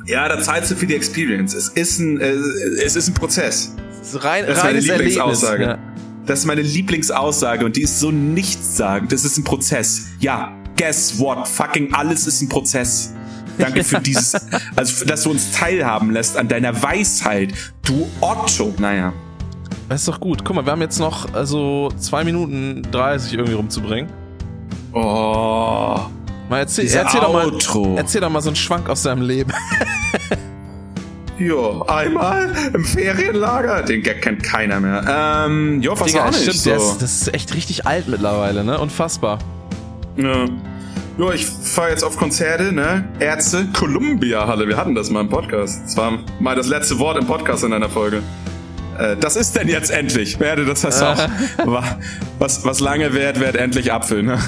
[0.05, 1.53] Ja, da zahlst du für die Experience.
[1.53, 2.31] Es ist ein, äh,
[2.83, 3.75] es ist ein Prozess.
[3.99, 4.79] Das ist rein, Das ist meine.
[4.79, 5.63] Lieblingsaussage.
[5.63, 5.77] Ja.
[6.25, 9.11] Das ist meine Lieblingsaussage und die ist so nichtssagend.
[9.11, 10.07] Das ist ein Prozess.
[10.19, 11.47] Ja, guess what?
[11.47, 13.13] Fucking alles ist ein Prozess.
[13.57, 14.35] Danke für dieses,
[14.75, 17.53] also dass du uns teilhaben lässt an deiner Weisheit.
[17.83, 18.73] Du Otto.
[18.77, 19.13] Naja.
[19.89, 20.45] Das ist doch gut.
[20.45, 24.11] Guck mal, wir haben jetzt noch also zwei Minuten 30 irgendwie rumzubringen.
[24.93, 25.99] Oh.
[26.49, 27.51] Mal erzähl, erzähl, doch mal,
[27.97, 29.51] erzähl doch mal so einen Schwank aus deinem Leben.
[31.39, 33.83] Ja, einmal im Ferienlager.
[33.83, 35.45] Den Gag kennt keiner mehr.
[35.47, 36.41] Ähm, ja, fast Digga, auch nicht.
[36.41, 36.71] stimmt, so.
[36.73, 38.77] ist, das ist echt richtig alt mittlerweile, ne?
[38.77, 39.39] Unfassbar.
[40.17, 40.47] Ja.
[41.17, 43.07] Ja, ich fahre jetzt auf Konzerte, ne?
[43.19, 44.67] Ärzte, Columbia Halle.
[44.67, 45.81] Wir hatten das mal im Podcast.
[45.85, 48.21] Das war mal das letzte Wort im Podcast in einer Folge.
[48.99, 50.39] Äh, das ist denn jetzt endlich.
[50.39, 51.17] Werde das heißt auch.
[51.65, 51.97] Wa-
[52.37, 54.39] was, was lange währt, währt endlich Apfel, ne?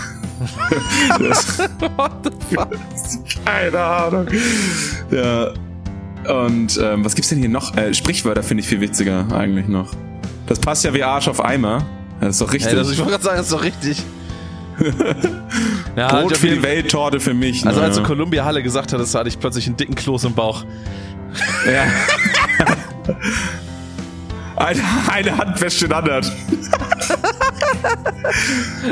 [1.19, 1.59] das,
[1.95, 2.69] What the fuck?
[3.45, 4.27] keine Ahnung.
[5.11, 5.51] Ja.
[6.27, 7.75] Und ähm, was gibt's denn hier noch?
[7.77, 9.91] Äh, Sprichwörter finde ich viel witziger eigentlich noch.
[10.47, 11.85] Das passt ja wie Arsch auf Eimer.
[12.19, 12.71] Das ist doch richtig.
[12.71, 14.03] Ey, das, ich wollte gerade sagen, das ist doch richtig.
[15.95, 17.65] ja, Brot für die Welt, Torte für mich.
[17.65, 17.85] Also ne?
[17.85, 20.65] als du Columbia Halle gesagt hattest, hatte ich plötzlich einen dicken Kloß im Bauch.
[21.65, 21.85] Ja.
[24.61, 24.81] Eine,
[25.11, 26.23] eine Hand wäscht den anderen.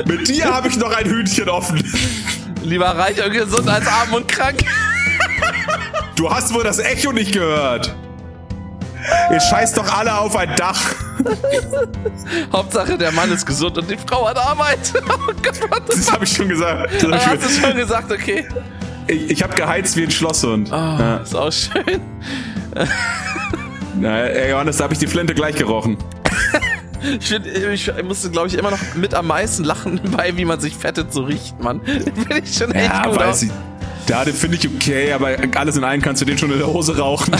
[0.05, 1.83] Mit dir habe ich noch ein Hühnchen offen.
[2.63, 4.63] Lieber reich und gesund als arm und krank.
[6.15, 7.95] Du hast wohl das Echo nicht gehört.
[9.31, 10.79] Ihr scheißt doch alle auf ein Dach.
[12.51, 14.79] Hauptsache, der Mann ist gesund und die Frau hat Arbeit.
[15.07, 17.03] Oh Gott, das habe ich schon gesagt.
[17.03, 18.47] Das ah, hast du schon gesagt, okay.
[19.07, 20.69] Ich, ich habe geheizt wie ein Schlosshund.
[20.71, 21.17] Oh, ja.
[21.17, 22.01] Ist auch schön.
[23.99, 25.97] Na, ey, Johannes, da habe ich die Flinte gleich gerochen.
[27.19, 30.59] ich, find, ich musste, glaube ich, immer noch mit am meisten lachen bei, wie man
[30.61, 31.81] sich fettet, so riecht man.
[31.85, 33.19] Finde ich schon echt ja, gut.
[33.19, 33.51] Weiß ich.
[34.07, 36.65] Ja, den finde ich okay, aber alles in allem kannst du den schon in der
[36.65, 37.35] Hose rauchen.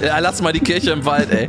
[0.00, 1.48] ja, lass mal die Kirche im Wald, ey.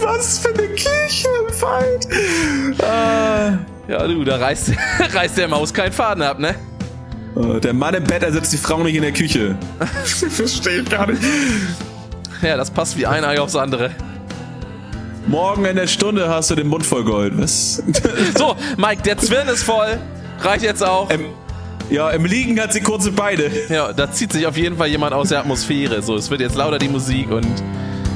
[0.00, 2.08] Was für eine Kirche im Wald.
[2.84, 3.58] Ah.
[3.88, 4.74] Ja, du, da reißt,
[5.12, 6.54] reißt der Maus keinen Faden ab, ne?
[7.34, 9.56] Oh, der Mann im Bett ersetzt die Frau nicht in der Küche.
[10.04, 11.22] Verstehe ich gar nicht.
[12.42, 13.90] Ja, das passt wie ein Ei aufs andere.
[15.26, 17.34] Morgen in der Stunde hast du den Mund voll Gold.
[17.36, 17.82] Was?
[18.36, 19.98] So, Mike, der Zwirn ist voll.
[20.40, 21.10] Reicht jetzt auch.
[21.10, 21.26] Ähm,
[21.90, 23.50] ja, im Liegen hat sie kurze Beine.
[23.68, 26.02] Ja, da zieht sich auf jeden Fall jemand aus der Atmosphäre.
[26.02, 27.46] So, es wird jetzt lauter die Musik und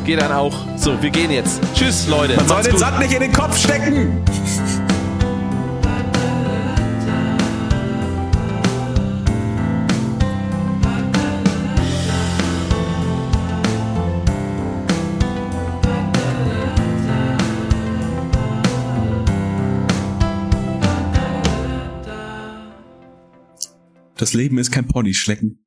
[0.04, 0.54] geht dann auch.
[0.76, 1.60] So, wir gehen jetzt.
[1.74, 2.36] Tschüss, Leute.
[2.36, 4.22] Man soll den Sand nicht in den Kopf stecken.
[24.22, 25.66] Das Leben ist kein Ponyschlecken.